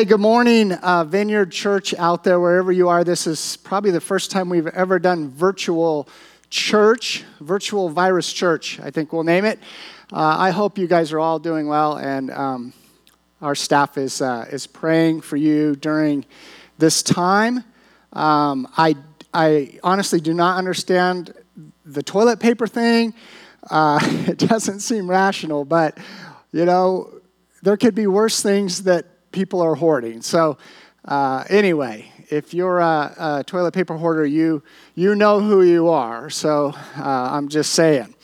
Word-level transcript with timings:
Hey, 0.00 0.06
good 0.06 0.18
morning, 0.18 0.72
uh, 0.72 1.04
Vineyard 1.04 1.52
Church 1.52 1.92
out 1.92 2.24
there, 2.24 2.40
wherever 2.40 2.72
you 2.72 2.88
are. 2.88 3.04
This 3.04 3.26
is 3.26 3.58
probably 3.58 3.90
the 3.90 4.00
first 4.00 4.30
time 4.30 4.48
we've 4.48 4.66
ever 4.68 4.98
done 4.98 5.28
virtual 5.28 6.08
church, 6.48 7.22
virtual 7.38 7.90
virus 7.90 8.32
church, 8.32 8.80
I 8.80 8.90
think 8.90 9.12
we'll 9.12 9.24
name 9.24 9.44
it. 9.44 9.58
Uh, 10.10 10.36
I 10.38 10.52
hope 10.52 10.78
you 10.78 10.86
guys 10.86 11.12
are 11.12 11.18
all 11.18 11.38
doing 11.38 11.68
well, 11.68 11.98
and 11.98 12.30
um, 12.30 12.72
our 13.42 13.54
staff 13.54 13.98
is, 13.98 14.22
uh, 14.22 14.48
is 14.50 14.66
praying 14.66 15.20
for 15.20 15.36
you 15.36 15.76
during 15.76 16.24
this 16.78 17.02
time. 17.02 17.62
Um, 18.14 18.68
I, 18.78 18.96
I 19.34 19.80
honestly 19.84 20.22
do 20.22 20.32
not 20.32 20.56
understand 20.56 21.34
the 21.84 22.02
toilet 22.02 22.40
paper 22.40 22.66
thing. 22.66 23.12
Uh, 23.70 23.98
it 24.02 24.38
doesn't 24.38 24.80
seem 24.80 25.10
rational, 25.10 25.66
but 25.66 25.98
you 26.52 26.64
know, 26.64 27.10
there 27.62 27.76
could 27.76 27.94
be 27.94 28.06
worse 28.06 28.42
things 28.42 28.84
that 28.84 29.04
people 29.32 29.60
are 29.60 29.74
hoarding. 29.74 30.22
So, 30.22 30.58
uh, 31.04 31.44
anyway, 31.48 32.12
if 32.30 32.54
you're 32.54 32.78
a, 32.78 33.14
a, 33.40 33.44
toilet 33.44 33.72
paper 33.72 33.96
hoarder, 33.96 34.24
you 34.24 34.62
you 34.94 35.14
know 35.14 35.40
who 35.40 35.62
you 35.62 35.88
are. 35.88 36.30
So 36.30 36.72
uh, 36.96 37.30
I'm 37.32 37.48
just 37.48 37.72
saying. 37.72 38.14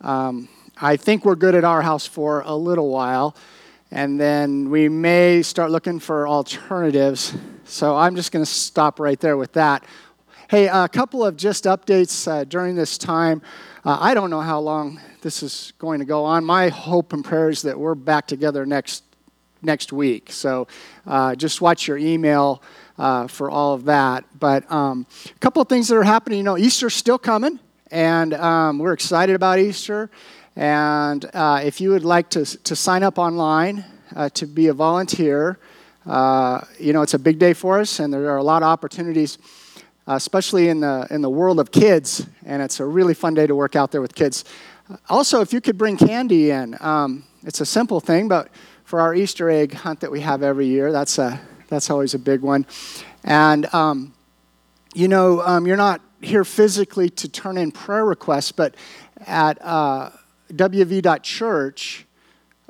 Um, 0.00 0.48
I 0.76 0.96
think 0.96 1.24
we're 1.24 1.36
good 1.36 1.54
at 1.54 1.64
our 1.64 1.80
house 1.80 2.06
for 2.06 2.42
a 2.44 2.54
little 2.54 2.90
while, 2.90 3.34
and 3.90 4.20
then 4.20 4.68
we 4.70 4.88
may 4.88 5.42
start 5.42 5.70
looking 5.70 5.98
for 6.00 6.28
alternatives. 6.28 7.34
So 7.64 7.96
I'm 7.96 8.14
just 8.14 8.30
going 8.30 8.44
to 8.44 8.50
stop 8.50 9.00
right 9.00 9.18
there 9.18 9.36
with 9.36 9.54
that. 9.54 9.84
Hey, 10.48 10.68
a 10.68 10.88
couple 10.88 11.24
of 11.24 11.36
just 11.36 11.64
updates 11.64 12.30
uh, 12.30 12.44
during 12.44 12.76
this 12.76 12.98
time. 12.98 13.42
Uh, 13.84 13.96
I 14.00 14.14
don't 14.14 14.30
know 14.30 14.42
how 14.42 14.60
long 14.60 15.00
this 15.22 15.42
is 15.42 15.72
going 15.78 16.00
to 16.00 16.04
go 16.04 16.24
on. 16.24 16.44
My 16.44 16.68
hope 16.68 17.12
and 17.12 17.24
prayer 17.24 17.48
is 17.48 17.62
that 17.62 17.78
we're 17.78 17.94
back 17.94 18.26
together 18.26 18.66
next 18.66 19.05
next 19.66 19.92
week. 19.92 20.32
So 20.32 20.66
uh, 21.06 21.34
just 21.34 21.60
watch 21.60 21.86
your 21.88 21.98
email 21.98 22.62
uh, 22.98 23.26
for 23.26 23.50
all 23.50 23.74
of 23.74 23.84
that. 23.84 24.24
But 24.38 24.64
um, 24.72 25.06
a 25.26 25.38
couple 25.40 25.60
of 25.60 25.68
things 25.68 25.88
that 25.88 25.96
are 25.96 26.04
happening. 26.04 26.38
You 26.38 26.44
know, 26.44 26.56
Easter's 26.56 26.94
still 26.94 27.18
coming, 27.18 27.58
and 27.90 28.32
um, 28.32 28.78
we're 28.78 28.94
excited 28.94 29.34
about 29.36 29.58
Easter. 29.58 30.08
And 30.54 31.28
uh, 31.34 31.60
if 31.62 31.80
you 31.82 31.90
would 31.90 32.04
like 32.04 32.30
to, 32.30 32.44
to 32.62 32.74
sign 32.74 33.02
up 33.02 33.18
online 33.18 33.84
uh, 34.14 34.30
to 34.30 34.46
be 34.46 34.68
a 34.68 34.72
volunteer, 34.72 35.58
uh, 36.06 36.60
you 36.78 36.92
know, 36.94 37.02
it's 37.02 37.14
a 37.14 37.18
big 37.18 37.38
day 37.38 37.52
for 37.52 37.78
us, 37.80 38.00
and 38.00 38.12
there 38.12 38.30
are 38.30 38.38
a 38.38 38.42
lot 38.42 38.62
of 38.62 38.68
opportunities. 38.68 39.38
especially 40.06 40.68
in 40.68 40.80
the 40.80 41.06
in 41.10 41.20
the 41.20 41.30
world 41.30 41.58
of 41.58 41.70
kids, 41.70 42.26
and 42.44 42.62
it's 42.62 42.80
a 42.80 42.84
really 42.84 43.14
fun 43.14 43.34
day 43.34 43.46
to 43.46 43.54
work 43.54 43.76
out 43.76 43.90
there 43.90 44.00
with 44.00 44.14
kids. 44.14 44.44
Also, 45.08 45.40
if 45.40 45.52
you 45.52 45.60
could 45.60 45.76
bring 45.76 45.96
candy 45.96 46.50
in, 46.50 46.76
um, 46.80 47.24
it's 47.42 47.60
a 47.60 47.66
simple 47.66 47.98
thing, 48.00 48.28
but 48.28 48.48
for 48.86 49.00
our 49.00 49.12
Easter 49.16 49.50
egg 49.50 49.74
hunt 49.74 49.98
that 49.98 50.12
we 50.12 50.20
have 50.20 50.44
every 50.44 50.66
year. 50.66 50.92
That's, 50.92 51.18
a, 51.18 51.40
that's 51.68 51.90
always 51.90 52.14
a 52.14 52.20
big 52.20 52.40
one. 52.40 52.64
And, 53.24 53.66
um, 53.74 54.14
you 54.94 55.08
know, 55.08 55.40
um, 55.40 55.66
you're 55.66 55.76
not 55.76 56.00
here 56.22 56.44
physically 56.44 57.10
to 57.10 57.28
turn 57.28 57.58
in 57.58 57.72
prayer 57.72 58.04
requests, 58.04 58.52
but 58.52 58.76
at 59.26 59.58
uh, 59.60 60.10
wv.church, 60.52 62.06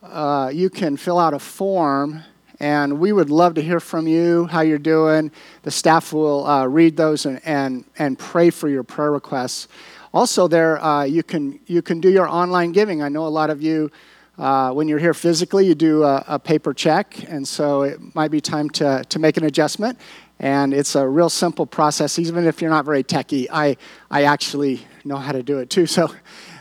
uh, 0.02 0.50
you 0.54 0.70
can 0.70 0.96
fill 0.96 1.18
out 1.18 1.34
a 1.34 1.38
form, 1.38 2.22
and 2.60 2.98
we 2.98 3.12
would 3.12 3.28
love 3.28 3.52
to 3.52 3.60
hear 3.60 3.78
from 3.78 4.06
you, 4.06 4.46
how 4.46 4.62
you're 4.62 4.78
doing. 4.78 5.30
The 5.64 5.70
staff 5.70 6.14
will 6.14 6.46
uh, 6.46 6.64
read 6.64 6.96
those 6.96 7.26
and, 7.26 7.42
and, 7.44 7.84
and 7.98 8.18
pray 8.18 8.48
for 8.48 8.70
your 8.70 8.84
prayer 8.84 9.12
requests. 9.12 9.68
Also, 10.14 10.48
there 10.48 10.82
uh, 10.82 11.02
you, 11.04 11.22
can, 11.22 11.60
you 11.66 11.82
can 11.82 12.00
do 12.00 12.08
your 12.08 12.26
online 12.26 12.72
giving. 12.72 13.02
I 13.02 13.10
know 13.10 13.26
a 13.26 13.28
lot 13.28 13.50
of 13.50 13.60
you 13.60 13.90
uh, 14.38 14.70
when 14.72 14.86
you're 14.86 14.98
here 14.98 15.14
physically, 15.14 15.66
you 15.66 15.74
do 15.74 16.02
a, 16.02 16.24
a, 16.28 16.38
paper 16.38 16.74
check, 16.74 17.24
and 17.28 17.46
so 17.46 17.82
it 17.82 18.14
might 18.14 18.30
be 18.30 18.40
time 18.40 18.68
to, 18.68 19.02
to 19.08 19.18
make 19.18 19.38
an 19.38 19.44
adjustment. 19.44 19.98
And 20.38 20.74
it's 20.74 20.94
a 20.94 21.08
real 21.08 21.30
simple 21.30 21.64
process, 21.64 22.18
even 22.18 22.46
if 22.46 22.60
you're 22.60 22.70
not 22.70 22.84
very 22.84 23.02
techy. 23.02 23.50
I, 23.50 23.78
I 24.10 24.24
actually 24.24 24.86
know 25.04 25.16
how 25.16 25.32
to 25.32 25.42
do 25.42 25.58
it 25.58 25.70
too, 25.70 25.86
so 25.86 26.14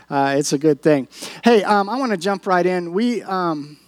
uh, 0.08 0.36
it's 0.38 0.54
a 0.54 0.58
good 0.58 0.80
thing. 0.80 1.08
Hey, 1.44 1.62
um, 1.64 1.90
I 1.90 1.98
want 1.98 2.12
to 2.12 2.16
jump 2.16 2.46
right 2.46 2.64
in. 2.64 2.92
We, 2.92 3.22
um, 3.22 3.78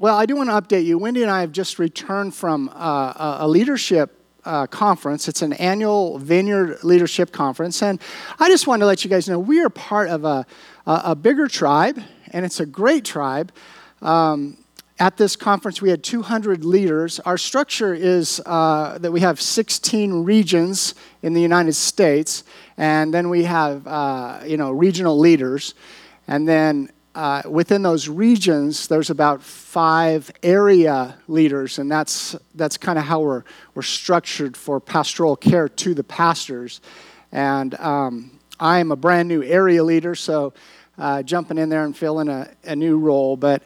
well, 0.00 0.16
I 0.16 0.26
do 0.26 0.36
want 0.36 0.50
to 0.50 0.60
update 0.60 0.84
you. 0.84 0.98
Wendy 0.98 1.22
and 1.22 1.30
I 1.30 1.40
have 1.40 1.52
just 1.52 1.78
returned 1.78 2.34
from 2.34 2.70
uh, 2.74 3.38
a 3.40 3.48
leadership 3.48 4.16
uh, 4.44 4.66
conference. 4.66 5.28
It's 5.28 5.42
an 5.42 5.52
annual 5.54 6.18
Vineyard 6.18 6.82
Leadership 6.82 7.32
Conference. 7.32 7.82
And 7.82 8.00
I 8.38 8.48
just 8.48 8.66
wanted 8.66 8.80
to 8.80 8.86
let 8.86 9.04
you 9.04 9.10
guys 9.10 9.28
know 9.28 9.38
we 9.38 9.60
are 9.60 9.70
part 9.70 10.08
of 10.08 10.24
a, 10.24 10.46
a, 10.86 11.02
a 11.06 11.14
bigger 11.14 11.48
tribe 11.48 12.02
and 12.30 12.44
it's 12.44 12.60
a 12.60 12.66
great 12.66 13.04
tribe. 13.04 13.52
Um, 14.02 14.56
at 14.98 15.16
this 15.16 15.34
conference, 15.34 15.80
we 15.80 15.88
had 15.88 16.04
200 16.04 16.62
leaders. 16.62 17.20
Our 17.20 17.38
structure 17.38 17.94
is 17.94 18.40
uh, 18.44 18.98
that 18.98 19.10
we 19.10 19.20
have 19.20 19.40
16 19.40 20.24
regions 20.24 20.94
in 21.22 21.32
the 21.32 21.40
United 21.40 21.72
States, 21.72 22.44
and 22.76 23.12
then 23.12 23.30
we 23.30 23.44
have 23.44 23.86
uh, 23.86 24.40
you 24.44 24.58
know 24.58 24.70
regional 24.70 25.18
leaders, 25.18 25.74
and 26.28 26.46
then 26.46 26.90
uh, 27.14 27.42
within 27.48 27.82
those 27.82 28.08
regions, 28.08 28.86
there's 28.88 29.10
about 29.10 29.42
five 29.42 30.30
area 30.42 31.16
leaders, 31.28 31.78
and 31.78 31.90
that's 31.90 32.36
that's 32.54 32.76
kind 32.76 32.98
of 32.98 33.04
how 33.04 33.20
we're 33.20 33.42
we're 33.74 33.82
structured 33.82 34.56
for 34.56 34.80
pastoral 34.80 35.34
care 35.34 35.68
to 35.68 35.94
the 35.94 36.04
pastors. 36.04 36.80
And 37.32 37.74
um, 37.80 38.38
I 38.60 38.78
am 38.78 38.92
a 38.92 38.96
brand 38.96 39.28
new 39.28 39.42
area 39.42 39.82
leader, 39.82 40.14
so 40.14 40.52
uh, 41.00 41.22
jumping 41.22 41.56
in 41.56 41.70
there 41.70 41.84
and 41.84 41.96
filling 41.96 42.28
a, 42.28 42.50
a, 42.64 42.76
new 42.76 42.98
role. 42.98 43.34
But 43.34 43.62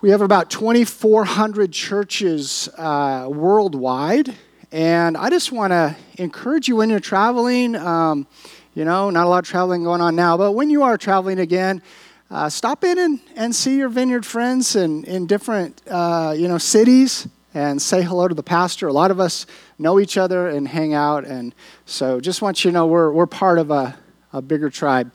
we 0.00 0.10
have 0.10 0.20
about 0.20 0.50
2,400 0.50 1.72
churches 1.72 2.68
uh, 2.76 3.28
worldwide. 3.30 4.34
And 4.72 5.16
I 5.16 5.30
just 5.30 5.52
want 5.52 5.70
to 5.70 5.96
encourage 6.18 6.66
you 6.66 6.76
when 6.76 6.90
you're 6.90 6.98
traveling. 6.98 7.76
Um, 7.76 8.26
you 8.74 8.84
know, 8.84 9.10
not 9.10 9.26
a 9.26 9.28
lot 9.28 9.44
of 9.44 9.48
traveling 9.48 9.84
going 9.84 10.00
on 10.00 10.16
now, 10.16 10.36
but 10.36 10.52
when 10.52 10.70
you 10.70 10.82
are 10.82 10.98
traveling 10.98 11.38
again, 11.38 11.82
uh, 12.30 12.48
stop 12.48 12.84
in 12.84 12.98
and, 12.98 13.20
and 13.36 13.54
see 13.54 13.76
your 13.76 13.88
vineyard 13.88 14.24
friends 14.24 14.76
in, 14.76 15.04
in 15.04 15.26
different 15.26 15.82
uh, 15.88 16.34
you 16.36 16.46
know 16.46 16.58
cities 16.58 17.26
and 17.52 17.82
say 17.82 18.02
hello 18.02 18.28
to 18.28 18.34
the 18.34 18.42
pastor. 18.42 18.86
A 18.86 18.92
lot 18.92 19.10
of 19.10 19.18
us 19.18 19.46
know 19.78 19.98
each 19.98 20.16
other 20.16 20.48
and 20.48 20.68
hang 20.68 20.94
out, 20.94 21.24
and 21.24 21.52
so 21.84 22.20
just 22.20 22.42
want 22.42 22.64
you 22.64 22.70
to 22.70 22.72
know 22.72 22.86
we're, 22.86 23.10
we're 23.10 23.26
part 23.26 23.58
of 23.58 23.72
a, 23.72 23.98
a 24.32 24.40
bigger 24.40 24.70
tribe. 24.70 25.12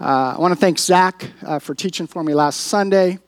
Uh, 0.00 0.34
I 0.34 0.40
want 0.40 0.52
to 0.52 0.58
thank 0.58 0.78
Zach 0.78 1.30
uh, 1.42 1.58
for 1.58 1.74
teaching 1.74 2.06
for 2.06 2.24
me 2.24 2.32
last 2.32 2.60
Sunday. 2.60 3.18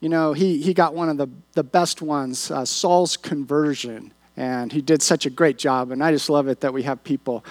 You 0.00 0.08
know, 0.08 0.32
he, 0.32 0.62
he 0.62 0.72
got 0.72 0.94
one 0.94 1.10
of 1.10 1.18
the, 1.18 1.28
the 1.52 1.62
best 1.62 2.00
ones, 2.00 2.50
uh, 2.50 2.64
Saul's 2.64 3.18
conversion, 3.18 4.14
and 4.34 4.72
he 4.72 4.80
did 4.80 5.02
such 5.02 5.26
a 5.26 5.30
great 5.30 5.58
job. 5.58 5.90
And 5.90 6.02
I 6.02 6.10
just 6.10 6.30
love 6.30 6.48
it 6.48 6.60
that 6.60 6.72
we 6.72 6.84
have 6.84 7.04
people, 7.04 7.44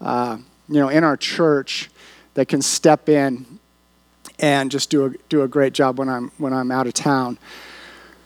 uh, 0.00 0.38
you 0.68 0.78
know, 0.78 0.88
in 0.88 1.02
our 1.02 1.16
church 1.16 1.90
that 2.34 2.46
can 2.46 2.62
step 2.62 3.08
in 3.08 3.58
and 4.38 4.70
just 4.70 4.88
do 4.88 5.06
a, 5.06 5.10
do 5.28 5.42
a 5.42 5.48
great 5.48 5.72
job 5.72 5.98
when 5.98 6.08
I'm, 6.08 6.30
when 6.38 6.52
I'm 6.52 6.70
out 6.70 6.86
of 6.86 6.94
town. 6.94 7.40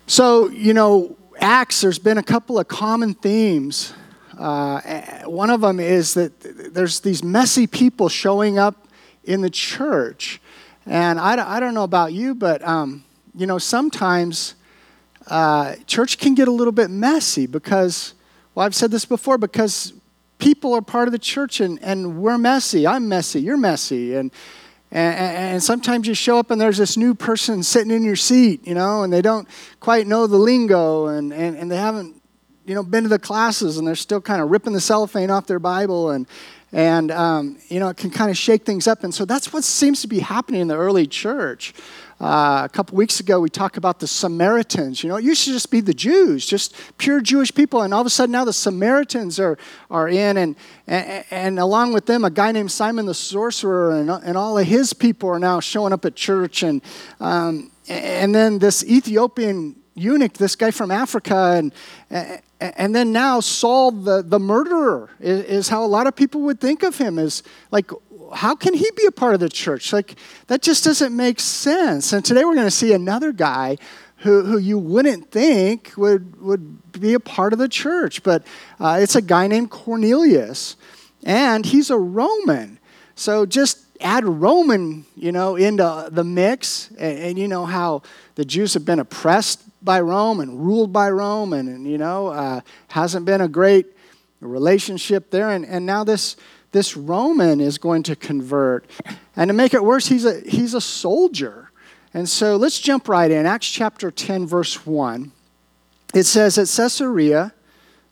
So, 0.07 0.51
you 0.51 0.75
know, 0.75 1.17
Acts, 1.41 1.81
there's 1.81 1.99
been 1.99 2.19
a 2.19 2.23
couple 2.23 2.59
of 2.59 2.69
common 2.69 3.15
themes. 3.15 3.95
Uh, 4.39 5.23
one 5.25 5.49
of 5.49 5.63
them 5.63 5.81
is 5.81 6.13
that 6.15 6.39
there's 6.75 7.01
these 7.01 7.25
messy 7.25 7.67
people 7.67 8.11
showing 8.11 8.59
up 8.59 8.82
in 9.25 9.41
the 9.41 9.51
church. 9.51 10.41
And 10.87 11.21
I, 11.21 11.57
I 11.57 11.61
don't 11.61 11.75
know 11.75 11.85
about 11.85 12.13
you, 12.13 12.35
but, 12.35 12.67
um, 12.67 13.05
you 13.37 13.47
know, 13.47 13.59
sometimes 13.59 14.55
uh, 15.29 15.77
church 15.87 16.19
can 16.19 16.35
get 16.35 16.49
a 16.49 16.51
little 16.51 16.73
bit 16.73 16.91
messy 16.91 17.47
because, 17.47 18.15
well, 18.55 18.67
I've 18.67 18.75
said 18.75 18.91
this 18.91 19.05
before, 19.05 19.39
because 19.39 19.93
people 20.39 20.75
are 20.75 20.83
part 20.83 21.07
of 21.07 21.13
the 21.13 21.19
church 21.19 21.61
and, 21.61 21.81
and 21.83 22.19
we're 22.19 22.39
messy. 22.39 22.87
I'm 22.87 23.09
messy. 23.09 23.41
You're 23.41 23.57
messy. 23.57 24.17
And, 24.17 24.33
and, 24.91 25.17
and, 25.17 25.63
sometimes 25.63 26.07
you 26.07 26.15
show 26.15 26.39
up 26.39 26.51
and 26.51 26.61
there's 26.61 26.77
this 26.77 26.97
new 26.97 27.15
person 27.15 27.63
sitting 27.63 27.93
in 27.93 28.03
your 28.03 28.17
seat, 28.17 28.67
you 28.67 28.75
know, 28.75 29.05
and 29.05 29.13
they 29.13 29.23
don't 29.23 29.49
quite 29.81 30.07
know 30.07 30.27
the 30.27 30.37
lingo 30.37 31.07
and, 31.07 31.33
and, 31.33 31.57
and 31.57 31.71
they 31.71 31.77
haven't, 31.77 32.21
you 32.67 32.75
know, 32.75 32.83
been 32.83 33.05
to 33.05 33.09
the 33.09 33.19
classes 33.19 33.79
and 33.79 33.87
they're 33.87 33.95
still 33.95 34.21
kind 34.21 34.43
of 34.43 34.51
ripping 34.51 34.73
the 34.73 34.81
cellophane 34.81 35.31
off 35.31 35.47
their 35.47 35.59
Bible 35.61 36.11
and, 36.11 36.27
and, 36.73 37.11
um, 37.11 37.59
you 37.69 37.79
know, 37.79 37.91
it 37.91 37.99
can 37.99 38.11
kind 38.11 38.31
of 38.31 38.37
shake 38.37 38.65
things 38.65 38.89
up. 38.89 39.05
And 39.05 39.13
so 39.15 39.27
that's 39.27 39.53
what 39.53 39.63
seems 39.63 40.01
to 40.01 40.09
be 40.09 40.21
happening 40.21 40.63
in 40.63 40.69
the 40.69 40.77
early 40.77 41.07
church. 41.07 41.75
Uh, 42.19 42.63
a 42.65 42.69
couple 42.69 42.97
weeks 42.97 43.21
ago, 43.21 43.41
we 43.41 43.51
talked 43.51 43.77
about 43.77 43.99
the 44.01 44.07
Samaritans. 44.07 45.03
You 45.03 45.11
know, 45.11 45.17
it 45.17 45.25
used 45.25 45.45
to 45.45 45.51
just 45.51 45.71
be 45.71 45.81
the 45.81 45.93
Jews, 45.93 46.47
just 46.47 46.75
pure 46.97 47.21
Jewish 47.21 47.53
people. 47.53 47.83
And 47.83 47.93
all 47.93 48.01
of 48.01 48.07
a 48.07 48.11
sudden 48.11 48.33
now 48.33 48.45
the 48.45 48.53
Samaritans 48.55 49.39
are, 49.39 49.59
are 49.91 50.09
in. 50.09 50.39
And, 50.39 50.57
and, 50.87 51.25
and 51.31 51.59
along 51.59 51.93
with 51.93 52.07
them, 52.07 52.25
a 52.25 52.31
guy 52.31 52.53
named 52.53 52.71
Simon 52.71 53.05
the 53.05 53.15
sorcerer 53.15 53.99
and, 53.99 54.09
and 54.09 54.39
all 54.39 54.57
of 54.57 54.67
his 54.67 54.95
people 54.95 55.29
are 55.29 55.41
now 55.41 55.61
showing 55.61 55.93
up 55.93 56.05
at 56.07 56.15
church. 56.15 56.63
And, 56.63 56.81
um, 57.21 57.71
and 57.89 58.35
then 58.35 58.61
this 58.61 58.83
Ethiopian 58.85 59.82
eunuch, 59.95 60.35
this 60.35 60.57
guy 60.57 60.71
from 60.71 60.91
Africa, 60.91 61.55
and, 61.57 61.73
and 62.61 62.95
then 62.95 63.13
now 63.13 63.41
Saul, 63.41 63.91
the, 63.91 64.23
the 64.23 64.39
murderer, 64.39 65.11
is, 65.21 65.69
how 65.69 65.85
a 65.85 65.87
lot 65.87 66.07
of 66.07 66.17
people 66.17 66.43
would 66.43 66.61
think 66.61 66.83
of 66.83 66.97
him 66.99 67.19
as 67.19 67.43
like, 67.71 67.91
how 68.35 68.55
can 68.55 68.75
he 68.75 68.91
be 68.97 69.05
a 69.05 69.13
part 69.13 69.35
of 69.35 69.41
the 69.41 69.49
church? 69.49 69.93
Like, 69.93 70.15
that 70.47 70.63
just 70.63 70.85
doesn't 70.85 71.15
make 71.15 71.41
sense. 71.41 72.13
And 72.13 72.25
today 72.25 72.45
we're 72.45 72.55
going 72.55 72.67
to 72.67 72.71
see 72.71 72.93
another 72.93 73.33
guy 73.33 73.77
who, 74.19 74.45
who 74.45 74.59
you 74.59 74.79
wouldn't 74.79 75.31
think 75.31 75.93
would, 75.97 76.41
would 76.41 76.93
be 76.93 77.13
a 77.15 77.21
part 77.21 77.53
of 77.53 77.59
the 77.59 77.69
church. 77.69 78.23
But 78.23 78.47
uh, 78.81 78.99
it's 79.03 79.17
a 79.17 79.23
guy 79.23 79.49
named 79.49 79.71
Cornelius, 79.71 80.77
and 81.25 81.67
he's 81.67 81.91
a 81.91 81.99
Roman. 81.99 82.79
So 83.17 83.45
just 83.45 83.85
add 84.01 84.25
Roman, 84.25 85.05
you 85.17 85.33
know, 85.33 85.57
into 85.57 86.09
the 86.11 86.25
mix, 86.25 86.91
and, 86.93 87.19
and, 87.19 87.39
you 87.39 87.49
know 87.49 87.67
how 87.67 88.03
the 88.35 88.45
Jews 88.45 88.75
have 88.75 88.85
been 88.85 88.99
oppressed 88.99 89.63
by 89.85 90.01
Rome 90.01 90.41
and 90.41 90.65
ruled 90.65 90.93
by 90.93 91.11
Rome, 91.11 91.53
and, 91.53 91.69
and 91.69 91.87
you 91.87 91.99
know, 91.99 92.29
uh, 92.29 92.61
hasn't 92.89 93.27
been 93.27 93.41
a 93.41 93.49
great 93.49 93.87
relationship 94.41 95.31
there. 95.31 95.51
And, 95.51 95.65
and 95.65 95.87
now 95.87 96.05
this, 96.05 96.37
this 96.73 96.97
Roman 96.97 97.61
is 97.61 97.79
going 97.79 98.03
to 98.05 98.17
convert. 98.17 98.87
And 99.37 99.49
to 99.49 99.55
make 99.55 99.75
it 99.75 99.85
worse, 99.85 100.07
he's 100.07 100.25
a, 100.25 100.41
he's 100.41 100.75
a 100.75 100.81
soldier. 100.81 101.71
And 102.15 102.29
so 102.29 102.57
let's 102.57 102.79
jump 102.79 103.09
right 103.09 103.31
in. 103.31 103.47
Acts 103.47 103.71
chapter 103.71 104.11
10, 104.11 104.47
verse 104.47 104.85
1. 104.85 105.33
It 106.15 106.25
says, 106.25 106.59
At 106.59 106.69
Caesarea, 106.69 107.55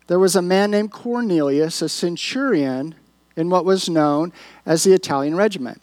there 0.07 0.19
was 0.19 0.35
a 0.35 0.43
man 0.43 0.71
named 0.71 0.91
Cornelius, 0.91 1.83
a 1.83 1.89
centurion 1.89 2.95
in 3.37 3.51
what 3.51 3.65
was 3.65 3.89
known 3.89 4.33
as 4.65 4.85
the 4.85 4.93
Italian 4.93 5.37
regiment. 5.37 5.83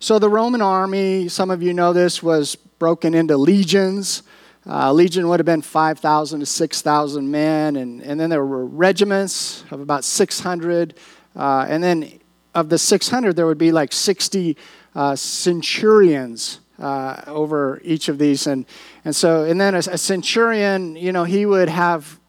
So 0.00 0.18
the 0.18 0.28
Roman 0.28 0.62
army, 0.62 1.28
some 1.28 1.50
of 1.50 1.62
you 1.62 1.72
know 1.72 1.92
this, 1.92 2.22
was 2.22 2.56
broken 2.56 3.14
into 3.14 3.36
legions. 3.36 4.22
Uh, 4.68 4.92
legion 4.92 5.28
would 5.28 5.40
have 5.40 5.46
been 5.46 5.62
5,000 5.62 6.40
to 6.40 6.46
6,000 6.46 7.30
men, 7.30 7.76
and, 7.76 8.02
and 8.02 8.20
then 8.20 8.28
there 8.28 8.44
were 8.44 8.66
regiments 8.66 9.64
of 9.70 9.80
about 9.80 10.04
600. 10.04 10.94
Uh, 11.34 11.66
and 11.68 11.82
then 11.82 12.20
of 12.54 12.68
the 12.68 12.76
600, 12.76 13.34
there 13.34 13.46
would 13.46 13.56
be 13.56 13.72
like 13.72 13.94
60 13.94 14.56
uh, 14.94 15.16
centurions 15.16 16.60
uh, 16.78 17.22
over 17.26 17.80
each 17.82 18.10
of 18.10 18.18
these. 18.18 18.46
And, 18.46 18.66
and 19.06 19.16
so, 19.16 19.44
and 19.44 19.58
then 19.58 19.74
a, 19.74 19.78
a 19.78 19.98
centurion, 19.98 20.96
you 20.96 21.12
know, 21.12 21.24
he 21.24 21.46
would 21.46 21.70
have 21.70 22.20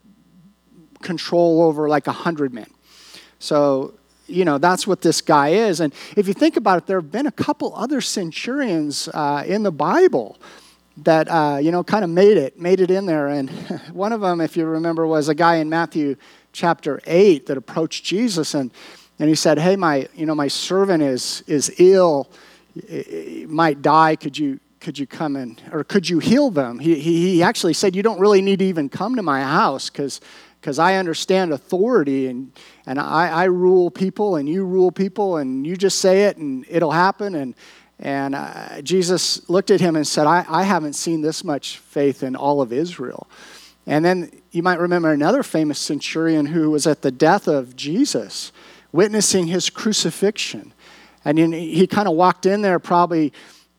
control 1.01 1.63
over 1.63 1.89
like 1.89 2.07
100 2.07 2.53
men. 2.53 2.67
So, 3.39 3.95
you 4.27 4.45
know, 4.45 4.57
that's 4.57 4.87
what 4.87 5.01
this 5.01 5.21
guy 5.21 5.49
is. 5.49 5.81
And 5.81 5.93
if 6.15 6.27
you 6.27 6.33
think 6.33 6.55
about 6.55 6.77
it, 6.77 6.87
there 6.87 7.01
have 7.01 7.11
been 7.11 7.27
a 7.27 7.31
couple 7.31 7.75
other 7.75 7.99
centurions 7.99 9.09
uh, 9.13 9.43
in 9.45 9.63
the 9.63 9.71
Bible 9.71 10.37
that, 11.03 11.27
uh, 11.27 11.57
you 11.61 11.71
know, 11.71 11.83
kind 11.83 12.03
of 12.03 12.09
made 12.09 12.37
it, 12.37 12.59
made 12.59 12.79
it 12.79 12.91
in 12.91 13.05
there. 13.05 13.27
And 13.27 13.49
one 13.93 14.11
of 14.11 14.21
them, 14.21 14.41
if 14.41 14.57
you 14.57 14.65
remember, 14.65 15.05
was 15.05 15.29
a 15.29 15.35
guy 15.35 15.55
in 15.55 15.69
Matthew 15.69 16.15
chapter 16.51 17.01
8 17.05 17.45
that 17.47 17.57
approached 17.57 18.03
Jesus 18.03 18.53
and, 18.53 18.71
and 19.19 19.27
he 19.27 19.35
said, 19.35 19.59
hey, 19.59 19.75
my, 19.75 20.07
you 20.15 20.25
know, 20.25 20.35
my 20.35 20.47
servant 20.47 21.03
is, 21.03 21.43
is 21.47 21.73
ill 21.77 22.29
might 23.47 23.81
die. 23.81 24.15
Could 24.15 24.37
you, 24.37 24.59
could 24.79 24.97
you 24.97 25.07
come 25.07 25.35
and, 25.35 25.61
or 25.71 25.83
could 25.83 26.09
you 26.09 26.19
heal 26.19 26.49
them? 26.49 26.79
He, 26.79 26.95
he, 26.95 27.33
he 27.33 27.43
actually 27.43 27.73
said, 27.73 27.95
You 27.95 28.03
don't 28.03 28.19
really 28.19 28.41
need 28.41 28.59
to 28.59 28.65
even 28.65 28.89
come 28.89 29.15
to 29.15 29.23
my 29.23 29.41
house 29.41 29.89
because 29.89 30.21
because 30.61 30.77
I 30.77 30.95
understand 30.95 31.53
authority 31.53 32.27
and, 32.27 32.51
and 32.85 32.99
I, 32.99 33.29
I 33.29 33.43
rule 33.45 33.89
people 33.89 34.35
and 34.35 34.49
you 34.49 34.65
rule 34.65 34.91
people 34.91 35.37
and 35.37 35.65
you 35.65 35.77
just 35.77 35.99
say 35.99 36.25
it 36.25 36.35
and 36.35 36.65
it'll 36.67 36.91
happen. 36.91 37.33
And, 37.33 37.55
and 37.99 38.33
uh, 38.33 38.81
Jesus 38.81 39.47
looked 39.49 39.71
at 39.71 39.81
him 39.81 39.95
and 39.95 40.07
said, 40.07 40.25
I, 40.25 40.45
I 40.47 40.63
haven't 40.63 40.93
seen 40.93 41.21
this 41.21 41.43
much 41.43 41.79
faith 41.79 42.23
in 42.23 42.35
all 42.35 42.61
of 42.61 42.71
Israel. 42.71 43.27
And 43.85 44.05
then 44.05 44.31
you 44.51 44.63
might 44.63 44.79
remember 44.79 45.11
another 45.11 45.43
famous 45.43 45.79
centurion 45.79 46.45
who 46.45 46.71
was 46.71 46.87
at 46.87 47.01
the 47.01 47.11
death 47.11 47.47
of 47.47 47.75
Jesus, 47.75 48.51
witnessing 48.91 49.47
his 49.47 49.69
crucifixion. 49.69 50.73
And 51.25 51.37
he 51.53 51.85
kind 51.87 52.07
of 52.07 52.15
walked 52.15 52.45
in 52.45 52.61
there 52.61 52.79
probably 52.79 53.33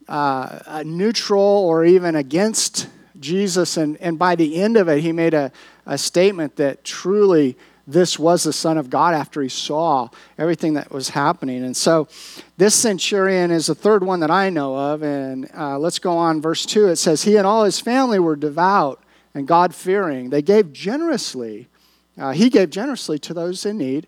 uh, 0.08 0.82
neutral 0.84 1.40
or 1.40 1.84
even 1.84 2.16
against 2.16 2.88
Jesus. 3.18 3.76
And, 3.76 3.96
and 3.98 4.18
by 4.18 4.34
the 4.34 4.60
end 4.60 4.76
of 4.76 4.88
it, 4.88 5.00
he 5.00 5.12
made 5.12 5.32
a, 5.32 5.50
a 5.86 5.96
statement 5.96 6.56
that 6.56 6.84
truly 6.84 7.56
this 7.92 8.18
was 8.18 8.44
the 8.44 8.52
Son 8.52 8.78
of 8.78 8.90
God 8.90 9.14
after 9.14 9.42
he 9.42 9.48
saw 9.48 10.08
everything 10.38 10.74
that 10.74 10.90
was 10.90 11.10
happening. 11.10 11.64
And 11.64 11.76
so 11.76 12.08
this 12.56 12.74
centurion 12.74 13.50
is 13.50 13.66
the 13.66 13.74
third 13.74 14.04
one 14.04 14.20
that 14.20 14.30
I 14.30 14.50
know 14.50 14.76
of. 14.76 15.02
And 15.02 15.50
uh, 15.56 15.78
let's 15.78 15.98
go 15.98 16.16
on, 16.16 16.40
verse 16.40 16.66
2. 16.66 16.88
It 16.88 16.96
says, 16.96 17.22
He 17.22 17.36
and 17.36 17.46
all 17.46 17.64
his 17.64 17.80
family 17.80 18.18
were 18.18 18.36
devout 18.36 19.02
and 19.34 19.46
God 19.46 19.74
fearing. 19.74 20.30
They 20.30 20.42
gave 20.42 20.72
generously, 20.72 21.68
uh, 22.18 22.32
he 22.32 22.50
gave 22.50 22.70
generously 22.70 23.18
to 23.20 23.34
those 23.34 23.64
in 23.64 23.78
need 23.78 24.06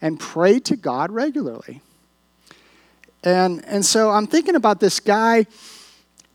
and 0.00 0.18
prayed 0.20 0.64
to 0.66 0.76
God 0.76 1.10
regularly. 1.10 1.80
And, 3.22 3.64
and 3.64 3.84
so 3.84 4.10
I'm 4.10 4.26
thinking 4.26 4.54
about 4.54 4.80
this 4.80 5.00
guy. 5.00 5.46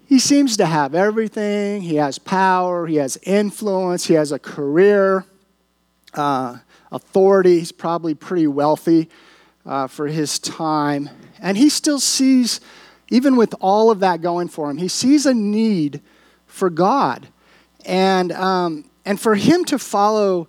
He 0.08 0.18
seems 0.18 0.58
to 0.58 0.66
have 0.66 0.96
everything. 0.96 1.84
He 1.84 1.98
has 1.98 2.18
power, 2.18 2.88
he 2.88 2.96
has 2.96 3.18
influence, 3.24 4.06
he 4.06 4.16
has 4.16 4.32
a 4.32 4.40
career, 4.40 5.24
uh, 6.16 6.58
authority. 6.92 7.60
He's 7.60 7.72
probably 7.72 8.14
pretty 8.14 8.48
wealthy 8.48 9.10
uh, 9.66 9.88
for 9.88 10.08
his 10.08 10.40
time. 10.40 11.10
And 11.40 11.58
he 11.58 11.70
still 11.70 12.00
sees, 12.00 12.62
even 13.10 13.36
with 13.36 13.54
all 13.60 13.92
of 13.92 14.00
that 14.00 14.22
going 14.22 14.48
for 14.48 14.70
him, 14.70 14.78
he 14.78 14.88
sees 14.88 15.26
a 15.26 15.34
need 15.34 16.02
for 16.48 16.70
God. 16.70 17.28
And, 17.86 18.32
um, 18.32 18.86
and 19.06 19.20
for 19.20 19.36
him 19.36 19.66
to 19.66 19.80
follow 19.80 20.48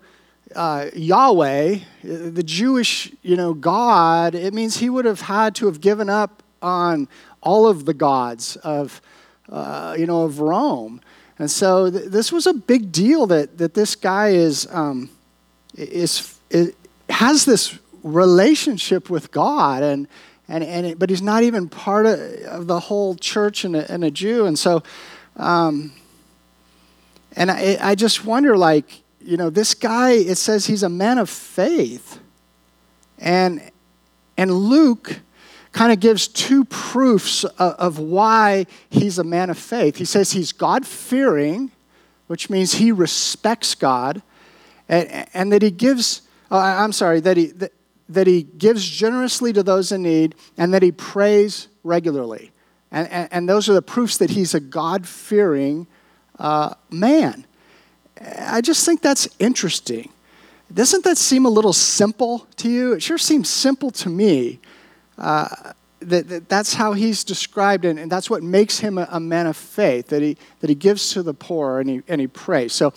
uh, 0.54 0.90
Yahweh, 0.94 1.78
the 2.02 2.42
Jewish, 2.42 3.12
you 3.22 3.36
know, 3.36 3.54
God, 3.54 4.34
it 4.34 4.52
means 4.52 4.78
he 4.78 4.90
would 4.90 5.04
have 5.04 5.20
had 5.22 5.54
to 5.56 5.66
have 5.66 5.80
given 5.80 6.10
up 6.10 6.42
on 6.60 7.08
all 7.40 7.66
of 7.66 7.84
the 7.84 7.94
gods 7.94 8.56
of, 8.56 9.00
uh, 9.48 9.94
you 9.98 10.06
know, 10.06 10.22
of 10.22 10.40
Rome. 10.40 11.00
And 11.38 11.50
so 11.50 11.90
th- 11.90 12.06
this 12.06 12.32
was 12.32 12.46
a 12.46 12.52
big 12.52 12.92
deal 12.92 13.26
that, 13.28 13.58
that 13.58 13.74
this 13.74 13.94
guy 13.94 14.30
is, 14.30 14.66
um, 14.70 15.08
is, 15.74 16.38
is, 16.50 16.72
has 17.08 17.44
this 17.44 17.78
relationship 18.02 19.10
with 19.10 19.30
God, 19.30 19.82
and, 19.82 20.08
and, 20.48 20.64
and 20.64 20.86
it, 20.86 20.98
but 20.98 21.10
he's 21.10 21.22
not 21.22 21.42
even 21.42 21.68
part 21.68 22.06
of, 22.06 22.18
of 22.44 22.66
the 22.66 22.80
whole 22.80 23.14
church 23.14 23.64
and 23.64 23.76
a, 23.76 23.90
and 23.92 24.04
a 24.04 24.10
Jew. 24.10 24.46
And 24.46 24.58
so, 24.58 24.82
um, 25.36 25.92
and 27.36 27.50
I, 27.50 27.78
I 27.80 27.94
just 27.94 28.24
wonder, 28.24 28.56
like, 28.56 29.02
you 29.20 29.36
know, 29.36 29.50
this 29.50 29.74
guy, 29.74 30.12
it 30.12 30.36
says 30.36 30.66
he's 30.66 30.82
a 30.82 30.88
man 30.88 31.18
of 31.18 31.28
faith. 31.28 32.18
And, 33.18 33.70
and 34.36 34.50
Luke 34.50 35.20
kind 35.72 35.92
of 35.92 36.00
gives 36.00 36.26
two 36.26 36.64
proofs 36.64 37.44
of, 37.44 37.74
of 37.74 37.98
why 37.98 38.66
he's 38.88 39.18
a 39.18 39.24
man 39.24 39.50
of 39.50 39.58
faith. 39.58 39.96
He 39.96 40.04
says 40.04 40.32
he's 40.32 40.52
God 40.52 40.86
fearing, 40.86 41.70
which 42.26 42.48
means 42.48 42.74
he 42.74 42.90
respects 42.90 43.74
God, 43.74 44.22
and, 44.90 45.26
and 45.32 45.52
that 45.52 45.62
he 45.62 45.70
gives, 45.70 46.22
uh, 46.50 46.58
I'm 46.58 46.92
sorry, 46.92 47.20
that 47.20 47.36
he, 47.36 47.46
that, 47.46 47.72
that 48.08 48.26
he 48.26 48.42
gives 48.42 48.86
generously 48.86 49.52
to 49.52 49.62
those 49.62 49.92
in 49.92 50.02
need, 50.02 50.34
and 50.58 50.74
that 50.74 50.82
he 50.82 50.90
prays 50.90 51.68
regularly. 51.84 52.50
And, 52.90 53.08
and, 53.08 53.28
and 53.32 53.48
those 53.48 53.68
are 53.68 53.72
the 53.72 53.82
proofs 53.82 54.18
that 54.18 54.30
he's 54.30 54.52
a 54.52 54.60
God 54.60 55.06
fearing 55.06 55.86
uh, 56.40 56.74
man. 56.90 57.46
I 58.20 58.60
just 58.60 58.84
think 58.84 59.00
that's 59.00 59.28
interesting. 59.38 60.10
Doesn't 60.74 61.04
that 61.04 61.18
seem 61.18 61.46
a 61.46 61.50
little 61.50 61.72
simple 61.72 62.46
to 62.56 62.68
you? 62.68 62.92
It 62.94 63.02
sure 63.02 63.18
seems 63.18 63.48
simple 63.48 63.92
to 63.92 64.08
me. 64.08 64.58
Uh, 65.16 65.72
that, 66.00 66.28
that, 66.28 66.48
that's 66.48 66.74
how 66.74 66.94
he's 66.94 67.24
described, 67.24 67.84
and, 67.84 67.98
and 67.98 68.10
that's 68.10 68.30
what 68.30 68.42
makes 68.42 68.78
him 68.78 68.98
a, 68.98 69.06
a, 69.10 69.20
man 69.20 69.46
of 69.46 69.56
faith, 69.56 70.08
that 70.08 70.22
he, 70.22 70.36
that 70.60 70.70
he 70.70 70.74
gives 70.74 71.12
to 71.12 71.22
the 71.22 71.34
poor 71.34 71.78
and 71.78 71.90
he, 71.90 72.02
and 72.08 72.20
he 72.20 72.26
prays. 72.26 72.72
So 72.72 72.94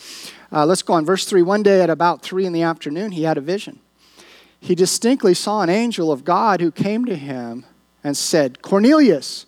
uh, 0.54 0.64
let's 0.64 0.82
go 0.82 0.94
on. 0.94 1.04
Verse 1.04 1.26
3 1.26 1.42
One 1.42 1.62
day 1.62 1.82
at 1.82 1.90
about 1.90 2.22
3 2.22 2.46
in 2.46 2.52
the 2.52 2.62
afternoon, 2.62 3.12
he 3.12 3.24
had 3.24 3.36
a 3.36 3.40
vision. 3.40 3.80
He 4.60 4.74
distinctly 4.74 5.34
saw 5.34 5.60
an 5.60 5.68
angel 5.68 6.12
of 6.12 6.24
God 6.24 6.60
who 6.60 6.70
came 6.70 7.04
to 7.06 7.16
him 7.16 7.64
and 8.02 8.16
said, 8.16 8.62
Cornelius. 8.62 9.46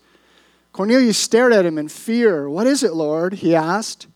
Cornelius 0.72 1.16
stared 1.16 1.54
at 1.54 1.64
him 1.64 1.78
in 1.78 1.88
fear. 1.88 2.50
What 2.50 2.66
is 2.66 2.82
it, 2.82 2.92
Lord? 2.92 3.34
He 3.34 3.54
asked. 3.54 4.08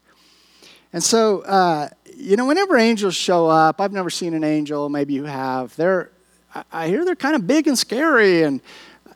And 0.92 1.02
so, 1.02 1.40
uh, 1.42 1.88
you 2.16 2.37
know, 2.37 2.44
whenever 2.44 2.76
angels 2.76 3.14
show 3.14 3.49
up, 3.49 3.80
I've 3.80 3.92
never 3.92 4.11
seen 4.11 4.35
an 4.35 4.44
angel, 4.44 4.88
maybe 4.88 5.14
you 5.14 5.25
have, 5.25 5.75
they're, 5.76 6.11
I 6.70 6.88
hear 6.88 7.04
they're 7.04 7.16
kind 7.16 7.37
of 7.37 7.47
big 7.47 7.66
and 7.66 7.78
scary. 7.78 8.42
And, 8.42 8.61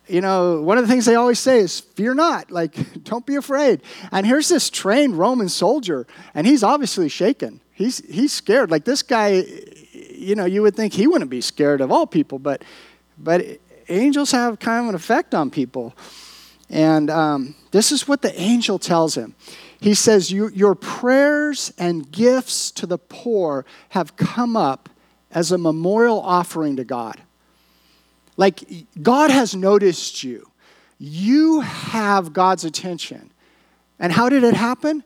you 0.06 0.20
know, 0.20 0.62
one 0.62 0.78
of 0.78 0.84
the 0.84 0.88
things 0.88 1.04
they 1.04 1.16
always 1.16 1.38
say 1.38 1.58
is, 1.58 1.80
fear 1.80 2.14
not, 2.14 2.50
like, 2.50 2.76
don't 3.04 3.26
be 3.26 3.34
afraid. 3.34 3.82
And 4.10 4.24
here's 4.24 4.48
this 4.48 4.70
trained 4.70 5.18
Roman 5.18 5.48
soldier, 5.50 6.06
and 6.34 6.46
he's 6.46 6.62
obviously 6.62 7.10
shaken. 7.10 7.60
He's, 7.74 7.98
he's 8.08 8.32
scared. 8.32 8.70
Like, 8.70 8.84
this 8.84 9.02
guy, 9.02 9.44
you 9.92 10.34
know, 10.34 10.44
you 10.44 10.62
would 10.62 10.76
think 10.76 10.92
he 10.92 11.06
wouldn't 11.06 11.30
be 11.30 11.40
scared 11.40 11.80
of 11.80 11.90
all 11.90 12.06
people, 12.06 12.38
but, 12.38 12.64
but 13.18 13.44
angels 13.88 14.30
have 14.30 14.58
kind 14.58 14.84
of 14.84 14.88
an 14.90 14.94
effect 14.94 15.34
on 15.34 15.50
people. 15.50 15.94
And 16.70 17.10
um, 17.10 17.54
this 17.72 17.92
is 17.92 18.08
what 18.08 18.22
the 18.22 18.38
angel 18.40 18.78
tells 18.78 19.16
him. 19.16 19.34
He 19.80 19.92
says, 19.92 20.32
Your 20.32 20.74
prayers 20.74 21.72
and 21.76 22.10
gifts 22.10 22.70
to 22.72 22.86
the 22.86 22.96
poor 22.96 23.66
have 23.90 24.16
come 24.16 24.56
up 24.56 24.88
as 25.30 25.52
a 25.52 25.58
memorial 25.58 26.20
offering 26.20 26.76
to 26.76 26.84
God. 26.84 27.20
Like, 28.36 28.64
God 29.02 29.30
has 29.30 29.54
noticed 29.54 30.24
you. 30.24 30.50
You 30.98 31.60
have 31.60 32.32
God's 32.32 32.64
attention. 32.64 33.30
And 33.98 34.12
how 34.12 34.28
did 34.28 34.42
it 34.42 34.54
happen? 34.54 35.04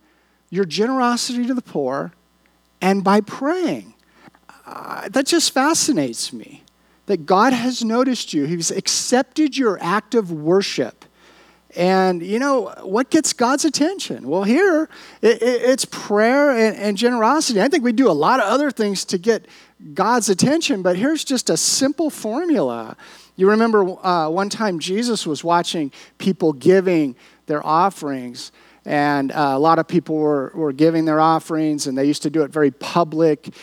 your 0.51 0.65
generosity 0.65 1.47
to 1.47 1.55
the 1.55 1.63
poor 1.63 2.13
and 2.81 3.03
by 3.03 3.21
praying. 3.21 3.95
Uh, 4.67 5.09
that 5.09 5.27
just 5.27 5.53
fascinates 5.53 6.33
me 6.33 6.63
that 7.07 7.25
God 7.25 7.53
has 7.55 7.83
noticed 7.83 8.35
you, 8.35 8.45
He's 8.45 8.71
accepted 8.71 9.57
your 9.57 9.79
act 9.81 10.15
of 10.15 10.31
worship. 10.31 11.07
And 11.77 12.23
you 12.23 12.39
know, 12.39 12.75
what 12.83 13.11
gets 13.11 13.33
God's 13.33 13.65
attention? 13.65 14.29
Well, 14.29 14.45
here 14.45 14.89
it, 15.21 15.43
it, 15.43 15.63
it's 15.63 15.85
prayer 15.85 16.51
and, 16.51 16.77
and, 16.77 16.97
generosity. 16.97 17.61
I 17.61 17.69
think 17.69 17.85
we 17.85 17.93
do 17.93 18.11
a 18.11 18.13
lot 18.13 18.41
of 18.41 18.47
other 18.47 18.71
things 18.71 19.05
to 19.07 19.19
get 19.19 19.47
God's 19.95 20.29
attention, 20.29 20.83
but 20.83 20.97
here's 20.97 21.25
just 21.25 21.51
a 21.51 21.57
simple 21.57 22.11
formula. 22.11 22.97
You 23.37 23.51
remember 23.51 23.85
uh, 24.05 24.29
one 24.29 24.49
time 24.49 24.79
Jesus 24.79 25.27
was 25.27 25.45
watching 25.45 25.93
people 26.17 26.53
giving 26.53 27.17
their 27.47 27.65
offerings, 27.65 28.51
and 28.89 29.33
uh, 29.33 29.51
a 29.53 29.59
lot 29.59 29.79
of 29.79 29.87
people 29.87 30.17
were, 30.17 30.51
were 30.55 30.73
giving 30.73 31.05
their 31.05 31.21
offerings, 31.21 31.87
and 31.87 31.97
they 31.97 32.07
used 32.07 32.23
to 32.23 32.31
do 32.31 32.43
it 32.43 32.51
very 32.51 32.71
public. 32.71 33.55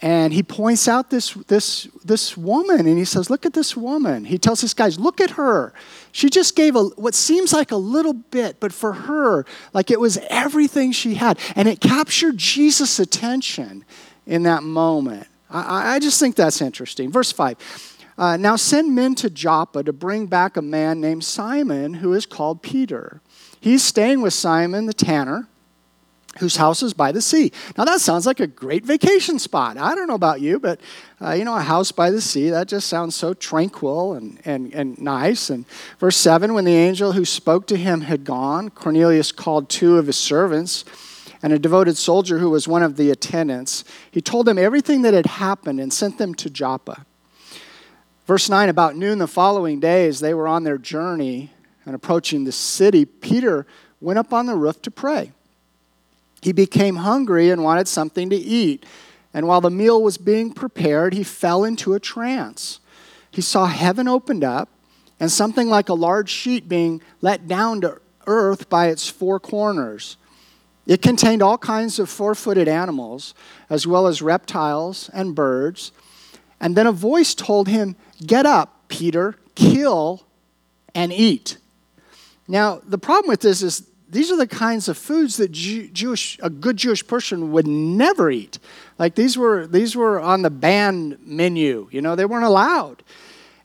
And 0.00 0.32
he 0.32 0.42
points 0.42 0.88
out 0.88 1.10
this, 1.10 1.34
this, 1.34 1.88
this 2.02 2.38
woman, 2.38 2.86
and 2.86 2.96
he 2.96 3.04
says, 3.04 3.28
Look 3.28 3.44
at 3.44 3.52
this 3.52 3.76
woman. 3.76 4.24
He 4.24 4.38
tells 4.38 4.62
his 4.62 4.72
guys, 4.72 4.98
Look 4.98 5.20
at 5.20 5.32
her. 5.32 5.74
She 6.10 6.30
just 6.30 6.56
gave 6.56 6.74
a, 6.74 6.84
what 6.84 7.14
seems 7.14 7.52
like 7.52 7.70
a 7.70 7.76
little 7.76 8.14
bit, 8.14 8.60
but 8.60 8.72
for 8.72 8.94
her, 8.94 9.44
like 9.74 9.90
it 9.90 10.00
was 10.00 10.18
everything 10.30 10.90
she 10.90 11.14
had. 11.14 11.38
And 11.54 11.68
it 11.68 11.80
captured 11.80 12.38
Jesus' 12.38 12.98
attention 12.98 13.84
in 14.26 14.44
that 14.44 14.62
moment. 14.62 15.28
I, 15.50 15.96
I 15.96 15.98
just 15.98 16.18
think 16.18 16.34
that's 16.34 16.62
interesting. 16.62 17.12
Verse 17.12 17.30
5. 17.30 17.90
Uh, 18.16 18.36
now 18.38 18.56
send 18.56 18.94
men 18.94 19.14
to 19.16 19.28
Joppa 19.28 19.82
to 19.82 19.92
bring 19.92 20.26
back 20.26 20.56
a 20.56 20.62
man 20.62 21.00
named 21.00 21.24
Simon 21.24 21.94
who 21.94 22.14
is 22.14 22.24
called 22.24 22.62
Peter. 22.62 23.20
He's 23.62 23.84
staying 23.84 24.22
with 24.22 24.34
Simon 24.34 24.86
the 24.86 24.92
tanner 24.92 25.46
whose 26.38 26.56
house 26.56 26.82
is 26.82 26.92
by 26.92 27.12
the 27.12 27.22
sea. 27.22 27.52
Now, 27.78 27.84
that 27.84 28.00
sounds 28.00 28.26
like 28.26 28.40
a 28.40 28.46
great 28.48 28.84
vacation 28.84 29.38
spot. 29.38 29.76
I 29.76 29.94
don't 29.94 30.08
know 30.08 30.16
about 30.16 30.40
you, 30.40 30.58
but 30.58 30.80
uh, 31.20 31.30
you 31.30 31.44
know, 31.44 31.54
a 31.54 31.62
house 31.62 31.92
by 31.92 32.10
the 32.10 32.20
sea, 32.20 32.50
that 32.50 32.66
just 32.66 32.88
sounds 32.88 33.14
so 33.14 33.34
tranquil 33.34 34.14
and, 34.14 34.40
and, 34.44 34.74
and 34.74 35.00
nice. 35.00 35.48
And 35.48 35.64
verse 36.00 36.16
7 36.16 36.54
when 36.54 36.64
the 36.64 36.74
angel 36.74 37.12
who 37.12 37.24
spoke 37.24 37.68
to 37.68 37.76
him 37.76 38.00
had 38.00 38.24
gone, 38.24 38.68
Cornelius 38.70 39.30
called 39.30 39.68
two 39.68 39.96
of 39.96 40.08
his 40.08 40.18
servants 40.18 40.84
and 41.40 41.52
a 41.52 41.58
devoted 41.58 41.96
soldier 41.96 42.40
who 42.40 42.50
was 42.50 42.66
one 42.66 42.82
of 42.82 42.96
the 42.96 43.12
attendants. 43.12 43.84
He 44.10 44.20
told 44.20 44.46
them 44.46 44.58
everything 44.58 45.02
that 45.02 45.14
had 45.14 45.26
happened 45.26 45.78
and 45.78 45.92
sent 45.92 46.18
them 46.18 46.34
to 46.34 46.50
Joppa. 46.50 47.06
Verse 48.26 48.48
9 48.48 48.68
about 48.68 48.96
noon 48.96 49.18
the 49.18 49.28
following 49.28 49.78
day, 49.78 50.08
as 50.08 50.18
they 50.18 50.34
were 50.34 50.48
on 50.48 50.64
their 50.64 50.78
journey 50.78 51.52
and 51.84 51.94
approaching 51.94 52.44
the 52.44 52.52
city, 52.52 53.04
Peter 53.04 53.66
went 54.00 54.18
up 54.18 54.32
on 54.32 54.46
the 54.46 54.54
roof 54.54 54.80
to 54.82 54.90
pray 54.90 55.32
he 56.42 56.52
became 56.52 56.96
hungry 56.96 57.50
and 57.50 57.62
wanted 57.62 57.88
something 57.88 58.28
to 58.28 58.36
eat. 58.36 58.84
And 59.32 59.46
while 59.46 59.62
the 59.62 59.70
meal 59.70 60.02
was 60.02 60.18
being 60.18 60.52
prepared, 60.52 61.14
he 61.14 61.22
fell 61.22 61.64
into 61.64 61.94
a 61.94 62.00
trance. 62.00 62.80
He 63.30 63.40
saw 63.40 63.66
heaven 63.66 64.08
opened 64.08 64.44
up 64.44 64.68
and 65.18 65.30
something 65.30 65.68
like 65.68 65.88
a 65.88 65.94
large 65.94 66.28
sheet 66.28 66.68
being 66.68 67.00
let 67.20 67.46
down 67.46 67.80
to 67.82 68.00
earth 68.26 68.68
by 68.68 68.88
its 68.88 69.08
four 69.08 69.38
corners. 69.38 70.16
It 70.84 71.00
contained 71.00 71.42
all 71.42 71.58
kinds 71.58 72.00
of 72.00 72.10
four 72.10 72.34
footed 72.34 72.66
animals, 72.66 73.34
as 73.70 73.86
well 73.86 74.08
as 74.08 74.20
reptiles 74.20 75.08
and 75.14 75.36
birds. 75.36 75.92
And 76.60 76.76
then 76.76 76.88
a 76.88 76.92
voice 76.92 77.36
told 77.36 77.68
him, 77.68 77.94
Get 78.26 78.46
up, 78.46 78.88
Peter, 78.88 79.36
kill 79.54 80.24
and 80.92 81.12
eat. 81.12 81.56
Now, 82.48 82.80
the 82.86 82.98
problem 82.98 83.28
with 83.28 83.40
this 83.40 83.62
is 83.62 83.86
these 84.12 84.30
are 84.30 84.36
the 84.36 84.46
kinds 84.46 84.88
of 84.88 84.98
foods 84.98 85.38
that 85.38 85.52
Jewish, 85.52 86.38
a 86.42 86.50
good 86.50 86.76
Jewish 86.76 87.06
person 87.06 87.50
would 87.52 87.66
never 87.66 88.30
eat. 88.30 88.58
Like 88.98 89.14
these 89.14 89.38
were, 89.38 89.66
these 89.66 89.96
were 89.96 90.20
on 90.20 90.42
the 90.42 90.50
banned 90.50 91.18
menu. 91.24 91.88
You 91.90 92.02
know, 92.02 92.14
they 92.14 92.26
weren't 92.26 92.44
allowed. 92.44 93.02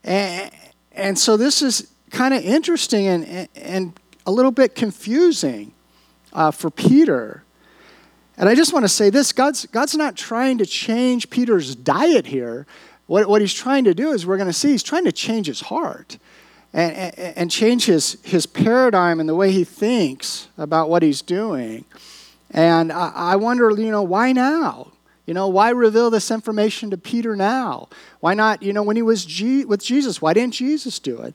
And, 0.05 0.50
and 0.93 1.19
so 1.19 1.36
this 1.36 1.62
is 1.62 1.91
kind 2.12 2.34
of 2.34 2.46
interesting 2.46 3.07
and, 3.07 3.50
and 3.55 4.00
a 4.25 4.31
little 4.31 4.51
bit 4.51 4.74
confusing 4.74 5.74
uh, 6.31 6.51
for 6.51 6.69
Peter. 6.69 7.43
And 8.38 8.48
I 8.48 8.55
just 8.55 8.72
want 8.72 8.86
to 8.86 8.89
say 8.89 9.10
this 9.10 9.34
God's, 9.34 9.65
God's 9.65 9.96
not 9.96 10.15
trying 10.15 10.60
to 10.60 10.65
change 10.65 11.29
Peter's 11.29 11.75
diet 11.75 12.27
here. 12.27 12.65
What, 13.07 13.27
what 13.27 13.41
he's 13.41 13.53
trying 13.53 13.84
to 13.86 13.93
do 13.93 14.12
is, 14.12 14.25
we're 14.25 14.38
going 14.38 14.48
to 14.48 14.53
see, 14.53 14.72
he's 14.72 14.84
trying 14.84 15.05
to 15.05 15.12
change 15.12 15.48
his 15.48 15.62
heart 15.62 16.17
and, 16.77 17.17
and, 17.17 17.51
change 17.51 17.86
his, 17.86 18.17
his 18.24 18.46
paradigm 18.46 19.19
and 19.19 19.27
the 19.27 19.34
way 19.34 19.51
he 19.51 19.63
thinks 19.63 20.48
about 20.60 20.89
what 20.89 21.01
he's 21.01 21.24
doing. 21.24 21.86
And 22.51 22.91
I, 22.91 23.12
I 23.15 23.36
wonder, 23.36 23.72
you 23.72 23.89
know, 23.89 24.03
why 24.03 24.31
now? 24.31 24.91
You 25.25 25.34
know, 25.34 25.48
why 25.48 25.72
reveal 25.72 26.12
this 26.12 26.29
information 26.29 26.91
to 26.91 26.98
Peter 26.98 27.36
now? 27.36 27.89
Why 28.19 28.36
not, 28.36 28.62
you 28.62 28.74
know, 28.74 28.84
when 28.84 28.96
he 28.96 29.01
was 29.01 29.25
G- 29.25 29.65
with 29.65 29.84
Jesus, 29.84 30.22
why 30.22 30.34
didn't 30.34 30.53
Jesus 30.53 31.00
do 31.00 31.19
it? 31.22 31.34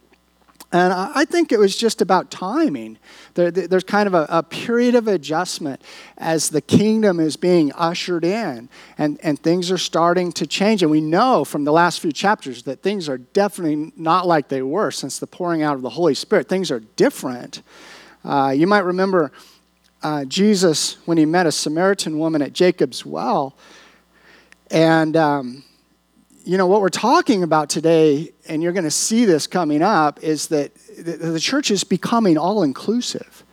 And 0.73 0.91
I 0.91 1.27
think 1.27 1.53
it 1.53 1.59
was 1.59 1.77
just 1.77 2.01
about 2.01 2.31
timing. 2.31 2.99
there's 3.35 3.85
kind 3.85 4.07
of 4.07 4.15
a, 4.15 4.27
a, 4.31 4.43
period 4.43 4.95
of 4.95 5.07
adjustment 5.07 5.83
as 6.17 6.49
the 6.49 6.63
kingdom 6.63 7.21
is 7.21 7.37
being 7.37 7.73
ushered 7.75 8.25
in 8.25 8.71
and, 8.97 9.21
and 9.23 9.39
things 9.39 9.71
are 9.71 9.77
starting 9.77 10.33
to 10.33 10.47
change. 10.47 10.81
And 10.81 10.91
we 10.91 11.03
know 11.03 11.45
from 11.45 11.65
the 11.65 11.73
last 11.73 12.01
few 12.01 12.11
chapters 12.11 12.63
that 12.63 12.83
things 12.83 13.07
are 13.07 13.19
definitely 13.19 13.93
not 13.97 14.27
like 14.27 14.49
they 14.49 14.63
were 14.63 14.91
since 14.91 15.19
the 15.19 15.27
pouring 15.27 15.63
out 15.63 15.77
of 15.77 15.83
the 15.83 15.91
Holy 15.91 16.15
Spirit. 16.15 16.49
Things 16.49 16.71
are 16.71 16.81
different. 16.81 17.61
Uh, 18.25 18.55
you 18.57 18.67
might 18.67 18.85
remember 18.85 19.31
uh, 20.03 20.25
Jesus 20.25 20.97
when 21.05 21.19
he 21.19 21.27
met 21.27 21.47
a 21.47 21.53
Samaritan 21.53 22.19
woman 22.19 22.41
at 22.41 22.55
Jacob's 22.55 23.05
well. 23.05 23.55
And. 24.71 25.19
Um, 25.19 25.65
you 26.45 26.59
know, 26.59 26.67
what 26.67 26.81
we're 26.81 26.89
talking 26.89 27.43
about 27.43 27.71
today, 27.71 28.33
and 28.49 28.63
you're 28.63 28.73
going 28.73 28.85
to 28.85 28.91
see 28.91 29.25
this 29.25 29.47
coming 29.47 29.83
up, 29.83 30.23
is 30.23 30.49
that 30.49 30.75
the 30.99 31.41
church 31.41 31.71
is 31.71 31.85
becoming 31.85 32.37
all 32.37 32.63
inclusive. 32.63 33.45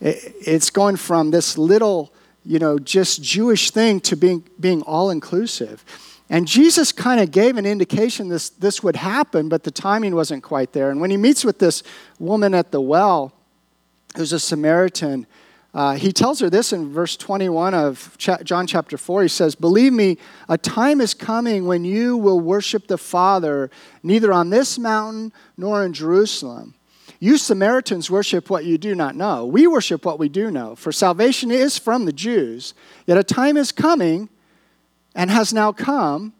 It's 0.00 0.70
going 0.70 0.96
from 0.96 1.30
this 1.30 1.56
little, 1.56 2.12
you 2.44 2.58
know, 2.58 2.78
just 2.78 3.22
Jewish 3.22 3.70
thing 3.70 4.00
to 4.00 4.16
being, 4.16 4.44
being 4.60 4.82
all 4.82 5.10
inclusive. 5.10 5.84
And 6.28 6.46
Jesus 6.46 6.92
kind 6.92 7.20
of 7.20 7.30
gave 7.30 7.56
an 7.56 7.66
indication 7.66 8.28
this, 8.28 8.50
this 8.50 8.82
would 8.82 8.96
happen, 8.96 9.48
but 9.48 9.64
the 9.64 9.70
timing 9.70 10.14
wasn't 10.14 10.42
quite 10.42 10.72
there. 10.72 10.90
And 10.90 11.00
when 11.00 11.10
he 11.10 11.16
meets 11.16 11.44
with 11.44 11.58
this 11.58 11.82
woman 12.18 12.54
at 12.54 12.70
the 12.70 12.80
well, 12.80 13.32
who's 14.16 14.32
a 14.32 14.40
Samaritan, 14.40 15.26
uh, 15.74 15.96
he 15.96 16.12
tells 16.12 16.38
her 16.38 16.48
this 16.48 16.72
in 16.72 16.92
verse 16.92 17.16
21 17.16 17.74
of 17.74 18.16
cha- 18.16 18.42
John 18.44 18.66
chapter 18.66 18.96
4. 18.96 19.22
He 19.22 19.28
says, 19.28 19.56
Believe 19.56 19.92
me, 19.92 20.18
a 20.48 20.56
time 20.56 21.00
is 21.00 21.14
coming 21.14 21.66
when 21.66 21.84
you 21.84 22.16
will 22.16 22.38
worship 22.38 22.86
the 22.86 22.96
Father 22.96 23.70
neither 24.02 24.32
on 24.32 24.50
this 24.50 24.78
mountain 24.78 25.32
nor 25.56 25.84
in 25.84 25.92
Jerusalem. 25.92 26.74
You 27.18 27.38
Samaritans 27.38 28.10
worship 28.10 28.50
what 28.50 28.64
you 28.64 28.78
do 28.78 28.94
not 28.94 29.16
know. 29.16 29.46
We 29.46 29.66
worship 29.66 30.04
what 30.04 30.18
we 30.18 30.28
do 30.28 30.50
know, 30.50 30.76
for 30.76 30.92
salvation 30.92 31.50
is 31.50 31.76
from 31.76 32.04
the 32.04 32.12
Jews. 32.12 32.74
Yet 33.06 33.18
a 33.18 33.24
time 33.24 33.56
is 33.56 33.72
coming 33.72 34.28
and 35.14 35.30
has 35.30 35.52
now 35.52 35.72
come 35.72 36.34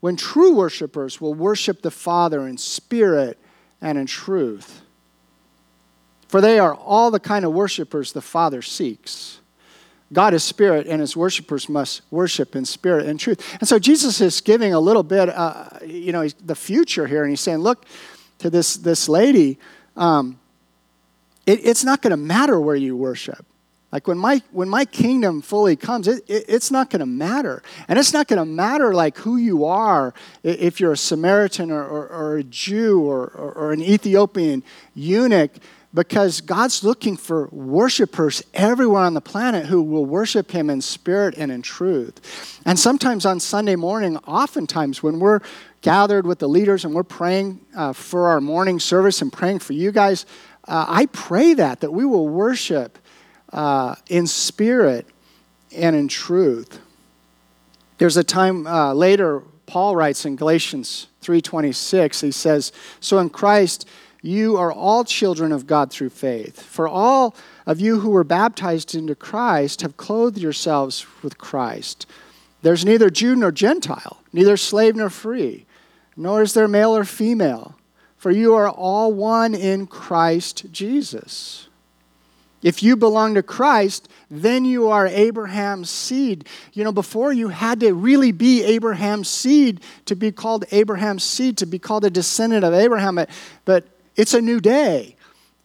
when 0.00 0.16
true 0.16 0.54
worshipers 0.54 1.20
will 1.20 1.34
worship 1.34 1.82
the 1.82 1.90
Father 1.90 2.46
in 2.46 2.56
spirit 2.56 3.38
and 3.80 3.98
in 3.98 4.06
truth. 4.06 4.81
For 6.32 6.40
they 6.40 6.58
are 6.58 6.74
all 6.74 7.10
the 7.10 7.20
kind 7.20 7.44
of 7.44 7.52
worshipers 7.52 8.12
the 8.12 8.22
Father 8.22 8.62
seeks. 8.62 9.40
God 10.14 10.32
is 10.32 10.42
spirit, 10.42 10.86
and 10.86 10.98
his 10.98 11.14
worshipers 11.14 11.68
must 11.68 12.00
worship 12.10 12.56
in 12.56 12.64
spirit 12.64 13.04
and 13.04 13.20
truth. 13.20 13.46
And 13.60 13.68
so 13.68 13.78
Jesus 13.78 14.18
is 14.22 14.40
giving 14.40 14.72
a 14.72 14.80
little 14.80 15.02
bit, 15.02 15.28
uh, 15.28 15.66
you 15.84 16.10
know, 16.10 16.26
the 16.42 16.54
future 16.54 17.06
here, 17.06 17.22
and 17.22 17.28
he's 17.28 17.42
saying, 17.42 17.58
look 17.58 17.84
to 18.38 18.48
this, 18.48 18.78
this 18.78 19.10
lady, 19.10 19.58
um, 19.94 20.40
it, 21.44 21.66
it's 21.66 21.84
not 21.84 22.00
going 22.00 22.12
to 22.12 22.16
matter 22.16 22.58
where 22.58 22.76
you 22.76 22.96
worship. 22.96 23.44
Like 23.92 24.08
when 24.08 24.16
my 24.16 24.40
when 24.52 24.70
my 24.70 24.86
kingdom 24.86 25.42
fully 25.42 25.76
comes, 25.76 26.08
it, 26.08 26.24
it, 26.26 26.46
it's 26.48 26.70
not 26.70 26.88
going 26.88 27.00
to 27.00 27.06
matter, 27.06 27.62
and 27.88 27.98
it's 27.98 28.14
not 28.14 28.26
going 28.26 28.38
to 28.38 28.46
matter 28.46 28.94
like 28.94 29.18
who 29.18 29.36
you 29.36 29.66
are, 29.66 30.14
if 30.42 30.80
you're 30.80 30.92
a 30.92 30.96
Samaritan 30.96 31.70
or, 31.70 31.84
or, 31.84 32.08
or 32.08 32.36
a 32.38 32.42
Jew 32.42 33.02
or, 33.02 33.26
or, 33.26 33.52
or 33.52 33.72
an 33.72 33.82
Ethiopian 33.82 34.62
eunuch 34.94 35.50
because 35.94 36.40
God's 36.40 36.82
looking 36.82 37.16
for 37.16 37.48
worshipers 37.48 38.42
everywhere 38.54 39.02
on 39.02 39.14
the 39.14 39.20
planet 39.20 39.66
who 39.66 39.82
will 39.82 40.06
worship 40.06 40.50
Him 40.50 40.70
in 40.70 40.80
spirit 40.80 41.34
and 41.36 41.52
in 41.52 41.62
truth. 41.62 42.60
And 42.64 42.78
sometimes 42.78 43.26
on 43.26 43.40
Sunday 43.40 43.76
morning, 43.76 44.16
oftentimes 44.18 45.02
when 45.02 45.20
we're 45.20 45.40
gathered 45.82 46.26
with 46.26 46.38
the 46.38 46.48
leaders 46.48 46.84
and 46.84 46.94
we're 46.94 47.02
praying 47.02 47.60
uh, 47.76 47.92
for 47.92 48.28
our 48.28 48.40
morning 48.40 48.80
service 48.80 49.20
and 49.20 49.32
praying 49.32 49.58
for 49.58 49.74
you 49.74 49.92
guys, 49.92 50.24
uh, 50.66 50.86
I 50.88 51.06
pray 51.06 51.54
that, 51.54 51.80
that 51.80 51.92
we 51.92 52.04
will 52.04 52.28
worship 52.28 52.98
uh, 53.52 53.96
in 54.08 54.26
spirit 54.26 55.06
and 55.74 55.94
in 55.94 56.08
truth. 56.08 56.80
There's 57.98 58.16
a 58.16 58.24
time 58.24 58.66
uh, 58.66 58.94
later, 58.94 59.42
Paul 59.66 59.94
writes 59.94 60.24
in 60.24 60.36
Galatians 60.36 61.08
3.26, 61.22 62.22
he 62.22 62.30
says, 62.30 62.72
So 63.00 63.18
in 63.18 63.30
Christ 63.30 63.88
you 64.22 64.56
are 64.56 64.72
all 64.72 65.04
children 65.04 65.50
of 65.50 65.66
God 65.66 65.90
through 65.90 66.10
faith. 66.10 66.62
For 66.62 66.86
all 66.86 67.34
of 67.66 67.80
you 67.80 68.00
who 68.00 68.10
were 68.10 68.24
baptized 68.24 68.94
into 68.94 69.16
Christ 69.16 69.82
have 69.82 69.96
clothed 69.96 70.38
yourselves 70.38 71.04
with 71.22 71.38
Christ. 71.38 72.06
There's 72.62 72.84
neither 72.84 73.10
Jew 73.10 73.34
nor 73.34 73.50
Gentile, 73.50 74.22
neither 74.32 74.56
slave 74.56 74.94
nor 74.94 75.10
free, 75.10 75.66
nor 76.16 76.42
is 76.42 76.54
there 76.54 76.68
male 76.68 76.96
or 76.96 77.04
female, 77.04 77.74
for 78.16 78.30
you 78.30 78.54
are 78.54 78.70
all 78.70 79.12
one 79.12 79.54
in 79.54 79.88
Christ 79.88 80.66
Jesus. 80.70 81.66
If 82.62 82.80
you 82.80 82.94
belong 82.94 83.34
to 83.34 83.42
Christ, 83.42 84.08
then 84.30 84.64
you 84.64 84.88
are 84.88 85.08
Abraham's 85.08 85.90
seed. 85.90 86.46
You 86.72 86.84
know, 86.84 86.92
before 86.92 87.32
you 87.32 87.48
had 87.48 87.80
to 87.80 87.92
really 87.92 88.30
be 88.30 88.62
Abraham's 88.62 89.28
seed 89.28 89.80
to 90.06 90.14
be 90.14 90.30
called 90.30 90.64
Abraham's 90.70 91.24
seed, 91.24 91.58
to 91.58 91.66
be 91.66 91.80
called 91.80 92.04
a 92.04 92.10
descendant 92.10 92.64
of 92.64 92.72
Abraham. 92.72 93.18
But 93.64 93.86
it's 94.16 94.34
a 94.34 94.40
new 94.40 94.60
day. 94.60 95.16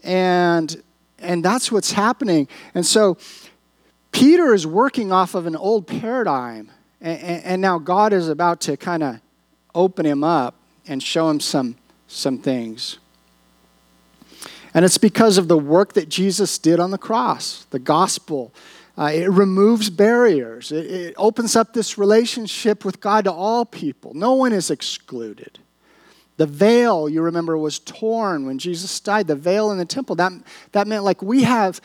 And, 0.04 0.82
and 1.20 1.44
that's 1.44 1.72
what's 1.72 1.92
happening. 1.92 2.48
And 2.74 2.86
so 2.86 3.18
Peter 4.12 4.54
is 4.54 4.66
working 4.66 5.12
off 5.12 5.36
of 5.36 5.46
an 5.46 5.56
old 5.56 5.88
paradigm. 5.88 6.72
And, 7.02 7.44
and 7.44 7.62
now 7.62 7.80
God 7.80 8.14
is 8.14 8.30
about 8.30 8.62
to 8.62 8.78
kind 8.78 9.04
of 9.04 9.20
open 9.76 10.06
him 10.06 10.24
up 10.24 10.56
and 10.88 11.02
show 11.04 11.30
him 11.30 11.40
some, 11.40 11.76
some 12.08 12.38
things. 12.38 13.00
And 14.74 14.86
it's 14.86 14.98
because 14.98 15.38
of 15.38 15.48
the 15.48 15.58
work 15.58 15.94
that 15.94 16.10
Jesus 16.10 16.58
did 16.58 16.80
on 16.80 16.92
the 16.92 16.98
cross, 16.98 17.66
the 17.72 17.80
gospel. 17.80 18.54
Uh, 18.98 19.12
it 19.14 19.30
removes 19.30 19.90
barriers, 19.90 20.72
it, 20.72 20.86
it 20.86 21.14
opens 21.18 21.56
up 21.56 21.74
this 21.74 21.98
relationship 21.98 22.84
with 22.84 23.00
God 23.00 23.26
to 23.26 23.32
all 23.32 23.64
people. 23.64 24.14
No 24.16 24.34
one 24.34 24.54
is 24.54 24.72
excluded. 24.72 25.60
The 26.38 26.46
veil, 26.46 27.10
you 27.10 27.22
remember, 27.24 27.58
was 27.58 27.80
torn 27.80 28.46
when 28.46 28.60
Jesus 28.60 29.00
died. 29.00 29.28
The 29.28 29.36
veil 29.36 29.72
in 29.72 29.80
the 29.80 29.86
temple, 29.86 30.16
that, 30.18 30.32
that 30.72 30.88
meant 30.88 31.04
like 31.04 31.22
we 31.22 31.44
have, 31.44 31.82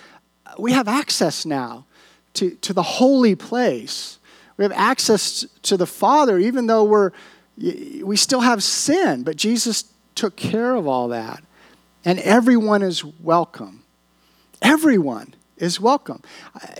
we 0.59 0.73
have 0.73 0.89
access 0.89 1.47
now 1.47 1.87
to, 2.35 2.51
to 2.51 2.73
the 2.73 2.83
holy 2.83 3.35
place. 3.35 4.19
We 4.59 4.65
have 4.65 4.73
access 4.73 5.47
to 5.63 5.77
the 5.79 5.87
Father, 5.87 6.39
even 6.39 6.67
though 6.67 6.85
we're, 6.85 7.13
we 7.57 8.17
still 8.17 8.41
have 8.41 8.63
sin, 8.63 9.23
but 9.23 9.37
Jesus 9.37 9.85
took 10.15 10.37
care 10.37 10.75
of 10.75 10.87
all 10.87 11.09
that. 11.09 11.43
And 12.05 12.19
everyone 12.19 12.83
is 12.83 13.05
welcome. 13.05 13.85
Everyone 14.61 15.35
is 15.57 15.81
welcome. 15.81 16.21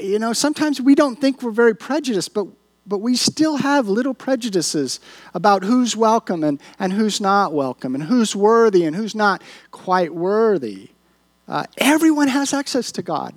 You 0.01 0.19
know, 0.19 0.33
sometimes 0.35 0.81
we 0.81 0.95
don't 0.95 1.19
think 1.21 1.43
we're 1.43 1.53
very 1.53 1.75
prejudiced, 1.75 2.35
but, 2.35 2.49
but 2.87 2.99
we 2.99 3.17
still 3.17 3.57
have 3.57 3.89
little 3.89 4.15
prejudices 4.15 5.01
about 5.35 5.65
who's 5.65 5.97
welcome 5.97 6.43
and, 6.43 6.61
and 6.79 6.93
who's 6.93 7.21
not 7.21 7.53
welcome, 7.53 7.95
and 7.95 8.05
who's 8.05 8.35
worthy 8.35 8.85
and 8.85 8.97
who's 8.97 9.15
not 9.15 9.43
quite 9.71 10.15
worthy. 10.15 10.91
Uh, 11.47 11.65
everyone 11.79 12.29
has 12.29 12.53
access 12.53 12.93
to 12.93 13.03
God. 13.03 13.35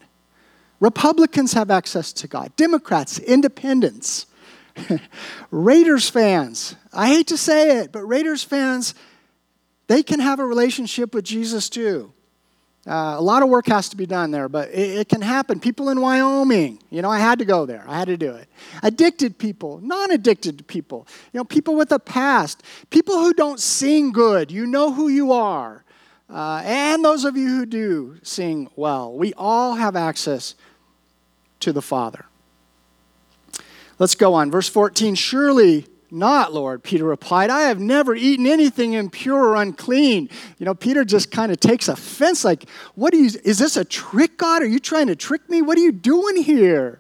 Republicans 0.80 1.54
have 1.54 1.72
access 1.72 2.12
to 2.14 2.28
God, 2.28 2.56
Democrats, 2.56 3.20
independents, 3.20 4.26
Raiders 5.52 6.10
fans. 6.10 6.76
I 6.92 7.08
hate 7.08 7.28
to 7.28 7.38
say 7.38 7.80
it, 7.80 7.92
but 7.92 8.04
Raiders 8.06 8.44
fans 8.44 8.94
they 9.88 10.04
can 10.04 10.20
have 10.20 10.40
a 10.40 10.46
relationship 10.46 11.14
with 11.14 11.26
Jesus 11.26 11.70
too. 11.70 12.12
Uh, 12.88 13.16
a 13.18 13.22
lot 13.22 13.42
of 13.42 13.50
work 13.50 13.66
has 13.66 13.90
to 13.90 13.98
be 13.98 14.06
done 14.06 14.30
there, 14.30 14.48
but 14.48 14.70
it, 14.70 15.00
it, 15.00 15.10
can 15.10 15.22
happen. 15.22 15.60
People 15.60 15.90
in 15.90 16.00
Wyoming, 16.00 16.78
you 16.92 17.02
know, 17.02 17.10
I 17.10 17.18
had 17.18 17.40
to 17.40 17.46
go 17.46 17.66
there. 17.66 17.84
I 17.88 17.98
had 17.98 18.08
to 18.10 18.18
do 18.18 18.32
it. 18.36 18.48
Addicted 18.84 19.40
people, 19.40 19.80
non 19.80 20.12
addicted 20.12 20.68
people, 20.68 21.08
you 21.34 21.40
know, 21.40 21.44
people 21.44 21.76
with 21.76 21.92
a 21.92 21.98
past, 21.98 22.62
people 22.92 23.16
who 23.16 23.34
don't 23.34 23.60
sing 23.60 24.12
good. 24.12 24.52
You 24.52 24.68
know 24.68 24.94
who 24.94 25.08
you 25.08 25.32
are. 25.32 25.84
Uh, 26.30 26.62
and 26.64 27.04
those 27.04 27.26
of 27.26 27.36
you 27.36 27.48
who 27.48 27.66
do 27.66 28.18
sing 28.22 28.70
well. 28.76 29.14
We 29.14 29.34
all 29.34 29.76
have 29.76 29.96
access 29.96 30.54
to 31.62 31.74
the 31.74 31.82
Father. 31.82 32.26
Let's 33.98 34.16
go 34.16 34.36
on. 34.36 34.52
Verse 34.52 34.70
14 34.70 35.16
Surely 35.16 35.88
not, 36.12 36.54
Lord, 36.54 36.84
Peter 36.84 37.04
replied. 37.04 37.50
I 37.50 37.64
have 37.64 37.80
never 37.80 38.16
eaten 38.16 38.48
anything 38.48 38.94
impure 38.94 39.50
or 39.50 39.56
unclean. 39.56 40.30
You 40.58 40.66
know, 40.66 40.74
Peter 40.74 41.04
just 41.04 41.32
kind 41.32 41.52
of 41.52 41.60
takes 41.60 41.88
offense 41.88 42.44
like, 42.44 42.70
what 42.96 43.14
are 43.14 43.18
you, 43.18 43.30
is 43.44 43.58
this 43.60 43.78
a 43.78 43.86
trick, 43.86 44.38
God? 44.38 44.62
Are 44.62 44.68
you 44.68 44.80
trying 44.80 45.08
to 45.08 45.16
trick 45.16 45.50
me? 45.50 45.62
What 45.62 45.78
are 45.78 45.82
you 45.82 45.92
doing 45.92 46.38
here? 46.38 47.00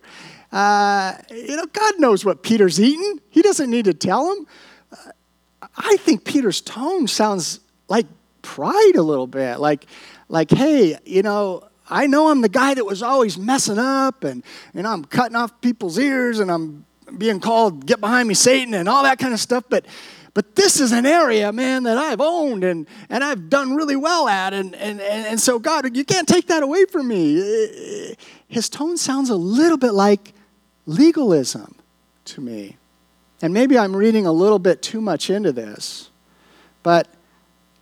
Uh, 0.52 1.14
you 1.32 1.56
know, 1.56 1.66
God 1.66 2.00
knows 2.00 2.24
what 2.24 2.44
Peter's 2.44 2.80
eating. 2.80 3.20
He 3.30 3.42
doesn't 3.42 3.70
need 3.70 3.86
to 3.86 3.94
tell 3.94 4.32
him. 4.32 4.48
Uh, 4.92 5.68
I 5.78 5.98
think 5.98 6.24
Peter's 6.24 6.62
tone 6.62 7.08
sounds 7.08 7.60
like 7.88 8.06
pride 8.42 8.96
a 8.96 9.02
little 9.02 9.28
bit. 9.28 9.60
Like, 9.60 9.86
like, 10.30 10.52
hey, 10.52 10.98
you 11.06 11.24
know, 11.24 11.68
I 11.90 12.08
know 12.08 12.30
I'm 12.30 12.42
the 12.42 12.50
guy 12.50 12.74
that 12.74 12.86
was 12.86 13.04
always 13.04 13.38
messing 13.38 13.78
up 13.78 14.24
and, 14.24 14.44
and 14.74 14.88
I'm 14.88 15.06
cutting 15.06 15.36
off 15.36 15.62
people's 15.62 16.00
ears 16.00 16.40
and 16.40 16.52
I'm 16.52 16.86
being 17.18 17.40
called, 17.40 17.86
get 17.86 18.00
behind 18.00 18.28
me, 18.28 18.34
Satan, 18.34 18.74
and 18.74 18.88
all 18.88 19.04
that 19.04 19.20
kind 19.20 19.34
of 19.34 19.40
stuff. 19.40 19.66
But, 19.70 19.86
but 20.34 20.56
this 20.56 20.80
is 20.80 20.92
an 20.92 21.06
area, 21.06 21.52
man, 21.52 21.84
that 21.84 21.98
I've 21.98 22.22
owned 22.22 22.64
and, 22.64 22.88
and 23.10 23.24
I've 23.24 23.50
done 23.50 23.76
really 23.76 23.96
well 23.96 24.28
at. 24.28 24.54
And, 24.54 24.76
and, 24.76 25.00
and 25.02 25.40
so, 25.40 25.60
God, 25.60 25.96
you 25.96 26.06
can't 26.06 26.28
take 26.28 26.48
that 26.48 26.64
away 26.64 26.86
from 26.86 27.08
me. 27.08 28.16
His 28.48 28.70
tone 28.70 28.98
sounds 28.98 29.30
a 29.30 29.36
little 29.36 29.78
bit 29.78 29.94
like 29.94 30.34
legalism 30.86 31.76
to 32.26 32.42
me. 32.42 32.78
And 33.42 33.54
maybe 33.54 33.78
I'm 33.78 33.96
reading 33.96 34.26
a 34.26 34.32
little 34.32 34.60
bit 34.60 34.82
too 34.82 35.02
much 35.02 35.30
into 35.30 35.52
this, 35.52 36.10
but 36.84 37.08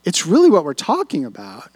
it's 0.04 0.26
really 0.26 0.50
what 0.50 0.64
we're 0.64 0.74
talking 0.74 1.24
about. 1.24 1.70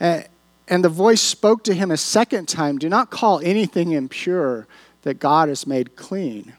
And 0.00 0.84
the 0.84 0.88
voice 0.88 1.22
spoke 1.22 1.64
to 1.64 1.74
him 1.74 1.90
a 1.90 1.96
second 1.96 2.48
time 2.48 2.78
Do 2.78 2.88
not 2.88 3.10
call 3.10 3.40
anything 3.40 3.92
impure 3.92 4.66
that 5.02 5.14
God 5.14 5.48
has 5.48 5.66
made 5.66 5.96
clean. 5.96 6.52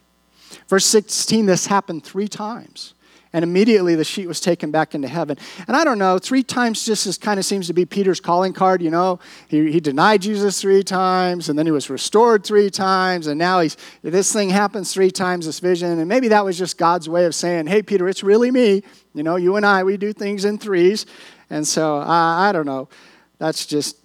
Verse 0.67 0.85
16, 0.85 1.45
this 1.45 1.67
happened 1.67 2.03
three 2.03 2.27
times. 2.27 2.93
And 3.31 3.43
immediately 3.43 3.93
the 3.93 4.03
sheet 4.03 4.27
was 4.27 4.39
taken 4.39 4.71
back 4.71 4.95
into 4.95 5.07
heaven. 5.07 5.37
And 5.67 5.77
I 5.77 5.83
don't 5.83 5.99
know, 5.99 6.17
three 6.17 6.41
times 6.41 6.83
just 6.83 7.05
as 7.05 7.19
kind 7.19 7.39
of 7.39 7.45
seems 7.45 7.67
to 7.67 7.73
be 7.73 7.85
Peter's 7.85 8.19
calling 8.19 8.53
card, 8.53 8.81
you 8.81 8.89
know. 8.89 9.19
He, 9.47 9.71
he 9.71 9.79
denied 9.79 10.23
Jesus 10.23 10.59
three 10.59 10.81
times, 10.81 11.47
and 11.47 11.57
then 11.57 11.67
he 11.67 11.71
was 11.71 11.91
restored 11.91 12.43
three 12.43 12.71
times, 12.71 13.27
and 13.27 13.37
now 13.37 13.59
he's 13.59 13.77
this 14.01 14.33
thing 14.33 14.49
happens 14.49 14.91
three 14.91 15.11
times, 15.11 15.45
this 15.45 15.59
vision. 15.59 15.99
And 15.99 16.09
maybe 16.09 16.29
that 16.29 16.43
was 16.43 16.57
just 16.57 16.79
God's 16.79 17.07
way 17.07 17.25
of 17.25 17.35
saying, 17.35 17.67
hey, 17.67 17.83
Peter, 17.83 18.09
it's 18.09 18.23
really 18.23 18.49
me. 18.49 18.81
You 19.13 19.21
know, 19.21 19.35
you 19.35 19.57
and 19.57 19.65
I, 19.65 19.83
we 19.83 19.97
do 19.97 20.11
things 20.11 20.43
in 20.43 20.57
threes. 20.57 21.05
And 21.51 21.67
so 21.67 21.97
uh, 21.97 22.05
I 22.05 22.51
don't 22.51 22.65
know. 22.65 22.89
That's 23.37 23.67
just 23.67 23.97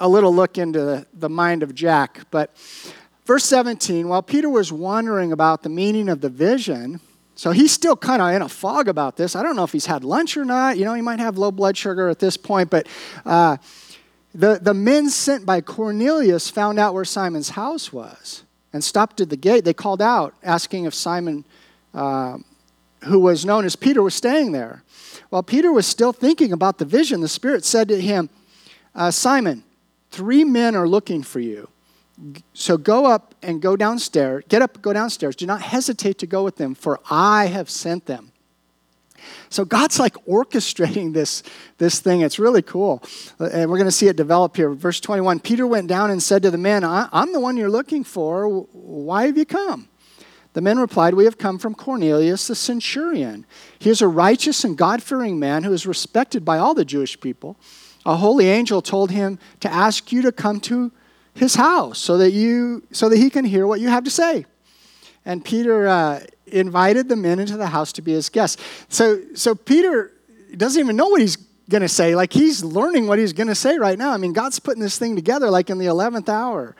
a 0.00 0.08
little 0.08 0.34
look 0.34 0.58
into 0.58 0.80
the, 0.80 1.06
the 1.14 1.28
mind 1.28 1.62
of 1.62 1.74
Jack. 1.74 2.22
But 2.32 2.56
Verse 3.28 3.44
17, 3.44 4.08
while 4.08 4.22
Peter 4.22 4.48
was 4.48 4.72
wondering 4.72 5.32
about 5.32 5.62
the 5.62 5.68
meaning 5.68 6.08
of 6.08 6.22
the 6.22 6.30
vision, 6.30 6.98
so 7.34 7.50
he's 7.50 7.70
still 7.70 7.94
kind 7.94 8.22
of 8.22 8.32
in 8.32 8.40
a 8.40 8.48
fog 8.48 8.88
about 8.88 9.18
this. 9.18 9.36
I 9.36 9.42
don't 9.42 9.54
know 9.54 9.64
if 9.64 9.72
he's 9.72 9.84
had 9.84 10.02
lunch 10.02 10.38
or 10.38 10.46
not. 10.46 10.78
You 10.78 10.86
know, 10.86 10.94
he 10.94 11.02
might 11.02 11.18
have 11.18 11.36
low 11.36 11.52
blood 11.52 11.76
sugar 11.76 12.08
at 12.08 12.20
this 12.20 12.38
point, 12.38 12.70
but 12.70 12.88
uh, 13.26 13.58
the, 14.34 14.58
the 14.62 14.72
men 14.72 15.10
sent 15.10 15.44
by 15.44 15.60
Cornelius 15.60 16.48
found 16.48 16.78
out 16.78 16.94
where 16.94 17.04
Simon's 17.04 17.50
house 17.50 17.92
was 17.92 18.44
and 18.72 18.82
stopped 18.82 19.20
at 19.20 19.28
the 19.28 19.36
gate. 19.36 19.62
They 19.62 19.74
called 19.74 20.00
out, 20.00 20.34
asking 20.42 20.86
if 20.86 20.94
Simon, 20.94 21.44
uh, 21.92 22.38
who 23.04 23.18
was 23.18 23.44
known 23.44 23.66
as 23.66 23.76
Peter, 23.76 24.02
was 24.02 24.14
staying 24.14 24.52
there. 24.52 24.84
While 25.28 25.42
Peter 25.42 25.70
was 25.70 25.86
still 25.86 26.14
thinking 26.14 26.50
about 26.50 26.78
the 26.78 26.86
vision, 26.86 27.20
the 27.20 27.28
Spirit 27.28 27.66
said 27.66 27.88
to 27.88 28.00
him, 28.00 28.30
uh, 28.94 29.10
Simon, 29.10 29.64
three 30.10 30.44
men 30.44 30.74
are 30.74 30.88
looking 30.88 31.22
for 31.22 31.40
you. 31.40 31.68
So 32.52 32.76
go 32.76 33.06
up 33.06 33.34
and 33.42 33.62
go 33.62 33.76
downstairs. 33.76 34.44
Get 34.48 34.62
up, 34.62 34.82
go 34.82 34.92
downstairs. 34.92 35.36
Do 35.36 35.46
not 35.46 35.62
hesitate 35.62 36.18
to 36.18 36.26
go 36.26 36.42
with 36.42 36.56
them, 36.56 36.74
for 36.74 37.00
I 37.10 37.46
have 37.46 37.70
sent 37.70 38.06
them. 38.06 38.32
So 39.50 39.64
God's 39.64 39.98
like 39.98 40.14
orchestrating 40.26 41.12
this, 41.12 41.42
this 41.78 42.00
thing. 42.00 42.20
It's 42.20 42.38
really 42.38 42.62
cool. 42.62 43.02
Uh, 43.40 43.48
and 43.52 43.70
we're 43.70 43.78
going 43.78 43.88
to 43.88 43.92
see 43.92 44.08
it 44.08 44.16
develop 44.16 44.56
here. 44.56 44.70
Verse 44.70 45.00
21 45.00 45.40
Peter 45.40 45.66
went 45.66 45.88
down 45.88 46.10
and 46.10 46.22
said 46.22 46.42
to 46.42 46.50
the 46.50 46.58
men, 46.58 46.84
I'm 46.84 47.32
the 47.32 47.40
one 47.40 47.56
you're 47.56 47.70
looking 47.70 48.04
for. 48.04 48.48
Why 48.48 49.26
have 49.26 49.38
you 49.38 49.44
come? 49.44 49.88
The 50.54 50.60
men 50.60 50.78
replied, 50.78 51.14
We 51.14 51.24
have 51.24 51.38
come 51.38 51.58
from 51.58 51.74
Cornelius 51.74 52.48
the 52.48 52.54
centurion. 52.54 53.46
He 53.78 53.90
is 53.90 54.02
a 54.02 54.08
righteous 54.08 54.64
and 54.64 54.76
God 54.76 55.02
fearing 55.02 55.38
man 55.38 55.62
who 55.62 55.72
is 55.72 55.86
respected 55.86 56.44
by 56.44 56.58
all 56.58 56.74
the 56.74 56.84
Jewish 56.84 57.20
people. 57.20 57.56
A 58.04 58.16
holy 58.16 58.48
angel 58.48 58.82
told 58.82 59.10
him 59.10 59.38
to 59.60 59.72
ask 59.72 60.10
you 60.10 60.22
to 60.22 60.32
come 60.32 60.60
to 60.60 60.90
his 61.34 61.54
house 61.54 61.98
so 61.98 62.18
that 62.18 62.32
you 62.32 62.82
so 62.90 63.08
that 63.08 63.16
he 63.16 63.30
can 63.30 63.44
hear 63.44 63.66
what 63.66 63.80
you 63.80 63.88
have 63.88 64.04
to 64.04 64.10
say. 64.10 64.46
And 65.24 65.44
peter 65.44 65.86
uh, 65.86 66.20
invited 66.46 67.08
the 67.08 67.16
men 67.16 67.38
into 67.38 67.56
the 67.56 67.68
house 67.68 67.92
to 67.92 68.02
be 68.02 68.12
his 68.12 68.28
guests. 68.28 68.62
So 68.88 69.20
so 69.34 69.54
peter 69.54 70.12
doesn't 70.56 70.80
even 70.80 70.96
know 70.96 71.08
what 71.08 71.20
he's 71.20 71.36
going 71.68 71.82
to 71.82 71.88
say. 71.88 72.14
Like 72.14 72.32
he's 72.32 72.64
learning 72.64 73.06
what 73.06 73.18
he's 73.18 73.32
going 73.32 73.48
to 73.48 73.54
say 73.54 73.78
right 73.78 73.98
now. 73.98 74.12
I 74.12 74.16
mean 74.16 74.32
god's 74.32 74.58
putting 74.58 74.82
this 74.82 74.98
thing 74.98 75.16
together 75.16 75.50
like 75.50 75.70
in 75.70 75.78
the 75.78 75.86
11th 75.86 76.28
hour. 76.28 76.74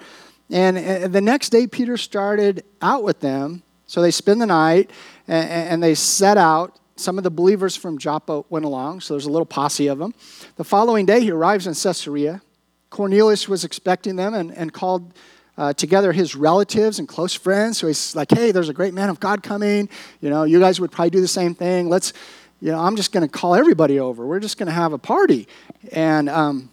And 0.51 0.79
uh, 0.79 1.09
the 1.09 1.21
next 1.21 1.51
day 1.51 1.67
peter 1.67 1.97
started 1.97 2.65
out 2.81 3.03
with 3.03 3.21
them. 3.21 3.63
So 3.87 4.03
they 4.03 4.11
spend 4.11 4.41
the 4.41 4.47
night 4.47 4.91
and, 5.27 5.51
and 5.51 5.83
they 5.83 5.95
set 5.95 6.37
out. 6.37 6.79
Some 6.97 7.17
of 7.17 7.23
the 7.23 7.31
believers 7.31 7.77
from 7.77 7.97
Joppa 7.97 8.43
went 8.51 8.65
along, 8.65 9.03
so 9.03 9.15
there's 9.15 9.27
a 9.27 9.31
little 9.31 9.47
posse 9.47 9.87
of 9.87 9.99
them. 9.99 10.15
The 10.57 10.65
following 10.65 11.07
day, 11.07 11.21
he 11.21 11.31
arrives 11.31 11.69
in 11.69 11.75
Caesarea. 11.75 12.43
Cornelius 12.91 13.49
was 13.49 13.65
expecting 13.65 14.17
them 14.17 14.35
and, 14.35 14.51
and 14.51 14.73
called 14.73 15.13
uh, 15.59 15.73
together 15.73 16.13
his 16.13 16.37
relatives 16.37 16.99
and 16.99 17.09
close 17.09 17.35
friends. 17.35 17.79
So 17.79 17.89
he's 17.89 18.15
like, 18.15 18.31
hey, 18.31 18.53
there's 18.53 18.69
a 18.69 18.73
great 18.75 18.95
man 18.95 19.09
of 19.09 19.19
God 19.19 19.43
coming. 19.43 19.89
You 20.21 20.31
know, 20.31 20.45
you 20.45 20.61
guys 20.61 20.81
would 20.81 20.93
probably 20.93 21.11
do 21.11 21.21
the 21.21 21.29
same 21.29 21.55
thing. 21.55 21.89
Let's, 21.89 22.13
you 22.61 22.71
know, 22.71 22.79
I'm 22.79 22.97
just 22.97 23.13
going 23.13 23.27
to 23.27 23.29
call 23.29 23.55
everybody 23.55 23.99
over. 23.99 24.25
We're 24.25 24.41
just 24.41 24.57
going 24.57 24.69
to 24.69 24.73
have 24.73 24.93
a 24.93 24.99
party. 24.99 25.49
And 25.93 26.29
um, 26.29 26.71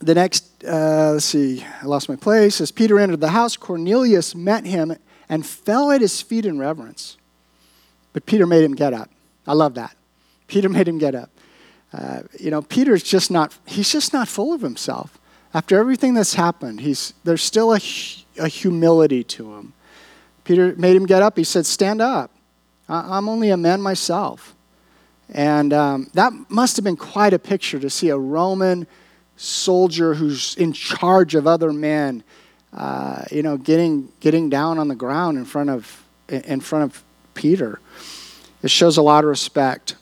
the 0.00 0.14
next, 0.14 0.64
uh, 0.64 1.12
let's 1.12 1.24
see, 1.24 1.64
I 1.82 1.86
lost 1.86 2.08
my 2.08 2.16
place. 2.16 2.60
As 2.60 2.70
Peter 2.70 2.98
entered 2.98 3.20
the 3.20 3.30
house, 3.30 3.56
Cornelius 3.56 4.34
met 4.34 4.66
him 4.66 4.94
and 5.28 5.46
fell 5.46 5.90
at 5.90 6.02
his 6.02 6.20
feet 6.20 6.44
in 6.44 6.58
reverence. 6.58 7.16
But 8.12 8.26
Peter 8.26 8.46
made 8.46 8.64
him 8.64 8.74
get 8.74 8.92
up. 8.92 9.10
I 9.46 9.54
love 9.54 9.74
that. 9.74 9.96
Peter 10.46 10.68
made 10.68 10.86
him 10.86 10.98
get 10.98 11.14
up. 11.14 11.30
Uh, 11.92 12.22
you 12.38 12.50
know, 12.50 12.62
Peter's 12.62 13.02
just 13.02 13.30
not, 13.30 13.56
he's 13.66 13.90
just 13.90 14.12
not 14.12 14.28
full 14.28 14.52
of 14.52 14.60
himself. 14.60 15.18
After 15.54 15.78
everything 15.78 16.14
that's 16.14 16.34
happened, 16.34 16.80
he's, 16.80 17.14
there's 17.24 17.42
still 17.42 17.72
a, 17.74 17.80
a 18.38 18.48
humility 18.48 19.24
to 19.24 19.54
him. 19.54 19.72
Peter 20.44 20.74
made 20.76 20.96
him 20.96 21.06
get 21.06 21.22
up. 21.22 21.36
He 21.36 21.44
said, 21.44 21.66
Stand 21.66 22.00
up. 22.00 22.30
I'm 22.88 23.28
only 23.28 23.50
a 23.50 23.56
man 23.56 23.82
myself. 23.82 24.54
And 25.30 25.74
um, 25.74 26.10
that 26.14 26.32
must 26.48 26.76
have 26.76 26.84
been 26.84 26.96
quite 26.96 27.34
a 27.34 27.38
picture 27.38 27.78
to 27.78 27.90
see 27.90 28.08
a 28.08 28.16
Roman 28.16 28.86
soldier 29.36 30.14
who's 30.14 30.54
in 30.56 30.72
charge 30.72 31.34
of 31.34 31.46
other 31.46 31.72
men, 31.72 32.24
uh, 32.72 33.24
you 33.30 33.42
know, 33.42 33.58
getting, 33.58 34.10
getting 34.20 34.48
down 34.48 34.78
on 34.78 34.88
the 34.88 34.94
ground 34.94 35.36
in 35.36 35.44
front 35.44 35.68
of, 35.68 36.04
in 36.28 36.60
front 36.60 36.84
of 36.84 37.04
Peter. 37.34 37.78
It 38.62 38.70
shows 38.70 38.96
a 38.96 39.02
lot 39.02 39.24
of 39.24 39.30
respect. 39.30 39.96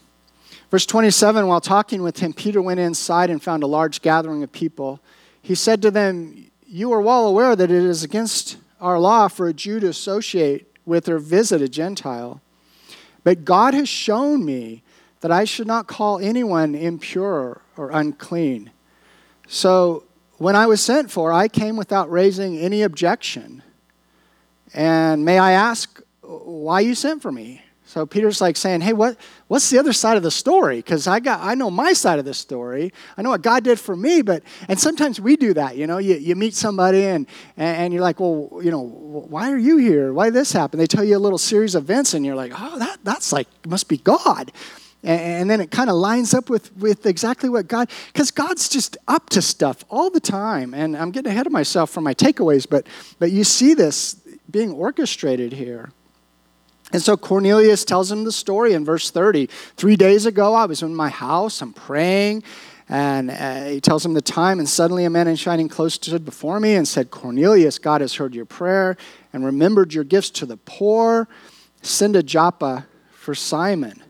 Verse 0.76 0.84
27 0.84 1.46
While 1.46 1.62
talking 1.62 2.02
with 2.02 2.18
him, 2.18 2.34
Peter 2.34 2.60
went 2.60 2.78
inside 2.78 3.30
and 3.30 3.42
found 3.42 3.62
a 3.62 3.66
large 3.66 4.02
gathering 4.02 4.42
of 4.42 4.52
people. 4.52 5.00
He 5.40 5.54
said 5.54 5.80
to 5.80 5.90
them, 5.90 6.50
You 6.66 6.92
are 6.92 7.00
well 7.00 7.26
aware 7.26 7.56
that 7.56 7.70
it 7.70 7.82
is 7.82 8.04
against 8.04 8.58
our 8.78 8.98
law 8.98 9.28
for 9.28 9.48
a 9.48 9.54
Jew 9.54 9.80
to 9.80 9.88
associate 9.88 10.66
with 10.84 11.08
or 11.08 11.18
visit 11.18 11.62
a 11.62 11.68
Gentile. 11.70 12.42
But 13.24 13.46
God 13.46 13.72
has 13.72 13.88
shown 13.88 14.44
me 14.44 14.82
that 15.22 15.32
I 15.32 15.44
should 15.44 15.66
not 15.66 15.86
call 15.86 16.18
anyone 16.18 16.74
impure 16.74 17.62
or 17.78 17.90
unclean. 17.90 18.70
So 19.48 20.04
when 20.36 20.56
I 20.56 20.66
was 20.66 20.82
sent 20.82 21.10
for, 21.10 21.32
I 21.32 21.48
came 21.48 21.78
without 21.78 22.10
raising 22.10 22.58
any 22.58 22.82
objection. 22.82 23.62
And 24.74 25.24
may 25.24 25.38
I 25.38 25.52
ask 25.52 26.02
why 26.20 26.80
you 26.80 26.94
sent 26.94 27.22
for 27.22 27.32
me? 27.32 27.62
So 27.88 28.04
Peter's 28.04 28.40
like 28.40 28.56
saying, 28.56 28.80
"Hey, 28.80 28.92
what, 28.92 29.16
what's 29.46 29.70
the 29.70 29.78
other 29.78 29.92
side 29.92 30.16
of 30.16 30.24
the 30.24 30.30
story? 30.30 30.78
Because 30.78 31.06
I 31.06 31.20
got 31.20 31.40
I 31.40 31.54
know 31.54 31.70
my 31.70 31.92
side 31.92 32.18
of 32.18 32.24
the 32.24 32.34
story. 32.34 32.92
I 33.16 33.22
know 33.22 33.30
what 33.30 33.42
God 33.42 33.62
did 33.62 33.78
for 33.78 33.94
me, 33.94 34.22
but 34.22 34.42
and 34.68 34.78
sometimes 34.78 35.20
we 35.20 35.36
do 35.36 35.54
that. 35.54 35.76
You 35.76 35.86
know, 35.86 35.98
you, 35.98 36.16
you 36.16 36.34
meet 36.34 36.54
somebody 36.54 37.04
and 37.04 37.26
and 37.56 37.92
you're 37.92 38.02
like, 38.02 38.18
well, 38.18 38.60
you 38.60 38.72
know, 38.72 38.82
why 38.82 39.52
are 39.52 39.58
you 39.58 39.76
here? 39.76 40.12
Why 40.12 40.30
this 40.30 40.50
happened? 40.50 40.80
They 40.80 40.88
tell 40.88 41.04
you 41.04 41.16
a 41.16 41.20
little 41.20 41.38
series 41.38 41.76
of 41.76 41.84
events, 41.84 42.12
and 42.12 42.26
you're 42.26 42.34
like, 42.34 42.52
oh, 42.54 42.78
that 42.80 42.98
that's 43.04 43.32
like 43.32 43.46
must 43.64 43.88
be 43.88 43.98
God. 43.98 44.50
And, 45.02 45.48
then 45.48 45.60
it 45.60 45.70
kind 45.70 45.88
of 45.88 45.94
lines 45.94 46.34
up 46.34 46.50
with, 46.50 46.76
with 46.76 47.06
exactly 47.06 47.48
what 47.48 47.68
God, 47.68 47.88
because 48.12 48.32
God's 48.32 48.68
just 48.68 48.96
up 49.06 49.30
to 49.30 49.40
stuff 49.40 49.84
all 49.88 50.10
the 50.10 50.18
time. 50.18 50.74
And 50.74 50.96
I'm 50.96 51.12
getting 51.12 51.30
ahead 51.30 51.46
of 51.46 51.52
myself 51.52 51.90
from 51.90 52.02
my 52.02 52.12
takeaways, 52.12 52.66
but, 52.68 52.88
but 53.20 53.30
you 53.30 53.44
see 53.44 53.74
this 53.74 54.16
being 54.50 54.72
orchestrated 54.72 55.52
here. 55.52 55.90
And 56.92 57.02
so 57.02 57.16
Cornelius 57.16 57.84
tells 57.84 58.10
him 58.10 58.24
the 58.24 58.32
story 58.32 58.72
in 58.72 58.84
verse 58.84 59.10
30. 59.10 59.46
Three 59.76 59.96
days 59.96 60.24
ago, 60.24 60.54
I 60.54 60.66
was 60.66 60.82
in 60.82 60.94
my 60.94 61.08
house, 61.08 61.60
I'm 61.60 61.72
praying, 61.72 62.44
and 62.88 63.30
uh, 63.30 63.64
he 63.64 63.80
tells 63.80 64.04
him 64.04 64.14
the 64.14 64.22
time. 64.22 64.60
And 64.60 64.68
suddenly, 64.68 65.04
a 65.04 65.10
man 65.10 65.26
in 65.26 65.36
shining 65.36 65.68
clothes 65.68 65.94
stood 65.94 66.24
before 66.24 66.60
me 66.60 66.74
and 66.74 66.86
said, 66.86 67.10
Cornelius, 67.10 67.78
God 67.78 68.00
has 68.00 68.14
heard 68.14 68.34
your 68.34 68.44
prayer 68.44 68.96
and 69.32 69.44
remembered 69.44 69.92
your 69.92 70.04
gifts 70.04 70.30
to 70.30 70.46
the 70.46 70.56
poor. 70.56 71.28
Send 71.82 72.14
a 72.14 72.22
Joppa 72.22 72.86
for 73.10 73.34
Simon. 73.34 74.02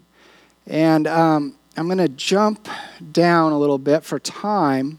And 0.66 1.06
um, 1.06 1.56
I'm 1.76 1.86
going 1.86 1.98
to 1.98 2.08
jump 2.08 2.68
down 3.12 3.52
a 3.52 3.58
little 3.58 3.78
bit 3.78 4.04
for 4.04 4.18
time. 4.18 4.98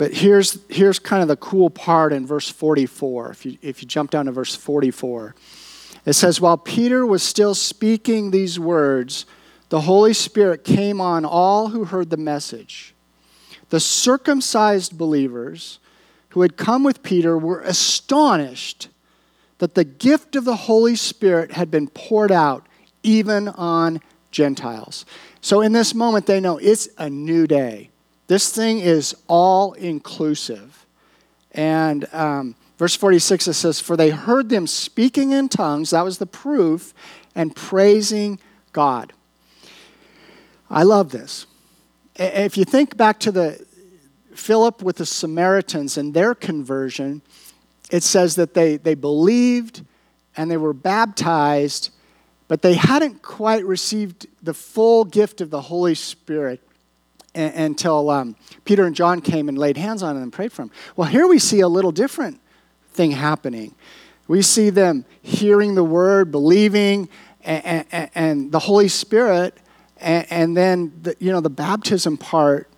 But 0.00 0.14
here's, 0.14 0.56
here's 0.70 0.98
kind 0.98 1.20
of 1.20 1.28
the 1.28 1.36
cool 1.36 1.68
part 1.68 2.14
in 2.14 2.26
verse 2.26 2.48
44. 2.48 3.32
If 3.32 3.44
you, 3.44 3.58
if 3.60 3.82
you 3.82 3.86
jump 3.86 4.10
down 4.10 4.24
to 4.24 4.32
verse 4.32 4.56
44, 4.56 5.34
it 6.06 6.14
says, 6.14 6.40
While 6.40 6.56
Peter 6.56 7.04
was 7.04 7.22
still 7.22 7.54
speaking 7.54 8.30
these 8.30 8.58
words, 8.58 9.26
the 9.68 9.82
Holy 9.82 10.14
Spirit 10.14 10.64
came 10.64 11.02
on 11.02 11.26
all 11.26 11.68
who 11.68 11.84
heard 11.84 12.08
the 12.08 12.16
message. 12.16 12.94
The 13.68 13.78
circumcised 13.78 14.96
believers 14.96 15.80
who 16.30 16.40
had 16.40 16.56
come 16.56 16.82
with 16.82 17.02
Peter 17.02 17.36
were 17.36 17.60
astonished 17.60 18.88
that 19.58 19.74
the 19.74 19.84
gift 19.84 20.34
of 20.34 20.46
the 20.46 20.56
Holy 20.56 20.96
Spirit 20.96 21.52
had 21.52 21.70
been 21.70 21.88
poured 21.88 22.32
out 22.32 22.66
even 23.02 23.48
on 23.48 24.00
Gentiles. 24.30 25.04
So 25.42 25.60
in 25.60 25.72
this 25.72 25.94
moment, 25.94 26.24
they 26.24 26.40
know 26.40 26.56
it's 26.56 26.88
a 26.96 27.10
new 27.10 27.46
day. 27.46 27.90
This 28.30 28.52
thing 28.52 28.78
is 28.78 29.16
all 29.26 29.72
inclusive. 29.72 30.86
And 31.50 32.06
um, 32.12 32.54
verse 32.78 32.94
46, 32.94 33.48
it 33.48 33.54
says, 33.54 33.80
For 33.80 33.96
they 33.96 34.10
heard 34.10 34.50
them 34.50 34.68
speaking 34.68 35.32
in 35.32 35.48
tongues, 35.48 35.90
that 35.90 36.04
was 36.04 36.18
the 36.18 36.26
proof, 36.26 36.94
and 37.34 37.56
praising 37.56 38.38
God. 38.72 39.12
I 40.70 40.84
love 40.84 41.10
this. 41.10 41.46
If 42.14 42.56
you 42.56 42.64
think 42.64 42.96
back 42.96 43.18
to 43.18 43.32
the 43.32 43.66
Philip 44.32 44.80
with 44.80 44.98
the 44.98 45.06
Samaritans 45.06 45.98
and 45.98 46.14
their 46.14 46.36
conversion, 46.36 47.22
it 47.90 48.04
says 48.04 48.36
that 48.36 48.54
they, 48.54 48.76
they 48.76 48.94
believed 48.94 49.84
and 50.36 50.48
they 50.48 50.56
were 50.56 50.72
baptized, 50.72 51.90
but 52.46 52.62
they 52.62 52.74
hadn't 52.74 53.22
quite 53.22 53.64
received 53.64 54.28
the 54.40 54.54
full 54.54 55.04
gift 55.04 55.40
of 55.40 55.50
the 55.50 55.62
Holy 55.62 55.96
Spirit 55.96 56.62
until 57.34 58.10
um, 58.10 58.36
Peter 58.64 58.84
and 58.84 58.94
John 58.94 59.20
came 59.20 59.48
and 59.48 59.56
laid 59.56 59.76
hands 59.76 60.02
on 60.02 60.16
him 60.16 60.22
and 60.22 60.32
prayed 60.32 60.52
for 60.52 60.62
him. 60.62 60.70
Well, 60.96 61.08
here 61.08 61.26
we 61.26 61.38
see 61.38 61.60
a 61.60 61.68
little 61.68 61.92
different 61.92 62.40
thing 62.92 63.12
happening. 63.12 63.74
We 64.28 64.42
see 64.42 64.70
them 64.70 65.04
hearing 65.22 65.74
the 65.74 65.84
word, 65.84 66.30
believing, 66.30 67.08
and, 67.42 67.86
and, 67.90 68.10
and 68.14 68.52
the 68.52 68.58
Holy 68.58 68.88
Spirit, 68.88 69.56
and, 69.98 70.56
then 70.56 70.92
the, 71.02 71.16
you 71.18 71.30
know 71.30 71.40
the 71.40 71.50
baptism 71.50 72.16
part 72.16 72.68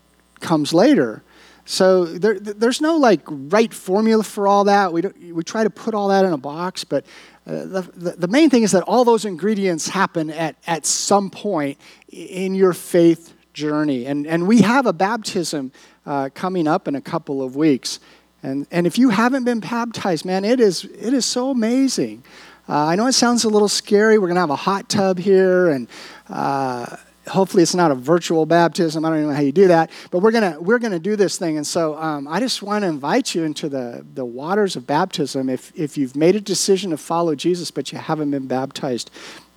comes 0.41 0.73
later. 0.73 1.23
So 1.65 2.05
there, 2.05 2.41
there's 2.41 2.81
no 2.81 2.97
like 2.97 3.21
right 3.27 3.73
formula 3.73 4.25
for 4.25 4.49
all 4.49 4.65
that. 4.65 4.93
We, 4.93 5.03
we 5.33 5.45
try 5.45 5.63
to 5.63 5.71
put 5.71 5.95
all 5.95 6.09
that 6.09 6.25
in 6.25 6.33
a 6.33 6.39
box, 6.39 6.83
but 6.83 7.07
uh, 7.47 7.53
the, 7.53 7.91
the, 7.95 8.11
the 8.13 8.29
main 8.29 8.51
thing 8.51 8.65
is 8.65 8.73
that 8.73 8.83
all 8.83 9.05
those 9.05 9.25
ingredients 9.25 9.89
happen 9.89 10.31
at, 10.31 10.57
at 10.67 10.87
some 10.87 11.31
point 11.31 11.79
in 12.09 12.55
your 12.55 12.73
faith 12.73 13.35
journey. 13.53 14.07
And, 14.07 14.27
and 14.27 14.47
we 14.47 14.63
have 14.63 14.87
a 14.87 14.93
baptism 14.93 15.73
uh, 16.07 16.31
coming 16.35 16.67
up 16.67 16.89
in 16.89 16.95
a 16.95 17.01
couple 17.01 17.43
of 17.43 17.57
weeks. 17.57 18.01
And, 18.43 18.67
and 18.71 18.87
if 18.87 18.99
you 18.99 19.11
haven't 19.11 19.45
been 19.45 19.61
baptized, 19.61 20.25
man, 20.25 20.45
it 20.45 20.61
is, 20.61 20.85
it 20.85 21.15
is 21.15 21.25
so 21.25 21.51
amazing. 21.51 22.25
Uh, 22.69 22.87
I 22.87 22.97
know 22.97 23.07
it 23.07 23.13
sounds 23.13 23.45
a 23.45 23.49
little 23.49 23.69
scary. 23.69 24.19
We're 24.19 24.29
going 24.29 24.37
to 24.37 24.41
have 24.41 24.51
a 24.51 24.57
hot 24.57 24.89
tub 24.89 25.19
here, 25.19 25.69
and 25.69 25.89
uh, 26.29 26.97
hopefully 27.29 27.63
it's 27.63 27.75
not 27.75 27.91
a 27.91 27.95
virtual 27.95 28.47
baptism. 28.47 29.05
I 29.05 29.11
don't 29.11 29.19
even 29.19 29.31
know 29.31 29.37
how 29.37 29.43
you 29.43 29.53
do 29.53 29.69
that, 29.69 29.91
but 30.11 30.21
we're 30.21 30.31
going 30.31 30.53
to 30.53 30.61
we're 30.61 30.79
gonna 30.79 30.99
do 30.99 31.17
this 31.17 31.37
thing. 31.39 31.57
And 31.57 31.67
so 31.67 31.97
um, 31.97 32.29
I 32.29 32.41
just 32.41 32.63
want 32.63 32.83
to 32.83 32.89
invite 32.89 33.35
you 33.35 33.43
into 33.43 33.69
the, 33.69 34.07
the 34.15 34.25
waters 34.25 34.77
of 34.77 34.87
baptism 34.87 35.49
if, 35.49 35.73
if 35.75 35.99
you've 35.99 36.17
made 36.17 36.37
a 36.37 36.41
decision 36.41 36.91
to 36.91 36.97
follow 36.97 37.35
Jesus, 37.35 37.71
but 37.71 37.93
you 37.93 37.99
haven't 37.99 38.31
been 38.31 38.47
baptized 38.47 39.11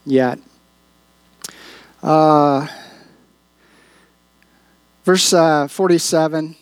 yet. 0.05 0.39
Uh, 2.01 2.67
Verse 5.05 5.33
uh, 5.33 5.67
47 5.67 6.55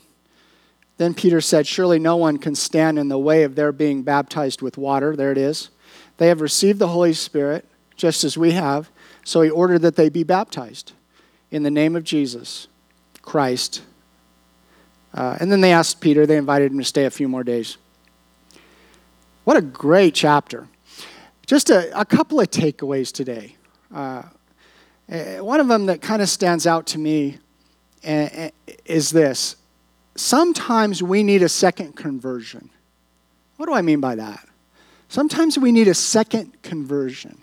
Then 0.97 1.13
Peter 1.13 1.39
said, 1.39 1.65
Surely 1.65 1.97
no 1.97 2.17
one 2.17 2.37
can 2.37 2.55
stand 2.55 2.99
in 2.99 3.07
the 3.07 3.17
way 3.17 3.43
of 3.43 3.55
their 3.55 3.71
being 3.71 4.03
baptized 4.03 4.61
with 4.61 4.77
water. 4.77 5.15
There 5.15 5.31
it 5.31 5.37
is. 5.37 5.69
They 6.17 6.27
have 6.27 6.41
received 6.41 6.77
the 6.77 6.89
Holy 6.89 7.13
Spirit, 7.13 7.65
just 7.95 8.25
as 8.25 8.37
we 8.37 8.51
have. 8.51 8.91
So 9.23 9.41
he 9.41 9.49
ordered 9.49 9.79
that 9.79 9.95
they 9.95 10.09
be 10.09 10.23
baptized 10.23 10.91
in 11.51 11.63
the 11.63 11.71
name 11.71 11.95
of 11.95 12.03
Jesus 12.03 12.67
Christ. 13.21 13.81
Uh, 15.13 15.37
and 15.39 15.49
then 15.49 15.61
they 15.61 15.71
asked 15.71 16.01
Peter, 16.01 16.25
they 16.25 16.37
invited 16.37 16.73
him 16.73 16.79
to 16.79 16.83
stay 16.83 17.05
a 17.05 17.11
few 17.11 17.29
more 17.29 17.45
days. 17.45 17.77
What 19.45 19.55
a 19.55 19.61
great 19.61 20.15
chapter. 20.15 20.67
Just 21.45 21.69
a, 21.69 21.97
a 21.97 22.03
couple 22.03 22.41
of 22.41 22.49
takeaways 22.49 23.11
today. 23.13 23.55
Uh, 23.93 24.23
eh, 25.07 25.39
one 25.39 25.61
of 25.61 25.69
them 25.69 25.85
that 25.85 26.01
kind 26.01 26.21
of 26.21 26.27
stands 26.27 26.67
out 26.67 26.85
to 26.87 26.99
me 26.99 27.37
is 28.03 29.11
this 29.11 29.55
sometimes 30.15 31.01
we 31.01 31.23
need 31.23 31.41
a 31.41 31.49
second 31.49 31.95
conversion. 31.95 32.69
What 33.57 33.67
do 33.67 33.73
I 33.73 33.81
mean 33.81 33.99
by 33.99 34.15
that? 34.15 34.47
Sometimes 35.07 35.57
we 35.57 35.71
need 35.71 35.87
a 35.87 35.93
second 35.93 36.61
conversion. 36.63 37.37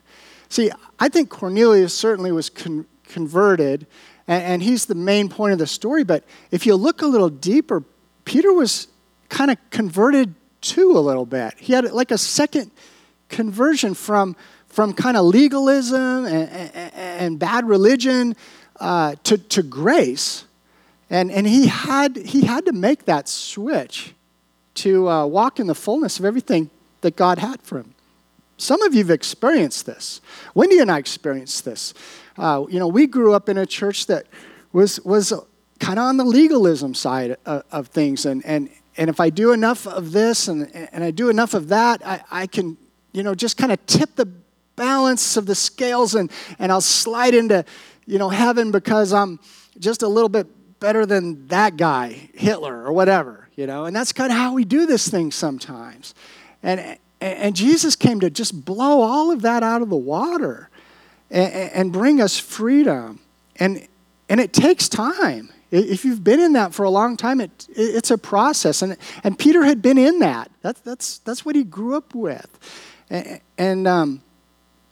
See, 0.48 0.70
I 0.98 1.08
think 1.08 1.30
Cornelius 1.30 1.94
certainly 1.94 2.32
was 2.32 2.50
con- 2.50 2.86
converted, 3.06 3.86
and, 4.26 4.42
and 4.42 4.62
he's 4.62 4.86
the 4.86 4.94
main 4.94 5.28
point 5.28 5.52
of 5.52 5.58
the 5.58 5.66
story. 5.66 6.02
But 6.02 6.24
if 6.50 6.66
you 6.66 6.74
look 6.74 7.02
a 7.02 7.06
little 7.06 7.28
deeper, 7.28 7.84
Peter 8.24 8.52
was 8.52 8.88
kind 9.28 9.50
of 9.50 9.58
converted 9.70 10.34
too 10.60 10.96
a 10.96 11.00
little 11.00 11.26
bit. 11.26 11.54
He 11.58 11.72
had 11.72 11.90
like 11.92 12.10
a 12.10 12.18
second 12.18 12.70
conversion 13.28 13.94
from, 13.94 14.34
from 14.66 14.92
kind 14.92 15.16
of 15.16 15.24
legalism 15.24 16.26
and, 16.26 16.48
and, 16.50 16.94
and 16.94 17.38
bad 17.38 17.66
religion 17.66 18.34
uh, 18.80 19.14
to, 19.24 19.38
to 19.38 19.62
grace. 19.62 20.44
And, 21.10 21.30
and 21.32 21.46
he, 21.46 21.66
had, 21.66 22.16
he 22.16 22.42
had 22.42 22.64
to 22.66 22.72
make 22.72 23.04
that 23.06 23.28
switch 23.28 24.14
to 24.74 25.08
uh, 25.08 25.26
walk 25.26 25.58
in 25.58 25.66
the 25.66 25.74
fullness 25.74 26.18
of 26.20 26.24
everything 26.24 26.70
that 27.00 27.16
God 27.16 27.38
had 27.38 27.60
for 27.62 27.78
him. 27.78 27.94
Some 28.56 28.82
of 28.82 28.94
you 28.94 29.00
have 29.00 29.10
experienced 29.10 29.86
this. 29.86 30.20
Wendy 30.54 30.78
and 30.78 30.90
I 30.90 30.98
experienced 30.98 31.64
this. 31.64 31.94
Uh, 32.38 32.66
you 32.68 32.78
know, 32.78 32.86
we 32.86 33.06
grew 33.06 33.34
up 33.34 33.48
in 33.48 33.58
a 33.58 33.66
church 33.66 34.06
that 34.06 34.26
was, 34.72 35.00
was 35.00 35.32
kind 35.80 35.98
of 35.98 36.04
on 36.04 36.16
the 36.16 36.24
legalism 36.24 36.94
side 36.94 37.36
of, 37.44 37.64
of, 37.72 37.88
things. 37.88 38.26
And, 38.26 38.44
and, 38.44 38.70
and 38.96 39.10
if 39.10 39.18
I 39.18 39.30
do 39.30 39.52
enough 39.52 39.86
of 39.86 40.12
this 40.12 40.46
and, 40.46 40.70
and 40.92 41.02
I 41.02 41.10
do 41.10 41.28
enough 41.30 41.54
of 41.54 41.68
that, 41.68 42.06
I, 42.06 42.22
I 42.30 42.46
can, 42.46 42.76
you 43.12 43.22
know, 43.22 43.34
just 43.34 43.56
kind 43.56 43.72
of 43.72 43.84
tip 43.86 44.14
the 44.14 44.26
balance 44.76 45.36
of 45.36 45.46
the 45.46 45.54
scales 45.54 46.14
and, 46.14 46.30
and 46.58 46.70
I'll 46.70 46.80
slide 46.80 47.34
into, 47.34 47.64
you 48.06 48.18
know, 48.18 48.28
heaven 48.28 48.70
because 48.70 49.12
I'm 49.12 49.40
just 49.78 50.02
a 50.02 50.08
little 50.08 50.28
bit 50.28 50.46
better 50.80 51.06
than 51.06 51.46
that 51.48 51.76
guy, 51.76 52.30
Hitler 52.34 52.84
or 52.84 52.92
whatever, 52.92 53.48
you 53.54 53.66
know. 53.66 53.84
And 53.84 53.94
that's 53.94 54.12
kind 54.12 54.32
of 54.32 54.38
how 54.38 54.54
we 54.54 54.64
do 54.64 54.86
this 54.86 55.08
thing 55.08 55.30
sometimes. 55.30 56.14
And, 56.62 56.98
and 57.20 57.54
Jesus 57.54 57.94
came 57.94 58.20
to 58.20 58.30
just 58.30 58.64
blow 58.64 59.02
all 59.02 59.30
of 59.30 59.42
that 59.42 59.62
out 59.62 59.82
of 59.82 59.90
the 59.90 59.96
water 59.96 60.70
and, 61.30 61.52
and 61.52 61.92
bring 61.92 62.20
us 62.20 62.38
freedom. 62.38 63.20
And, 63.56 63.86
and 64.28 64.40
it 64.40 64.52
takes 64.52 64.88
time. 64.88 65.50
If 65.70 66.04
you've 66.04 66.24
been 66.24 66.40
in 66.40 66.54
that 66.54 66.74
for 66.74 66.84
a 66.84 66.90
long 66.90 67.16
time, 67.16 67.40
it, 67.40 67.68
it's 67.76 68.10
a 68.10 68.18
process. 68.18 68.82
And, 68.82 68.96
and 69.22 69.38
Peter 69.38 69.62
had 69.62 69.80
been 69.80 69.98
in 69.98 70.18
that. 70.18 70.50
That's, 70.62 70.80
that's, 70.80 71.18
that's 71.18 71.44
what 71.44 71.54
he 71.54 71.62
grew 71.62 71.96
up 71.96 72.14
with. 72.14 72.58
And, 73.08 73.40
and 73.56 73.86
um, 73.86 74.22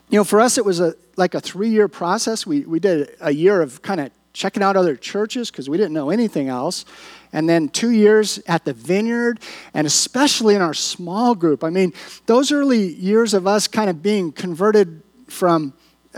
you 0.09 0.19
know, 0.19 0.25
for 0.25 0.41
us, 0.41 0.57
it 0.57 0.65
was 0.65 0.79
a, 0.81 0.95
like 1.17 1.35
a 1.35 1.41
three 1.41 1.71
year 1.71 1.89
process. 1.89 2.47
We, 2.47 2.61
we 2.61 2.79
did 2.79 3.11
a 3.21 3.33
year 3.33 3.61
of 3.61 3.83
kind 3.83 4.01
of 4.01 4.11
checking 4.33 4.63
out 4.63 4.77
other 4.77 4.97
churches 4.97 5.51
because 5.51 5.69
we 5.69 5.77
didn't 5.77 5.93
know 5.93 6.11
anything 6.11 6.49
else. 6.49 6.85
And 7.33 7.49
then 7.49 7.69
two 7.69 7.91
years 7.91 8.41
at 8.47 8.65
the 8.65 8.73
vineyard, 8.73 9.41
and 9.75 9.87
especially 9.87 10.55
in 10.55 10.63
our 10.63 10.75
small 10.75 11.35
group. 11.35 11.63
I 11.63 11.71
mean, 11.71 11.93
those 12.27 12.53
early 12.53 12.89
years 12.95 13.35
of 13.35 13.47
us 13.47 13.69
kind 13.69 13.91
of 13.91 14.03
being 14.03 14.33
converted 14.33 15.03
from, 15.27 15.75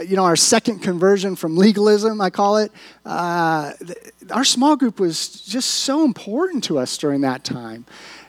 you 0.07 0.17
know, 0.17 0.25
our 0.25 0.37
second 0.37 0.81
conversion 0.81 1.35
from 1.35 1.57
legalism, 1.57 2.21
I 2.21 2.31
call 2.31 2.59
it, 2.59 2.71
uh, 3.05 3.73
our 4.31 4.45
small 4.45 4.77
group 4.77 5.01
was 5.01 5.43
just 5.43 5.71
so 5.71 6.05
important 6.05 6.63
to 6.65 6.79
us 6.79 6.97
during 6.97 7.23
that 7.23 7.43
time. 7.43 7.87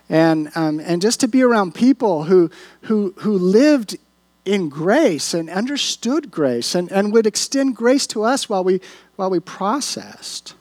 And, 0.09 0.51
um, 0.55 0.79
and 0.79 1.01
just 1.01 1.19
to 1.21 1.27
be 1.27 1.43
around 1.43 1.73
people 1.73 2.23
who, 2.23 2.49
who, 2.81 3.13
who 3.19 3.37
lived 3.37 3.97
in 4.43 4.69
grace 4.69 5.33
and 5.33 5.49
understood 5.49 6.31
grace 6.31 6.73
and, 6.75 6.91
and 6.91 7.13
would 7.13 7.27
extend 7.27 7.75
grace 7.75 8.07
to 8.07 8.23
us 8.23 8.49
while 8.49 8.63
we, 8.63 8.81
while 9.21 9.29
we 9.29 9.39
processed. 9.39 10.55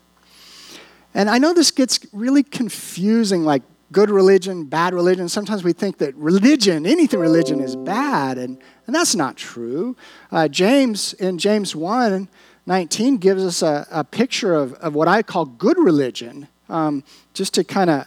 And 1.14 1.30
I 1.30 1.38
know 1.38 1.54
this 1.54 1.70
gets 1.70 1.98
really 2.12 2.42
confusing, 2.42 3.42
like 3.42 3.62
good 3.90 4.10
religion, 4.10 4.66
bad 4.66 4.92
religion. 4.92 5.30
Sometimes 5.30 5.64
we 5.64 5.72
think 5.72 5.96
that 5.96 6.14
religion, 6.14 6.84
anything 6.84 7.20
religion, 7.20 7.62
is 7.62 7.74
bad, 7.74 8.36
and, 8.36 8.58
and 8.86 8.94
that's 8.94 9.14
not 9.14 9.38
true. 9.38 9.96
Uh, 10.30 10.46
James, 10.46 11.14
in 11.14 11.38
James 11.38 11.74
1 11.74 12.28
19, 12.66 13.16
gives 13.16 13.42
us 13.42 13.62
a, 13.62 13.86
a 13.90 14.04
picture 14.04 14.54
of, 14.54 14.74
of 14.74 14.94
what 14.94 15.08
I 15.08 15.22
call 15.22 15.46
good 15.46 15.78
religion, 15.78 16.46
um, 16.68 17.02
just 17.32 17.54
to 17.54 17.64
kind 17.64 17.88
of 17.88 18.06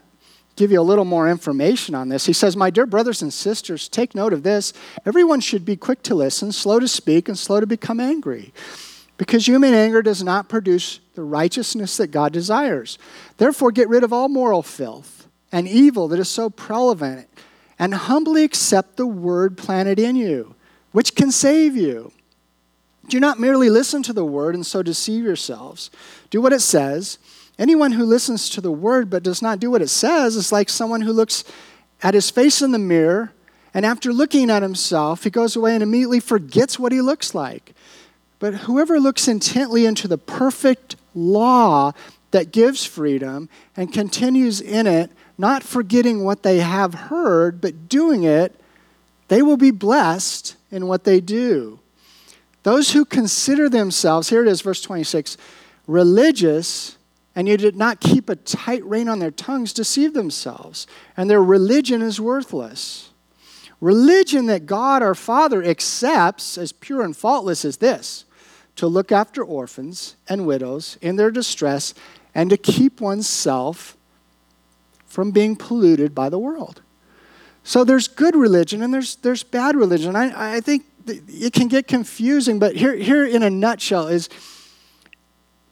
give 0.56 0.72
you 0.72 0.80
a 0.80 0.86
little 0.86 1.04
more 1.04 1.28
information 1.28 1.96
on 1.96 2.10
this. 2.10 2.28
He 2.28 2.34
says, 2.34 2.56
My 2.56 2.70
dear 2.70 2.86
brothers 2.86 3.24
and 3.24 3.34
sisters, 3.34 3.90
take 3.90 4.14
note 4.14 4.34
of 4.34 4.44
this. 4.44 4.72
Everyone 5.04 5.40
should 5.40 5.66
be 5.66 5.76
quick 5.76 6.04
to 6.04 6.14
listen, 6.14 6.52
slow 6.52 6.80
to 6.80 6.88
speak, 6.88 7.28
and 7.28 7.36
slow 7.40 7.60
to 7.60 7.66
become 7.66 8.00
angry. 8.00 8.54
Because 9.26 9.48
human 9.48 9.74
anger 9.74 10.02
does 10.02 10.22
not 10.22 10.50
produce 10.50 11.00
the 11.16 11.24
righteousness 11.24 11.96
that 11.96 12.08
God 12.08 12.34
desires. 12.34 12.98
Therefore, 13.38 13.72
get 13.72 13.88
rid 13.88 14.04
of 14.04 14.12
all 14.12 14.28
moral 14.28 14.62
filth 14.62 15.30
and 15.50 15.66
evil 15.66 16.10
that 16.10 16.20
is 16.20 16.28
so 16.28 16.50
prevalent, 16.50 17.30
and 17.80 17.94
humbly 17.94 18.44
accept 18.44 18.98
the 18.98 19.08
word 19.08 19.58
planted 19.58 19.98
in 19.98 20.18
you, 20.18 20.56
which 20.92 21.16
can 21.16 21.32
save 21.32 21.78
you. 21.78 22.12
Do 23.08 23.18
not 23.18 23.40
merely 23.40 23.70
listen 23.70 24.04
to 24.04 24.14
the 24.14 24.26
word 24.26 24.56
and 24.56 24.66
so 24.66 24.84
deceive 24.84 25.24
yourselves. 25.24 25.90
Do 26.30 26.42
what 26.42 26.52
it 26.52 26.62
says 26.62 27.18
Anyone 27.58 27.94
who 27.94 28.04
listens 28.04 28.50
to 28.50 28.62
the 28.62 28.72
word 28.72 29.10
but 29.10 29.24
does 29.24 29.42
not 29.42 29.60
do 29.60 29.72
what 29.72 29.82
it 29.82 29.90
says 29.90 30.36
is 30.36 30.52
like 30.52 30.70
someone 30.70 31.02
who 31.02 31.14
looks 31.14 31.46
at 32.02 32.14
his 32.14 32.30
face 32.30 32.62
in 32.62 32.72
the 32.72 32.80
mirror 32.80 33.32
and 33.74 33.86
after 33.86 34.14
looking 34.14 34.50
at 34.52 34.62
himself, 34.62 35.24
he 35.24 35.30
goes 35.30 35.56
away 35.56 35.74
and 35.74 35.82
immediately 35.82 36.20
forgets 36.20 36.78
what 36.78 36.92
he 36.92 37.02
looks 37.02 37.34
like. 37.34 37.74
But 38.44 38.56
whoever 38.56 39.00
looks 39.00 39.30
intently 39.30 39.86
into 39.86 40.06
the 40.06 40.18
perfect 40.18 40.98
law 41.16 41.94
that 42.32 42.52
gives 42.52 42.84
freedom 42.84 43.48
and 43.78 43.94
continues 43.94 44.60
in 44.60 44.86
it, 44.86 45.12
not 45.38 45.64
forgetting 45.64 46.26
what 46.26 46.44
they 46.44 46.58
have 46.58 46.94
heard, 46.94 47.62
but 47.62 47.88
doing 47.88 48.24
it, 48.24 48.54
they 49.30 49.42
will 49.42 49.56
be 49.56 49.72
blessed 49.72 50.58
in 50.72 50.88
what 50.88 51.06
they 51.06 51.22
do. 51.22 51.80
Those 52.64 52.92
who 52.92 53.06
consider 53.06 53.70
themselves, 53.70 54.28
here 54.28 54.42
it 54.42 54.50
is, 54.50 54.60
verse 54.60 54.82
26, 54.82 55.38
religious 55.88 56.98
and 57.38 57.48
you 57.48 57.56
did 57.56 57.78
not 57.78 58.02
keep 58.02 58.28
a 58.28 58.36
tight 58.36 58.84
rein 58.84 59.08
on 59.08 59.20
their 59.20 59.32
tongues, 59.32 59.72
deceive 59.72 60.14
themselves, 60.14 60.86
and 61.16 61.30
their 61.30 61.42
religion 61.42 62.02
is 62.02 62.20
worthless. 62.20 63.12
Religion 63.80 64.48
that 64.48 64.66
God 64.66 65.02
our 65.02 65.16
Father 65.16 65.64
accepts 65.64 66.58
as 66.58 66.74
pure 66.74 67.04
and 67.04 67.16
faultless 67.16 67.64
is 67.64 67.78
this 67.78 68.26
to 68.76 68.88
look 68.88 69.12
after 69.12 69.44
orphans 69.44 70.16
and 70.28 70.46
widows 70.46 70.98
in 71.02 71.16
their 71.16 71.32
distress 71.32 71.94
and 72.34 72.50
to 72.50 72.58
keep 72.58 73.00
oneself 73.00 73.96
from 75.06 75.32
being 75.32 75.56
polluted 75.56 76.16
by 76.16 76.30
the 76.30 76.40
world. 76.40 76.82
So 77.64 77.84
there's 77.84 78.08
good 78.08 78.36
religion 78.36 78.82
and 78.82 78.94
there's, 78.94 79.16
there's 79.18 79.44
bad 79.44 79.76
religion. 79.76 80.16
I, 80.16 80.56
I 80.56 80.60
think 80.60 80.86
it 81.06 81.54
can 81.54 81.68
get 81.68 81.88
confusing, 81.88 82.60
but 82.60 82.76
here, 82.76 82.96
here 82.96 83.26
in 83.26 83.44
a 83.44 83.50
nutshell 83.50 84.08
is 84.08 84.30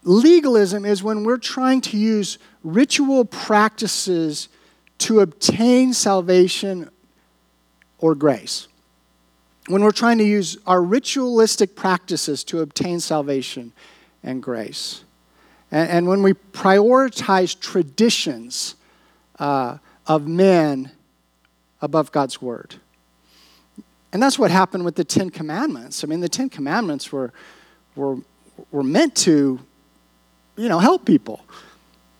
Legalism 0.03 0.83
is 0.85 1.03
when 1.03 1.23
we're 1.23 1.37
trying 1.37 1.81
to 1.81 1.97
use 1.97 2.39
ritual 2.63 3.23
practices 3.23 4.49
to 4.97 5.19
obtain 5.19 5.93
salvation 5.93 6.89
or 7.99 8.15
grace. 8.15 8.67
When 9.67 9.83
we're 9.83 9.91
trying 9.91 10.17
to 10.17 10.23
use 10.23 10.57
our 10.65 10.81
ritualistic 10.81 11.75
practices 11.75 12.43
to 12.45 12.61
obtain 12.61 12.99
salvation 12.99 13.73
and 14.23 14.41
grace. 14.41 15.03
And, 15.71 15.89
and 15.89 16.07
when 16.07 16.23
we 16.23 16.33
prioritize 16.33 17.59
traditions 17.59 18.75
uh, 19.39 19.77
of 20.07 20.27
men 20.27 20.91
above 21.81 22.11
God's 22.11 22.41
word. 22.41 22.75
And 24.13 24.21
that's 24.21 24.37
what 24.37 24.51
happened 24.51 24.83
with 24.83 24.95
the 24.95 25.03
Ten 25.03 25.29
Commandments. 25.29 26.03
I 26.03 26.07
mean, 26.07 26.19
the 26.19 26.29
Ten 26.29 26.49
Commandments 26.49 27.11
were, 27.11 27.31
were, 27.95 28.17
were 28.71 28.83
meant 28.83 29.15
to 29.17 29.59
you 30.57 30.69
know, 30.69 30.79
help 30.79 31.05
people. 31.05 31.45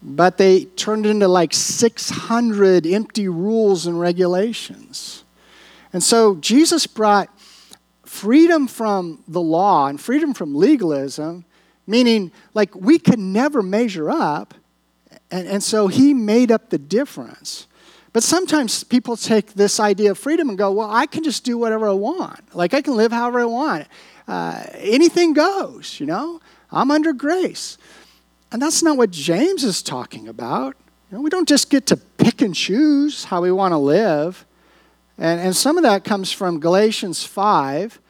But 0.02 0.38
they 0.38 0.66
turned 0.66 1.06
into 1.06 1.28
like 1.28 1.54
600 1.54 2.88
empty 2.88 3.28
rules 3.28 3.86
and 3.86 4.00
regulations. 4.00 5.24
And 5.94 6.04
so 6.04 6.36
Jesus 6.36 6.88
brought 6.88 7.30
freedom 8.06 8.68
from 8.68 9.24
the 9.28 9.42
law 9.42 9.88
and 9.88 10.00
freedom 10.00 10.34
from 10.34 10.56
legalism, 10.56 11.46
meaning 11.88 12.32
like 12.54 12.76
we 12.76 13.00
could 13.00 13.20
never 13.20 13.62
measure 13.62 14.10
up. 14.10 14.54
And, 15.30 15.48
and 15.48 15.64
so 15.64 15.88
he 15.88 16.14
made 16.14 16.52
up 16.52 16.70
the 16.70 16.78
difference. 16.78 17.68
But 18.14 18.24
sometimes 18.24 18.84
people 18.84 19.16
take 19.16 19.54
this 19.54 19.80
idea 19.80 20.12
of 20.12 20.18
freedom 20.18 20.50
and 20.50 20.58
go, 20.58 20.72
well, 20.72 20.92
I 20.92 21.06
can 21.06 21.24
just 21.24 21.46
do 21.46 21.58
whatever 21.58 21.88
I 21.88 21.94
want. 21.94 22.54
Like 22.54 22.74
I 22.74 22.82
can 22.82 22.96
live 22.96 23.12
however 23.12 23.40
I 23.40 23.46
want. 23.46 23.88
Uh, 24.28 24.64
anything 24.76 25.34
goes, 25.34 26.00
you 26.00 26.06
know? 26.06 26.42
I'm 26.72 26.92
under 26.92 27.14
grace. 27.14 27.78
And 28.52 28.62
that's 28.62 28.84
not 28.84 28.98
what 28.98 29.12
James 29.12 29.64
is 29.64 29.82
talking 29.82 30.28
about. 30.28 30.76
You 31.10 31.18
know, 31.18 31.22
we 31.22 31.30
don't 31.30 31.48
just 31.48 31.70
get 31.70 31.86
to 31.88 31.98
pick 31.98 32.42
and 32.42 32.54
choose 32.54 33.26
how 33.26 33.42
we 33.42 33.52
want 33.52 33.72
to 33.72 33.78
live. 33.78 34.46
And, 35.22 35.40
and 35.40 35.56
some 35.56 35.78
of 35.78 35.84
that 35.84 36.04
comes 36.04 36.32
from 36.32 36.60
Galatians 36.60 37.24
5, 37.24 38.02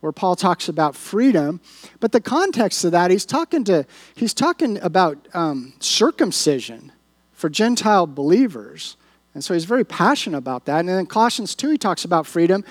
where 0.00 0.12
Paul 0.12 0.36
talks 0.36 0.68
about 0.68 0.94
freedom. 0.94 1.62
But 1.98 2.12
the 2.12 2.20
context 2.20 2.84
of 2.84 2.92
that, 2.92 3.10
he's 3.10 3.24
talking, 3.24 3.64
to, 3.64 3.86
he's 4.14 4.34
talking 4.34 4.78
about 4.82 5.28
um, 5.32 5.72
circumcision 5.80 6.92
for 7.32 7.48
Gentile 7.48 8.06
believers. 8.06 8.98
And 9.32 9.42
so 9.42 9.54
he's 9.54 9.64
very 9.64 9.84
passionate 9.84 10.36
about 10.36 10.66
that. 10.66 10.80
And 10.80 10.90
then 10.90 10.98
in 10.98 11.06
Colossians 11.06 11.54
2, 11.54 11.70
he 11.70 11.78
talks 11.78 12.04
about 12.04 12.26
freedom. 12.26 12.62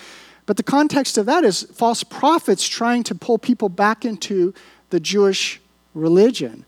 But 0.46 0.58
the 0.58 0.64
context 0.64 1.18
of 1.18 1.26
that 1.26 1.44
is 1.44 1.64
false 1.64 2.04
prophets 2.04 2.68
trying 2.68 3.02
to 3.04 3.16
pull 3.16 3.40
people 3.40 3.68
back 3.68 4.06
into 4.06 4.54
the 4.92 5.00
Jewish 5.00 5.60
religion. 5.96 6.66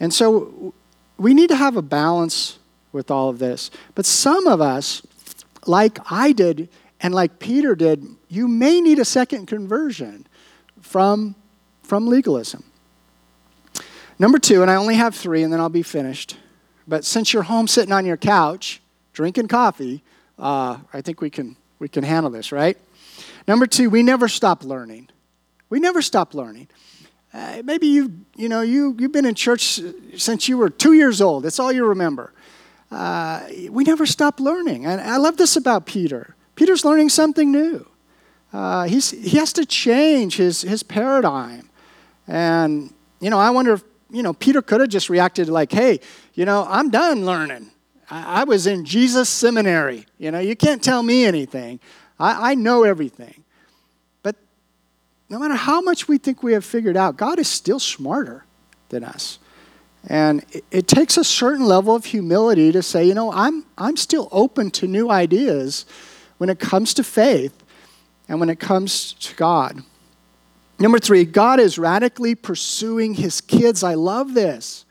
And 0.00 0.12
so 0.12 0.74
we 1.18 1.34
need 1.34 1.50
to 1.50 1.56
have 1.56 1.76
a 1.76 1.82
balance 1.82 2.58
with 2.90 3.12
all 3.12 3.28
of 3.28 3.38
this. 3.38 3.70
But 3.94 4.06
some 4.06 4.48
of 4.48 4.60
us, 4.60 5.02
like 5.68 5.98
I 6.10 6.32
did 6.32 6.68
and 7.00 7.14
like 7.14 7.38
Peter 7.38 7.74
did, 7.74 8.06
you 8.28 8.48
may 8.48 8.80
need 8.80 8.98
a 8.98 9.04
second 9.04 9.46
conversion 9.46 10.26
from, 10.80 11.34
from 11.82 12.06
legalism. 12.06 12.64
Number 14.18 14.38
two, 14.38 14.62
and 14.62 14.70
I 14.70 14.76
only 14.76 14.94
have 14.94 15.14
three 15.14 15.42
and 15.42 15.52
then 15.52 15.60
I'll 15.60 15.68
be 15.68 15.82
finished. 15.82 16.36
But 16.86 17.04
since 17.04 17.32
you're 17.32 17.42
home 17.42 17.66
sitting 17.66 17.92
on 17.92 18.06
your 18.06 18.16
couch 18.16 18.80
drinking 19.12 19.48
coffee, 19.48 20.02
uh, 20.38 20.78
I 20.92 21.00
think 21.00 21.20
we 21.20 21.30
can, 21.30 21.56
we 21.78 21.88
can 21.88 22.04
handle 22.04 22.30
this, 22.30 22.52
right? 22.52 22.78
Number 23.46 23.66
two, 23.66 23.90
we 23.90 24.02
never 24.02 24.28
stop 24.28 24.64
learning. 24.64 25.08
We 25.68 25.80
never 25.80 26.02
stop 26.02 26.34
learning. 26.34 26.68
Uh, 27.32 27.62
maybe 27.64 27.88
you, 27.88 28.12
you 28.36 28.48
know, 28.48 28.60
you, 28.60 28.96
you've 28.98 29.12
been 29.12 29.26
in 29.26 29.34
church 29.34 29.80
since 30.16 30.48
you 30.48 30.56
were 30.56 30.70
two 30.70 30.92
years 30.92 31.20
old. 31.20 31.42
That's 31.42 31.58
all 31.58 31.72
you 31.72 31.84
remember. 31.86 32.32
Uh, 32.94 33.48
we 33.70 33.82
never 33.82 34.06
stop 34.06 34.38
learning. 34.38 34.86
And 34.86 35.00
I 35.00 35.16
love 35.16 35.36
this 35.36 35.56
about 35.56 35.84
Peter. 35.84 36.36
Peter's 36.54 36.84
learning 36.84 37.08
something 37.08 37.50
new. 37.50 37.84
Uh, 38.52 38.84
he's, 38.84 39.10
he 39.10 39.36
has 39.38 39.52
to 39.54 39.66
change 39.66 40.36
his, 40.36 40.62
his 40.62 40.84
paradigm. 40.84 41.68
And, 42.28 42.94
you 43.20 43.30
know, 43.30 43.38
I 43.38 43.50
wonder 43.50 43.72
if, 43.72 43.82
you 44.10 44.22
know, 44.22 44.32
Peter 44.32 44.62
could 44.62 44.80
have 44.80 44.90
just 44.90 45.10
reacted 45.10 45.48
like, 45.48 45.72
hey, 45.72 45.98
you 46.34 46.44
know, 46.44 46.64
I'm 46.68 46.88
done 46.88 47.26
learning. 47.26 47.72
I, 48.08 48.42
I 48.42 48.44
was 48.44 48.68
in 48.68 48.84
Jesus 48.84 49.28
seminary. 49.28 50.06
You 50.18 50.30
know, 50.30 50.38
you 50.38 50.54
can't 50.54 50.80
tell 50.80 51.02
me 51.02 51.24
anything. 51.24 51.80
I, 52.20 52.52
I 52.52 52.54
know 52.54 52.84
everything. 52.84 53.42
But 54.22 54.36
no 55.28 55.40
matter 55.40 55.56
how 55.56 55.80
much 55.80 56.06
we 56.06 56.18
think 56.18 56.44
we 56.44 56.52
have 56.52 56.64
figured 56.64 56.96
out, 56.96 57.16
God 57.16 57.40
is 57.40 57.48
still 57.48 57.80
smarter 57.80 58.44
than 58.90 59.02
us. 59.02 59.40
And 60.06 60.44
it, 60.52 60.64
it 60.70 60.86
takes 60.86 61.16
a 61.16 61.24
certain 61.24 61.66
level 61.66 61.94
of 61.94 62.04
humility 62.04 62.72
to 62.72 62.82
say, 62.82 63.04
you 63.04 63.14
know, 63.14 63.32
I'm, 63.32 63.64
I'm 63.78 63.96
still 63.96 64.28
open 64.30 64.70
to 64.72 64.86
new 64.86 65.10
ideas 65.10 65.86
when 66.38 66.50
it 66.50 66.58
comes 66.58 66.94
to 66.94 67.04
faith 67.04 67.62
and 68.28 68.40
when 68.40 68.50
it 68.50 68.60
comes 68.60 69.14
to 69.14 69.34
God. 69.34 69.82
Number 70.78 70.98
three, 70.98 71.24
God 71.24 71.60
is 71.60 71.78
radically 71.78 72.34
pursuing 72.34 73.14
his 73.14 73.40
kids. 73.40 73.82
I 73.82 73.94
love 73.94 74.34
this. 74.34 74.84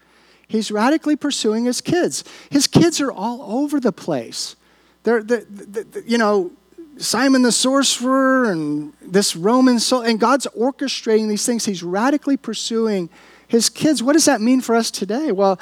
He's 0.48 0.72
radically 0.72 1.16
pursuing 1.16 1.66
his 1.66 1.82
kids. 1.82 2.24
His 2.50 2.68
kids 2.68 3.02
are 3.02 3.12
all 3.12 3.62
over 3.62 3.80
the 3.80 3.92
place. 3.92 4.56
They're, 5.04 5.24
they're, 5.24 5.46
they're 5.50 6.04
you 6.04 6.18
know, 6.18 6.52
Simon 6.98 7.42
the 7.42 7.52
sorcerer 7.52 8.52
and 8.52 8.94
this 9.02 9.36
Roman 9.36 9.80
soul, 9.80 10.02
and 10.02 10.20
God's 10.20 10.48
orchestrating 10.58 11.28
these 11.28 11.46
things. 11.46 11.66
He's 11.66 11.84
radically 11.84 12.38
pursuing 12.38 13.10
his 13.54 13.70
kids. 13.70 14.02
What 14.02 14.14
does 14.14 14.26
that 14.26 14.42
mean 14.42 14.62
for 14.62 14.76
us 14.76 14.90
today? 14.90 15.32
Well, 15.32 15.60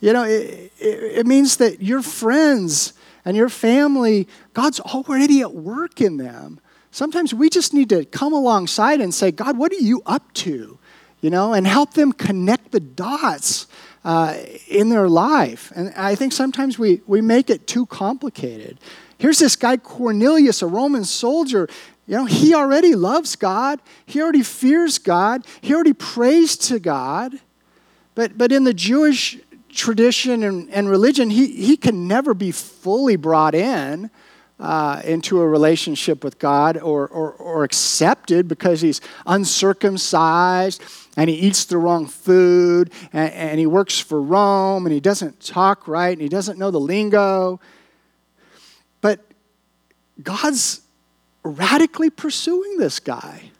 you 0.00 0.12
know, 0.12 0.24
it, 0.24 0.72
it, 0.78 1.18
it 1.20 1.26
means 1.26 1.56
that 1.58 1.80
your 1.80 2.02
friends 2.02 2.92
and 3.24 3.36
your 3.36 3.48
family, 3.48 4.26
God's 4.54 4.80
already 4.80 5.40
at 5.40 5.54
work 5.54 6.00
in 6.00 6.16
them. 6.16 6.58
Sometimes 6.90 7.32
we 7.32 7.48
just 7.48 7.72
need 7.72 7.88
to 7.90 8.04
come 8.04 8.32
alongside 8.32 9.00
and 9.00 9.14
say, 9.14 9.30
God, 9.30 9.56
what 9.56 9.70
are 9.72 9.76
you 9.76 10.02
up 10.04 10.32
to? 10.34 10.78
You 11.20 11.30
know, 11.30 11.52
and 11.52 11.66
help 11.66 11.94
them 11.94 12.12
connect 12.12 12.72
the 12.72 12.80
dots 12.80 13.68
uh, 14.04 14.36
in 14.66 14.88
their 14.88 15.08
life. 15.08 15.72
And 15.76 15.92
I 15.96 16.16
think 16.16 16.32
sometimes 16.32 16.76
we, 16.76 17.02
we 17.06 17.20
make 17.20 17.50
it 17.50 17.68
too 17.68 17.86
complicated. 17.86 18.78
Here's 19.18 19.38
this 19.38 19.54
guy, 19.54 19.76
Cornelius, 19.76 20.60
a 20.60 20.66
Roman 20.66 21.04
soldier. 21.04 21.68
You 22.08 22.16
know, 22.16 22.24
he 22.24 22.54
already 22.54 22.94
loves 22.94 23.36
God. 23.36 23.80
He 24.06 24.22
already 24.22 24.42
fears 24.42 24.98
God. 24.98 25.46
He 25.60 25.74
already 25.74 25.92
prays 25.92 26.56
to 26.56 26.78
God. 26.78 27.38
But, 28.14 28.38
but 28.38 28.50
in 28.50 28.64
the 28.64 28.72
Jewish 28.72 29.38
tradition 29.68 30.42
and, 30.42 30.70
and 30.70 30.88
religion, 30.88 31.28
he, 31.28 31.48
he 31.48 31.76
can 31.76 32.08
never 32.08 32.32
be 32.32 32.50
fully 32.50 33.16
brought 33.16 33.54
in 33.54 34.10
uh, 34.58 35.02
into 35.04 35.40
a 35.40 35.46
relationship 35.46 36.24
with 36.24 36.38
God 36.38 36.78
or, 36.78 37.06
or, 37.08 37.32
or 37.32 37.62
accepted 37.62 38.48
because 38.48 38.80
he's 38.80 39.02
uncircumcised 39.26 40.82
and 41.18 41.28
he 41.28 41.36
eats 41.36 41.66
the 41.66 41.76
wrong 41.76 42.06
food 42.06 42.90
and, 43.12 43.32
and 43.34 43.60
he 43.60 43.66
works 43.66 44.00
for 44.00 44.20
Rome 44.20 44.86
and 44.86 44.94
he 44.94 45.00
doesn't 45.00 45.40
talk 45.40 45.86
right 45.86 46.12
and 46.12 46.22
he 46.22 46.28
doesn't 46.28 46.58
know 46.58 46.70
the 46.70 46.80
lingo. 46.80 47.60
But 49.02 49.20
God's 50.22 50.80
radically 51.48 52.10
pursuing 52.10 52.78
this 52.78 53.00
guy. 53.00 53.50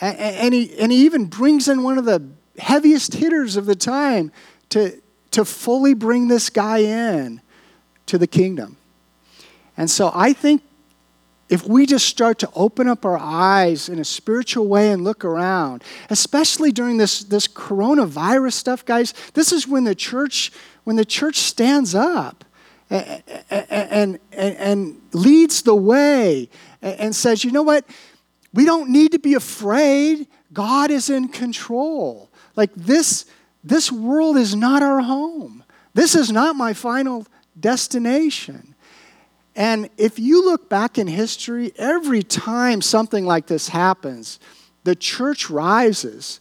And, 0.00 0.54
he, 0.54 0.78
and 0.78 0.92
he 0.92 1.04
even 1.04 1.26
brings 1.26 1.68
in 1.68 1.82
one 1.82 1.98
of 1.98 2.04
the 2.04 2.22
heaviest 2.58 3.14
hitters 3.14 3.56
of 3.56 3.66
the 3.66 3.74
time 3.74 4.30
to, 4.70 5.00
to 5.32 5.44
fully 5.44 5.94
bring 5.94 6.28
this 6.28 6.50
guy 6.50 6.78
in 6.78 7.40
to 8.06 8.18
the 8.18 8.26
kingdom. 8.26 8.76
And 9.76 9.90
so 9.90 10.10
I 10.14 10.32
think 10.32 10.62
if 11.48 11.66
we 11.66 11.86
just 11.86 12.06
start 12.06 12.38
to 12.40 12.50
open 12.54 12.88
up 12.88 13.04
our 13.04 13.18
eyes 13.18 13.88
in 13.88 13.98
a 13.98 14.04
spiritual 14.04 14.66
way 14.66 14.92
and 14.92 15.02
look 15.02 15.24
around, 15.24 15.82
especially 16.10 16.72
during 16.72 16.98
this, 16.98 17.24
this 17.24 17.48
coronavirus 17.48 18.52
stuff, 18.52 18.84
guys, 18.84 19.14
this 19.34 19.52
is 19.52 19.66
when 19.66 19.84
the 19.84 19.94
church, 19.94 20.52
when 20.84 20.96
the 20.96 21.04
church 21.04 21.36
stands 21.36 21.94
up 21.94 22.44
and, 22.90 23.22
and, 23.50 24.18
and, 24.32 24.56
and 24.56 25.00
leads 25.12 25.62
the 25.62 25.74
way 25.74 26.50
and 26.82 27.14
says, 27.14 27.44
you 27.44 27.52
know 27.52 27.62
what? 27.62 27.84
We 28.52 28.64
don't 28.64 28.90
need 28.90 29.12
to 29.12 29.18
be 29.18 29.34
afraid. 29.34 30.26
God 30.52 30.90
is 30.90 31.10
in 31.10 31.28
control. 31.28 32.30
Like 32.56 32.74
this, 32.74 33.26
this 33.62 33.92
world 33.92 34.36
is 34.36 34.54
not 34.54 34.82
our 34.82 35.00
home. 35.00 35.64
This 35.94 36.14
is 36.14 36.30
not 36.30 36.56
my 36.56 36.72
final 36.72 37.26
destination. 37.58 38.74
And 39.54 39.90
if 39.98 40.18
you 40.18 40.44
look 40.44 40.68
back 40.68 40.98
in 40.98 41.08
history, 41.08 41.72
every 41.76 42.22
time 42.22 42.80
something 42.80 43.26
like 43.26 43.48
this 43.48 43.68
happens, 43.68 44.38
the 44.84 44.94
church 44.94 45.50
rises, 45.50 46.40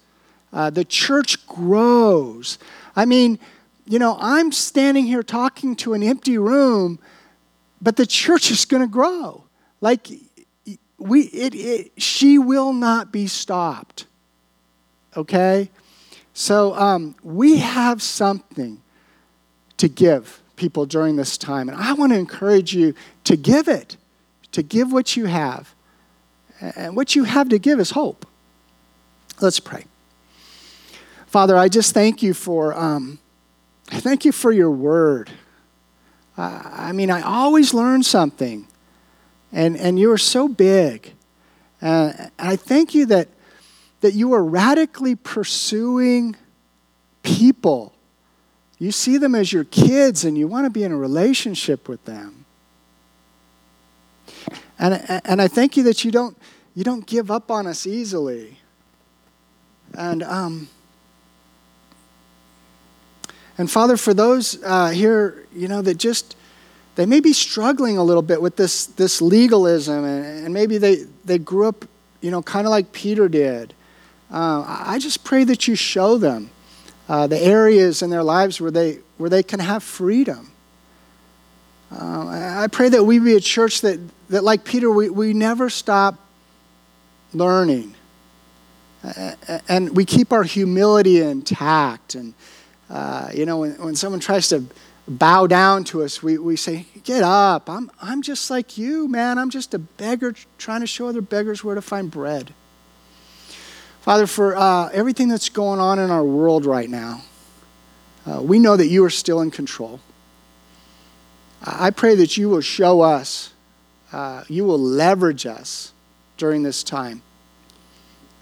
uh, 0.54 0.70
the 0.70 0.86
church 0.86 1.46
grows. 1.48 2.60
I 2.96 3.06
mean, 3.06 3.40
you 3.86 4.00
know, 4.00 4.18
I'm 4.20 4.52
standing 4.52 5.06
here 5.06 5.24
talking 5.24 5.76
to 5.78 5.94
an 5.94 6.04
empty 6.04 6.38
room, 6.38 7.00
but 7.82 7.96
the 7.96 8.06
church 8.06 8.52
is 8.52 8.66
going 8.66 8.84
to 8.84 8.88
grow. 8.88 9.46
Like, 9.82 10.08
we, 10.98 11.22
it, 11.22 11.54
it, 11.56 12.02
she 12.02 12.38
will 12.38 12.74
not 12.74 13.12
be 13.12 13.28
stopped. 13.28 14.06
Okay? 15.16 15.70
So 16.34 16.76
um, 16.76 17.16
we 17.24 17.58
have 17.58 18.02
something 18.02 18.82
to 19.78 19.88
give 19.88 20.42
people 20.56 20.86
during 20.86 21.16
this 21.16 21.38
time. 21.38 21.70
And 21.70 21.78
I 21.78 21.94
want 21.94 22.12
to 22.12 22.20
encourage 22.20 22.74
you 22.74 22.94
to 23.24 23.38
give 23.38 23.68
it, 23.68 23.98
to 24.52 24.64
give 24.64 24.92
what 24.92 25.16
you 25.16 25.26
have. 25.26 25.74
And 26.60 26.96
what 26.96 27.16
you 27.16 27.24
have 27.24 27.50
to 27.50 27.60
give 27.60 27.80
is 27.80 27.92
hope. 27.92 28.26
Let's 29.40 29.60
pray. 29.60 29.86
Father, 31.28 31.56
I 31.56 31.70
just 31.70 31.94
thank 31.94 32.24
you 32.24 32.34
for, 32.34 32.76
um, 32.78 33.20
thank 33.86 34.26
you 34.26 34.32
for 34.32 34.52
your 34.52 34.72
word. 34.72 35.30
Uh, 36.38 36.62
I 36.64 36.92
mean, 36.92 37.12
I 37.12 37.22
always 37.22 37.74
learn 37.74 38.02
something, 38.02 38.68
and, 39.52 39.78
and 39.78 40.00
you 40.00 40.12
are 40.12 40.18
so 40.18 40.48
big. 40.48 41.14
Uh, 41.82 42.14
I 42.38 42.56
thank 42.56 42.94
you 42.94 43.06
that, 43.08 43.30
that 44.02 44.14
you 44.14 44.34
are 44.34 44.44
radically 44.44 45.16
pursuing 45.16 46.36
people 47.24 47.94
you 48.80 48.92
see 48.92 49.18
them 49.18 49.34
as 49.34 49.52
your 49.52 49.64
kids 49.64 50.24
and 50.24 50.38
you 50.38 50.48
want 50.48 50.66
to 50.66 50.70
be 50.70 50.84
in 50.84 50.92
a 50.92 50.98
relationship 50.98 51.90
with 51.90 52.04
them. 52.06 52.46
And, 54.80 55.22
and 55.26 55.42
I 55.42 55.48
thank 55.48 55.76
you 55.76 55.84
that 55.84 56.06
you 56.06 56.12
don't, 56.12 56.38
you 56.76 56.84
don't 56.84 57.06
give 57.06 57.32
up 57.32 57.50
on 57.50 57.66
us 57.66 57.88
easily. 57.88 58.60
And, 59.96 60.22
um, 60.22 60.70
and 63.58 63.72
Father, 63.72 63.98
for 63.98 64.14
those 64.14 64.62
uh, 64.64 64.90
here, 64.90 65.48
you 65.52 65.68
know, 65.68 65.82
that 65.82 65.98
just, 65.98 66.36
they 66.98 67.06
may 67.06 67.20
be 67.20 67.32
struggling 67.32 68.00
a 68.00 68.04
little 68.04 68.24
bit 68.24 68.42
with 68.42 68.56
this, 68.56 68.88
this 68.88 69.22
legalism, 69.22 70.04
and, 70.04 70.46
and 70.46 70.54
maybe 70.54 70.80
they, 70.80 71.06
they 71.26 71.38
grew 71.38 71.68
up, 71.68 71.86
you 72.22 72.32
know, 72.32 72.42
kind 72.42 72.66
of 72.66 72.72
like 72.72 72.92
Peter 72.92 73.30
did. 73.30 73.76
Uh, 74.32 74.66
I 74.68 74.98
just 74.98 75.24
pray 75.24 75.44
that 75.44 75.68
you 75.68 75.76
show 75.76 76.18
them 76.18 76.50
uh, 77.08 77.28
the 77.28 77.38
areas 77.38 78.02
in 78.02 78.10
their 78.10 78.24
lives 78.24 78.60
where 78.60 78.72
they, 78.72 78.98
where 79.18 79.30
they 79.30 79.44
can 79.44 79.60
have 79.60 79.84
freedom. 79.84 80.52
Uh, 81.92 82.64
I 82.64 82.68
pray 82.72 82.90
that 82.90 83.04
we 83.04 83.20
be 83.20 83.36
a 83.36 83.40
church 83.40 83.82
that, 83.82 84.00
that 84.30 84.44
like 84.44 84.64
Peter, 84.64 84.90
we, 84.90 85.12
we 85.12 85.34
never 85.34 85.70
stop 85.70 86.16
learning. 87.32 87.94
and 89.70 89.96
we 89.96 90.04
keep 90.04 90.34
our 90.34 90.44
humility 90.44 91.22
intact. 91.22 92.16
And, 92.16 92.34
uh, 92.90 93.30
you 93.36 93.46
know, 93.46 93.60
when, 93.60 93.74
when 93.74 93.96
someone 93.96 94.20
tries 94.20 94.50
to 94.50 94.66
bow 95.08 95.48
down 95.48 95.84
to 95.86 96.04
us. 96.04 96.22
We, 96.22 96.38
we 96.38 96.56
say, 96.56 96.86
Get 97.04 97.24
up. 97.24 97.70
I'm, 97.70 97.90
I'm 98.02 98.22
just 98.22 98.50
like 98.50 98.78
you, 98.78 99.08
man. 99.08 99.38
I'm 99.38 99.50
just 99.50 99.74
a 99.74 99.80
beggar 99.80 100.34
trying 100.58 100.82
to 100.82 100.88
show 100.88 101.08
other 101.08 101.22
beggars 101.22 101.64
where 101.64 101.76
to 101.76 101.82
find 101.82 102.12
bread. 102.12 102.54
Father, 104.02 104.28
for 104.28 104.56
uh, 104.56 104.90
everything 104.90 105.28
that's 105.28 105.50
going 105.50 105.80
on 105.80 106.00
in 106.00 106.12
our 106.12 106.24
world 106.24 106.66
right 106.66 106.90
now, 106.90 107.22
uh, 108.26 108.42
we 108.42 108.60
know 108.60 108.76
that 108.76 108.88
you 108.88 109.04
are 109.04 109.10
still 109.10 109.42
in 109.42 109.52
control. 109.52 110.00
I 111.62 111.90
pray 111.90 112.16
that 112.16 112.38
you 112.38 112.50
will 112.50 112.62
show 112.62 113.02
us, 113.02 113.54
uh, 114.12 114.44
you 114.48 114.64
will 114.64 114.80
leverage 114.80 115.46
us 115.46 115.92
during 116.38 116.64
this 116.64 116.84
time 116.84 117.22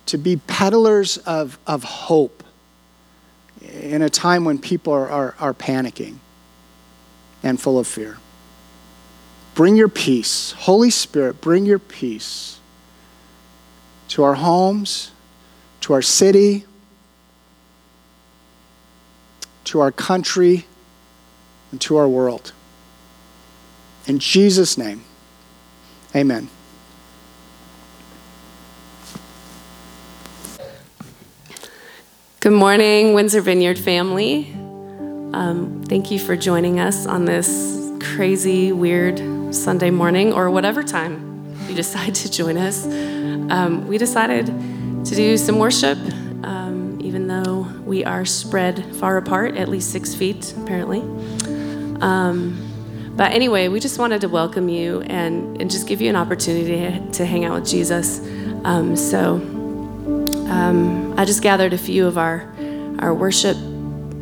to 0.07 0.17
be 0.17 0.37
peddlers 0.37 1.17
of, 1.19 1.57
of 1.65 1.83
hope 1.83 2.43
in 3.61 4.01
a 4.01 4.09
time 4.09 4.45
when 4.45 4.59
people 4.59 4.93
are, 4.93 5.09
are, 5.09 5.35
are 5.39 5.53
panicking 5.53 6.17
and 7.45 7.61
full 7.61 7.77
of 7.77 7.87
fear. 7.87 8.17
Bring 9.53 9.77
your 9.77 9.87
peace. 9.87 10.51
Holy 10.57 10.89
Spirit, 10.89 11.39
bring 11.39 11.65
your 11.65 11.79
peace 11.79 12.59
to 14.09 14.23
our 14.23 14.33
homes, 14.33 15.11
to 15.81 15.93
our 15.93 16.01
city, 16.01 16.65
to 19.65 19.79
our 19.79 19.91
country, 19.91 20.65
and 21.71 21.79
to 21.81 21.95
our 21.95 22.09
world. 22.09 22.51
In 24.07 24.19
Jesus' 24.19 24.77
name, 24.77 25.03
amen. 26.15 26.49
Good 32.39 32.53
morning, 32.53 33.13
Windsor 33.13 33.41
Vineyard 33.41 33.79
family. 33.79 34.64
Um, 35.35 35.83
thank 35.83 36.11
you 36.11 36.17
for 36.17 36.37
joining 36.37 36.79
us 36.79 37.05
on 37.05 37.25
this 37.25 37.91
crazy, 37.99 38.71
weird 38.71 39.53
Sunday 39.53 39.91
morning 39.91 40.31
or 40.31 40.49
whatever 40.49 40.81
time 40.81 41.53
you 41.67 41.75
decide 41.75 42.15
to 42.15 42.31
join 42.31 42.55
us. 42.55 42.85
Um, 42.85 43.85
we 43.85 43.97
decided 43.97 44.45
to 44.45 45.13
do 45.13 45.35
some 45.35 45.59
worship, 45.59 45.97
um, 46.45 46.99
even 47.01 47.27
though 47.27 47.67
we 47.83 48.05
are 48.05 48.23
spread 48.23 48.95
far 48.95 49.17
apart, 49.17 49.57
at 49.57 49.67
least 49.67 49.91
six 49.91 50.15
feet, 50.15 50.53
apparently. 50.55 51.01
Um, 51.99 53.11
but 53.17 53.33
anyway, 53.33 53.67
we 53.67 53.81
just 53.81 53.99
wanted 53.99 54.21
to 54.21 54.29
welcome 54.29 54.69
you 54.69 55.01
and, 55.01 55.59
and 55.61 55.69
just 55.69 55.85
give 55.85 55.99
you 55.99 56.07
an 56.07 56.15
opportunity 56.15 57.11
to 57.11 57.25
hang 57.25 57.43
out 57.43 57.55
with 57.59 57.67
Jesus. 57.67 58.21
Um, 58.63 58.95
so 58.95 59.33
um, 60.47 61.13
I 61.19 61.25
just 61.25 61.41
gathered 61.41 61.73
a 61.73 61.77
few 61.77 62.07
of 62.07 62.17
our, 62.17 62.49
our 62.99 63.13
worship 63.13 63.57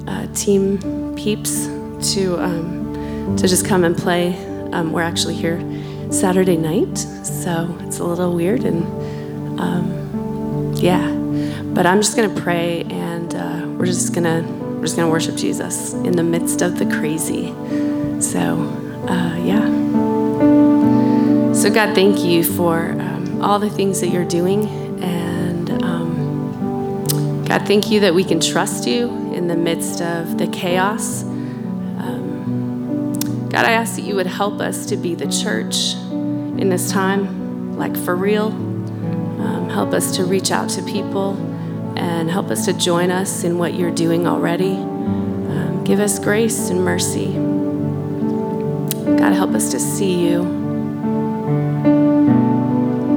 uh, 0.07 0.27
team 0.33 1.15
peeps 1.15 1.65
to, 2.13 2.37
um, 2.39 3.35
to 3.37 3.47
just 3.47 3.65
come 3.65 3.83
and 3.83 3.97
play. 3.97 4.35
Um, 4.73 4.91
we're 4.91 5.01
actually 5.01 5.35
here 5.35 5.59
Saturday 6.11 6.57
night, 6.57 6.97
so 6.97 7.75
it's 7.81 7.99
a 7.99 8.03
little 8.03 8.33
weird 8.33 8.63
and 8.63 8.83
um, 9.59 10.73
yeah. 10.75 11.11
But 11.73 11.85
I'm 11.85 12.01
just 12.01 12.15
gonna 12.15 12.41
pray 12.41 12.83
and 12.83 13.33
uh, 13.33 13.67
we're 13.77 13.85
just 13.85 14.13
gonna 14.13 14.43
we're 14.75 14.83
just 14.83 14.95
gonna 14.95 15.09
worship 15.09 15.35
Jesus 15.35 15.93
in 15.93 16.13
the 16.13 16.23
midst 16.23 16.61
of 16.61 16.77
the 16.77 16.85
crazy. 16.85 17.53
So 18.21 18.83
uh, 19.07 19.37
yeah. 19.37 19.93
So, 21.53 21.69
God, 21.69 21.95
thank 21.95 22.19
you 22.19 22.43
for 22.43 22.91
um, 22.91 23.41
all 23.41 23.59
the 23.59 23.69
things 23.69 24.01
that 24.01 24.09
you're 24.09 24.25
doing. 24.25 24.67
And 25.01 25.69
um, 25.83 27.45
God, 27.45 27.65
thank 27.65 27.89
you 27.89 27.99
that 28.01 28.13
we 28.13 28.23
can 28.23 28.41
trust 28.41 28.87
you 28.87 29.07
in 29.43 29.49
the 29.49 29.57
midst 29.57 30.01
of 30.01 30.37
the 30.37 30.47
chaos. 30.47 31.23
Um, 31.23 33.11
God, 33.49 33.65
I 33.65 33.73
ask 33.73 33.97
that 33.97 34.03
you 34.03 34.15
would 34.15 34.25
help 34.25 34.61
us 34.61 34.85
to 34.85 34.95
be 34.95 35.15
the 35.15 35.27
church 35.27 35.95
in 36.05 36.69
this 36.69 36.89
time, 36.89 37.77
like 37.77 37.97
for 37.97 38.15
real. 38.15 38.47
Um, 38.47 39.69
help 39.69 39.91
us 39.91 40.15
to 40.15 40.23
reach 40.23 40.49
out 40.49 40.69
to 40.69 40.81
people 40.83 41.35
and 41.97 42.31
help 42.31 42.51
us 42.51 42.63
to 42.67 42.73
join 42.73 43.11
us 43.11 43.43
in 43.43 43.57
what 43.57 43.73
you're 43.73 43.91
doing 43.91 44.25
already. 44.25 44.75
Um, 44.75 45.83
give 45.83 45.99
us 45.99 46.19
grace 46.19 46.69
and 46.69 46.85
mercy. 46.85 47.33
God, 49.17 49.33
help 49.33 49.51
us 49.51 49.71
to 49.71 49.79
see 49.79 50.25
you. 50.25 50.43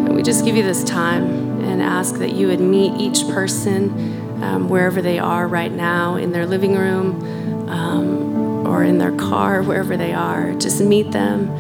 And 0.07 0.17
we 0.17 0.25
just 0.25 0.45
give 0.45 0.57
you 0.57 0.65
this 0.65 0.83
time 0.83 1.61
and 1.63 1.81
ask 1.81 2.17
that 2.17 2.33
you 2.33 2.49
would 2.49 2.59
meet 2.59 3.01
each 3.01 3.29
person 3.29 4.16
um, 4.43 4.69
wherever 4.69 5.01
they 5.03 5.19
are 5.19 5.47
right 5.49 5.73
now, 5.73 6.17
in 6.17 6.33
their 6.33 6.47
living 6.47 6.77
room 6.77 7.69
um, 7.69 8.67
or 8.67 8.85
in 8.85 8.99
their 8.99 9.15
car, 9.17 9.63
wherever 9.65 9.97
they 9.97 10.13
are. 10.13 10.55
Just 10.55 10.81
meet 10.81 11.13
them. 11.13 11.51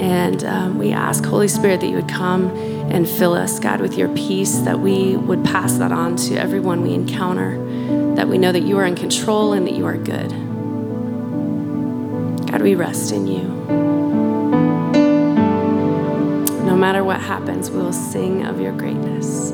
And 0.00 0.44
um, 0.44 0.78
we 0.78 0.92
ask, 0.92 1.24
Holy 1.24 1.48
Spirit, 1.48 1.80
that 1.80 1.86
you 1.86 1.96
would 1.96 2.08
come 2.08 2.50
and 2.90 3.08
fill 3.08 3.32
us, 3.32 3.58
God, 3.58 3.80
with 3.80 3.96
your 3.96 4.08
peace, 4.14 4.58
that 4.58 4.78
we 4.78 5.16
would 5.16 5.44
pass 5.44 5.78
that 5.78 5.90
on 5.90 6.16
to 6.16 6.36
everyone 6.36 6.82
we 6.82 6.92
encounter, 6.92 7.56
that 8.14 8.28
we 8.28 8.36
know 8.36 8.52
that 8.52 8.62
you 8.62 8.78
are 8.78 8.84
in 8.84 8.94
control 8.94 9.54
and 9.54 9.66
that 9.66 9.74
you 9.74 9.86
are 9.86 9.96
good. 9.96 10.30
God, 12.50 12.62
we 12.62 12.74
rest 12.74 13.10
in 13.12 13.26
you. 13.26 13.42
No 16.64 16.76
matter 16.76 17.02
what 17.02 17.20
happens, 17.20 17.70
we 17.70 17.78
will 17.78 17.92
sing 17.92 18.44
of 18.44 18.60
your 18.60 18.72
greatness. 18.72 19.52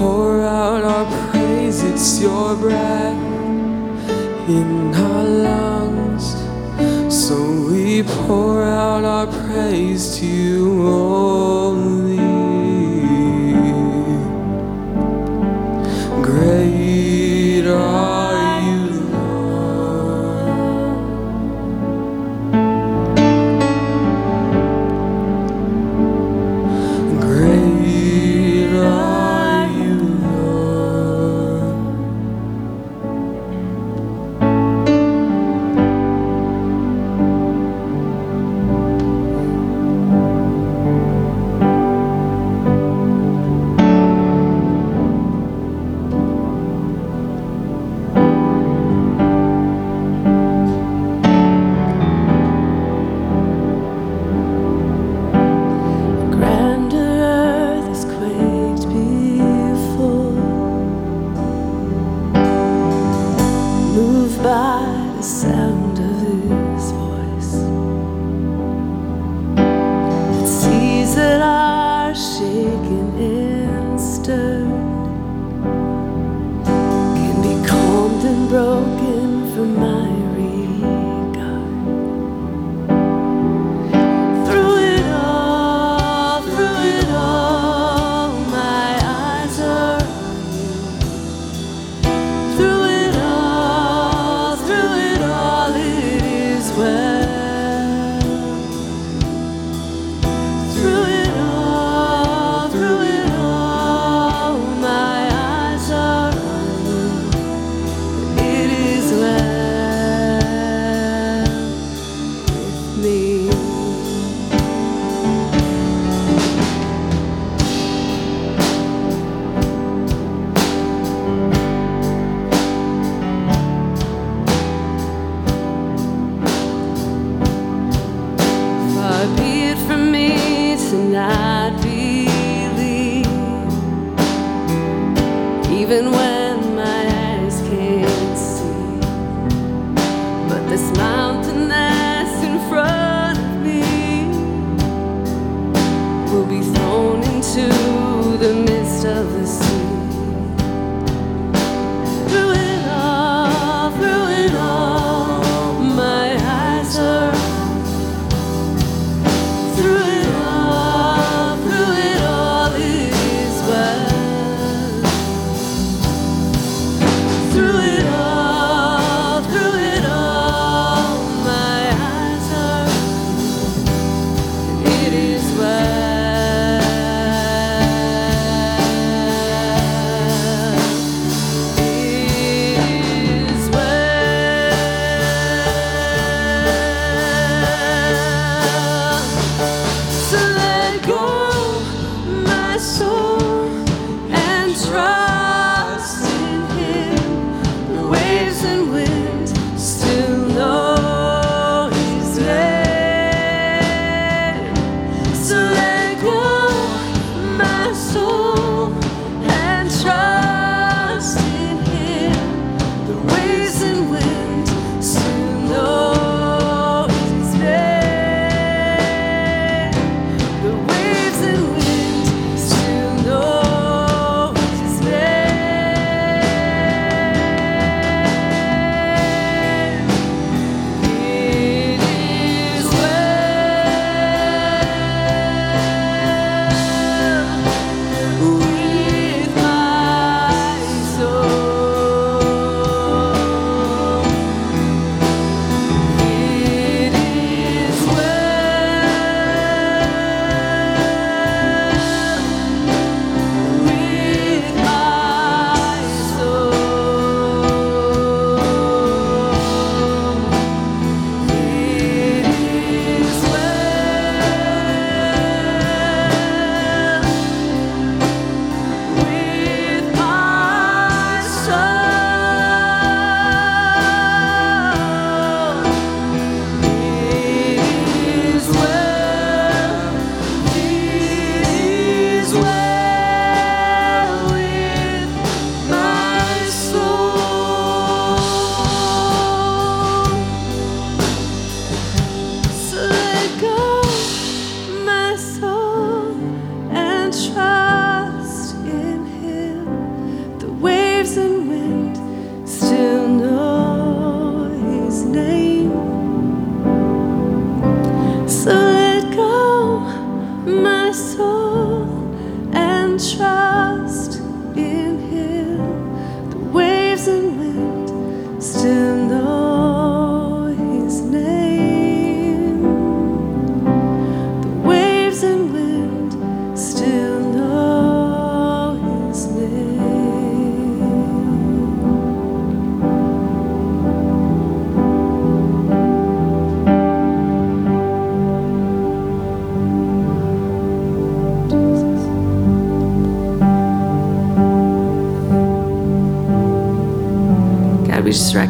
Pour 0.00 0.40
out 0.40 0.82
our 0.82 1.04
praise. 1.30 1.82
It's 1.84 2.22
your 2.22 2.56
breath 2.56 3.09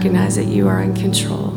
recognize 0.00 0.36
that 0.36 0.46
you 0.46 0.66
are 0.66 0.80
in 0.80 0.94
control. 0.94 1.50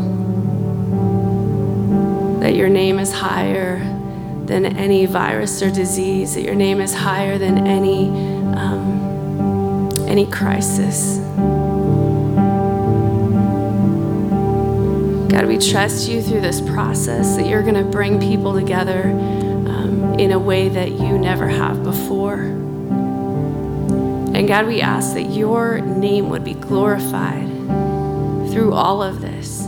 That 2.42 2.56
your 2.56 2.68
name 2.68 3.00
is 3.00 3.14
higher 3.14 3.80
than 4.48 4.66
any 4.66 5.06
virus 5.06 5.62
or 5.62 5.72
disease, 5.72 6.36
that 6.36 6.42
your 6.42 6.54
name 6.54 6.82
is 6.82 6.94
higher 6.94 7.38
than 7.38 7.66
any, 7.66 8.10
um, 8.58 9.98
any 10.10 10.30
crisis. 10.30 11.20
God, 15.32 15.46
we 15.46 15.58
trust 15.58 16.10
you 16.10 16.22
through 16.22 16.42
this 16.42 16.60
process 16.60 17.38
that 17.38 17.48
you're 17.48 17.62
going 17.64 17.76
to 17.76 17.86
bring 17.86 18.20
people 18.20 18.54
together 18.54 19.04
um, 19.04 20.20
in 20.20 20.34
a 20.34 20.40
way 20.40 20.68
that 20.68 20.92
you 20.92 21.18
never 21.18 21.48
have 21.48 21.82
before. 21.82 22.42
And 24.36 24.50
God, 24.50 24.68
we 24.68 24.82
ask 24.82 25.14
that 25.14 25.30
your 25.30 25.80
name 25.80 26.30
would 26.30 26.44
be 26.44 26.56
glorified 26.56 27.53
through 28.54 28.72
all 28.72 29.02
of 29.02 29.20
this. 29.20 29.66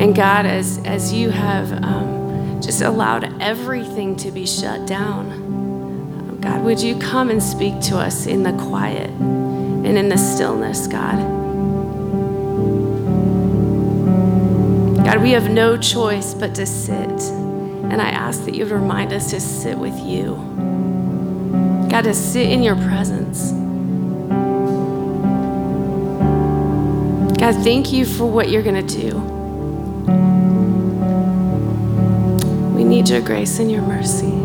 And 0.00 0.16
God, 0.16 0.46
as, 0.46 0.78
as 0.86 1.12
you 1.12 1.28
have 1.28 1.70
um, 1.84 2.60
just 2.62 2.80
allowed 2.80 3.40
everything 3.40 4.16
to 4.16 4.30
be 4.30 4.46
shut 4.46 4.86
down, 4.86 5.30
um, 5.30 6.38
God, 6.40 6.64
would 6.64 6.80
you 6.80 6.98
come 6.98 7.28
and 7.28 7.42
speak 7.42 7.78
to 7.82 7.98
us 7.98 8.26
in 8.26 8.42
the 8.42 8.52
quiet 8.54 9.10
and 9.10 9.98
in 9.98 10.08
the 10.08 10.16
stillness, 10.16 10.86
God? 10.86 11.18
God, 15.04 15.20
we 15.22 15.32
have 15.32 15.50
no 15.50 15.76
choice 15.76 16.32
but 16.32 16.54
to 16.54 16.64
sit. 16.64 16.98
And 16.98 18.00
I 18.00 18.08
ask 18.08 18.46
that 18.46 18.54
you 18.54 18.64
would 18.64 18.72
remind 18.72 19.12
us 19.12 19.28
to 19.32 19.40
sit 19.40 19.76
with 19.76 19.98
you. 20.00 20.36
God, 21.90 22.04
to 22.04 22.14
sit 22.14 22.48
in 22.48 22.62
your 22.62 22.76
presence. 22.76 23.21
God, 27.42 27.56
thank 27.64 27.92
you 27.92 28.06
for 28.06 28.24
what 28.24 28.50
you're 28.50 28.62
going 28.62 28.86
to 28.86 29.00
do. 29.00 29.18
We 32.76 32.84
need 32.84 33.08
your 33.08 33.20
grace 33.20 33.58
and 33.58 33.68
your 33.68 33.82
mercy. 33.82 34.41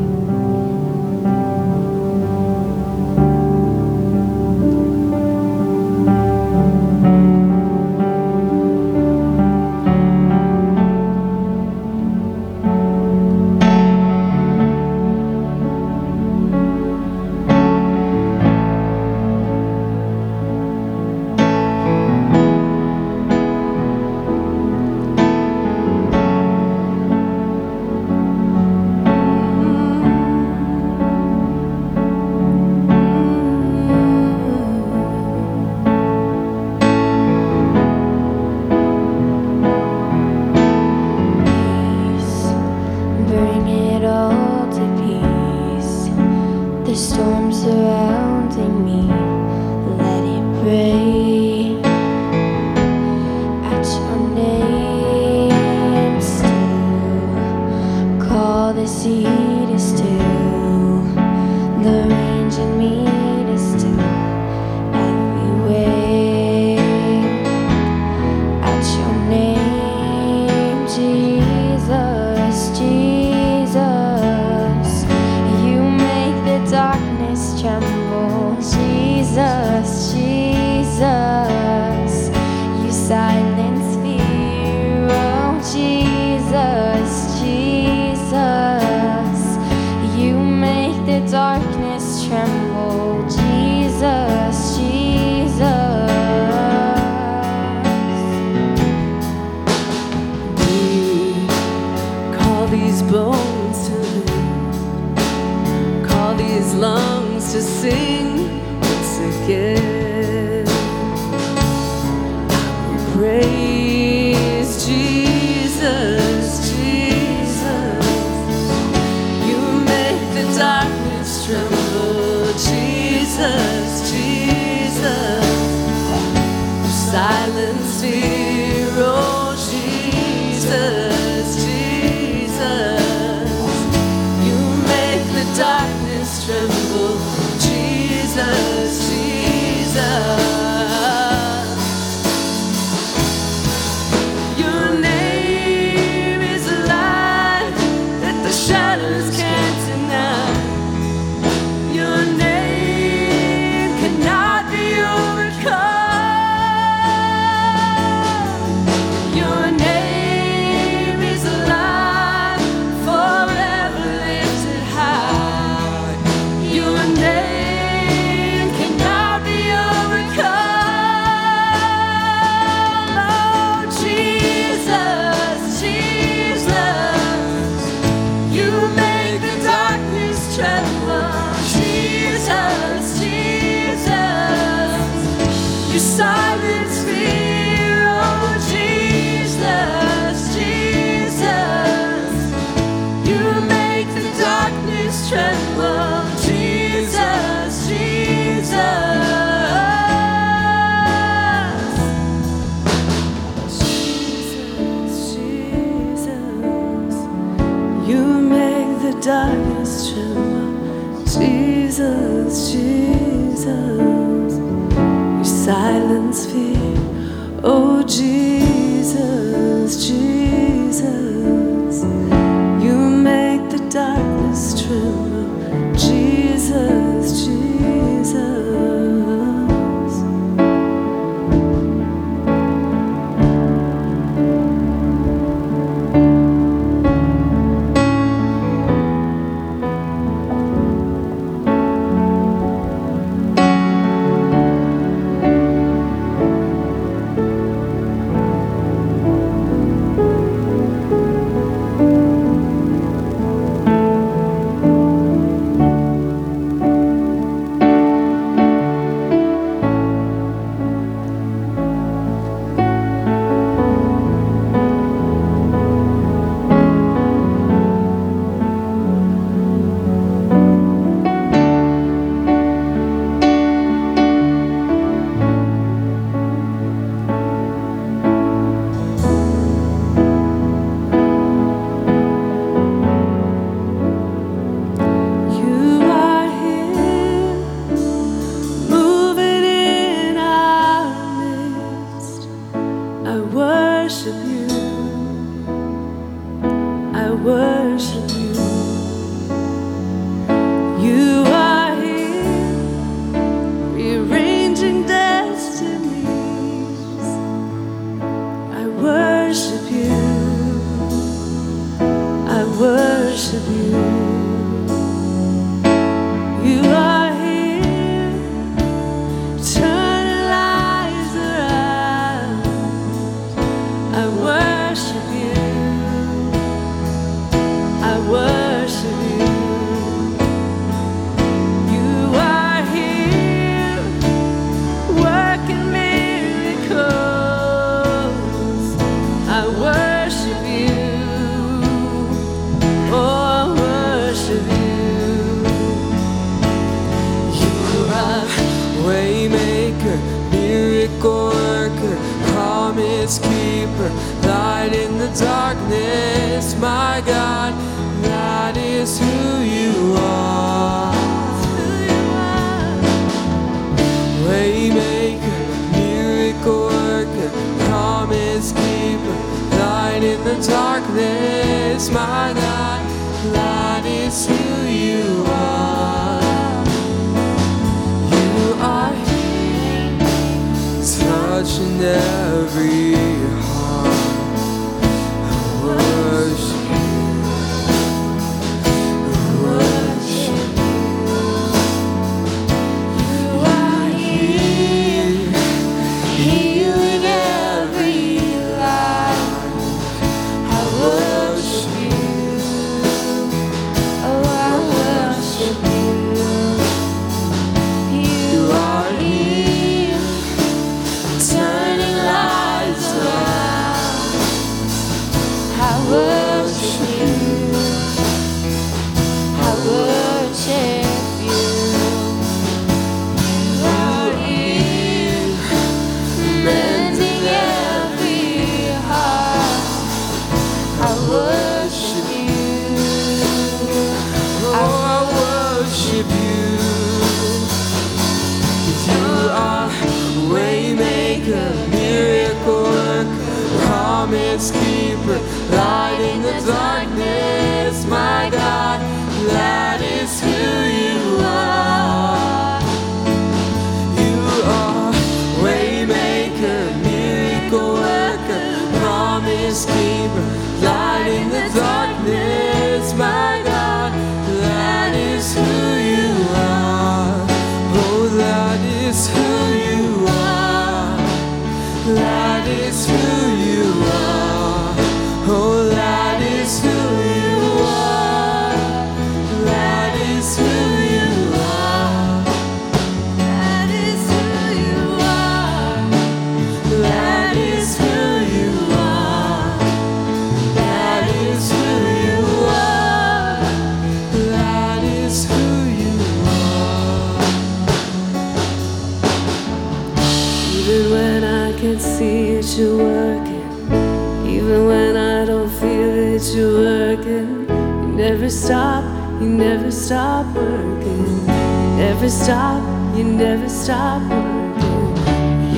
You're 502.78 502.96
working. 502.96 504.46
Even 504.46 504.86
when 504.86 505.18
I 505.18 505.46
don't 505.46 505.70
feel 505.70 506.14
it, 506.34 506.44
you're 506.54 506.80
working. 506.80 507.68
You 507.70 508.14
never 508.16 508.50
stop, 508.52 509.04
you 509.42 509.50
never 509.50 509.90
stop 509.90 510.46
working. 510.56 511.26
You 511.26 511.98
never 511.98 512.30
stop, 512.30 512.82
you 513.18 513.24
never 513.24 513.68
stop 513.68 514.22
working. 514.30 515.18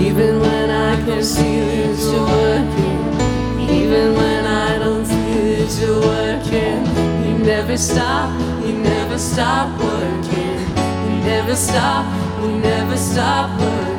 Even 0.05 0.41
when 0.41 0.69
I 0.69 0.95
can 1.05 1.23
see 1.23 1.59
that 1.61 1.99
you're 2.11 2.27
working, 2.37 3.69
even 3.69 4.15
when 4.15 4.45
I 4.45 4.77
don't 4.79 5.05
see 5.05 5.55
that 5.55 5.71
you're 5.79 6.01
working, 6.01 6.85
you 7.25 7.45
never 7.45 7.77
stop, 7.77 8.29
you 8.65 8.73
never 8.73 9.17
stop 9.17 9.69
working, 9.79 10.59
you 11.07 11.15
never 11.23 11.55
stop, 11.55 12.05
you 12.41 12.57
never 12.59 12.97
stop 12.97 13.57
working. 13.57 13.98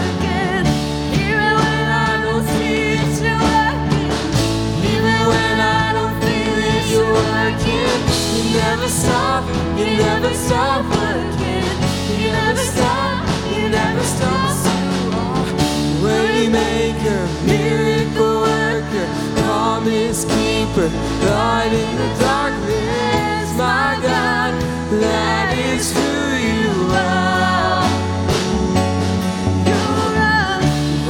Never 8.53 8.87
stop, 8.87 9.43
you 9.77 9.85
never 9.97 10.33
stop. 10.33 10.85
You 12.21 12.29
never 12.31 12.59
stop, 12.59 13.25
you 13.55 13.69
never 13.69 14.03
stop. 14.03 14.55
Waymaker, 16.03 17.21
miracle 17.45 18.41
worker, 18.41 19.07
promise 19.41 20.25
keeper, 20.25 20.89
light 21.25 21.71
in 21.73 21.95
the 21.97 22.09
darkness, 22.19 23.47
my 23.57 23.97
God, 24.01 24.53
that 25.01 25.49
is 25.57 25.91
who 25.93 26.11
you 26.49 26.71
are. 26.93 27.89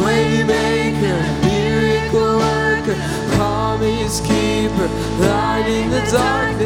Waymaker, 0.03 1.19
miracle 1.43 2.37
worker, 2.37 2.97
promise 3.35 4.19
keeper, 4.21 4.87
light 5.19 5.67
in 5.67 5.89
the 5.89 6.01
darkness, 6.11 6.60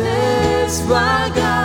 my 0.84 1.32
God, 1.34 1.64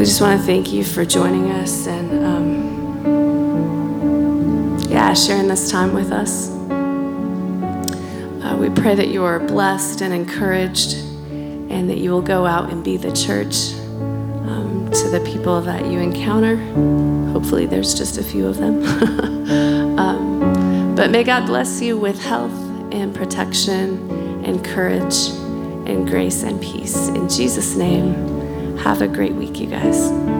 We 0.00 0.06
just 0.06 0.22
want 0.22 0.40
to 0.40 0.46
thank 0.46 0.72
you 0.72 0.82
for 0.82 1.04
joining 1.04 1.50
us 1.50 1.86
and, 1.86 2.24
um, 2.24 2.48
yeah, 4.88 5.12
sharing 5.12 5.46
this 5.46 5.70
time 5.70 5.92
with 5.92 6.10
us. 6.10 6.48
Uh, 8.42 8.56
we 8.58 8.70
pray 8.70 8.94
that 8.94 9.08
you 9.08 9.24
are 9.24 9.38
blessed 9.38 10.00
and 10.00 10.14
encouraged 10.14 10.94
and 10.94 11.90
that 11.90 11.98
you 11.98 12.12
will 12.12 12.22
go 12.22 12.46
out 12.46 12.72
and 12.72 12.82
be 12.82 12.96
the 12.96 13.12
church 13.12 13.74
um, 14.48 14.88
to 14.90 15.10
the 15.10 15.20
people 15.20 15.60
that 15.60 15.84
you 15.84 15.98
encounter. 15.98 16.56
Hopefully, 17.34 17.66
there's 17.66 17.92
just 17.92 18.16
a 18.16 18.24
few 18.24 18.46
of 18.46 18.56
them. 18.56 18.82
um, 19.98 20.94
but 20.94 21.10
may 21.10 21.24
God 21.24 21.44
bless 21.44 21.82
you 21.82 21.98
with 21.98 22.18
health 22.24 22.58
and 22.90 23.14
protection 23.14 24.10
and 24.46 24.64
courage 24.64 25.28
and 25.84 26.08
grace 26.08 26.42
and 26.42 26.58
peace. 26.62 27.08
In 27.08 27.28
Jesus' 27.28 27.76
name, 27.76 28.29
have 28.82 29.02
a 29.02 29.08
great 29.08 29.34
week, 29.34 29.60
you 29.60 29.66
guys. 29.66 30.39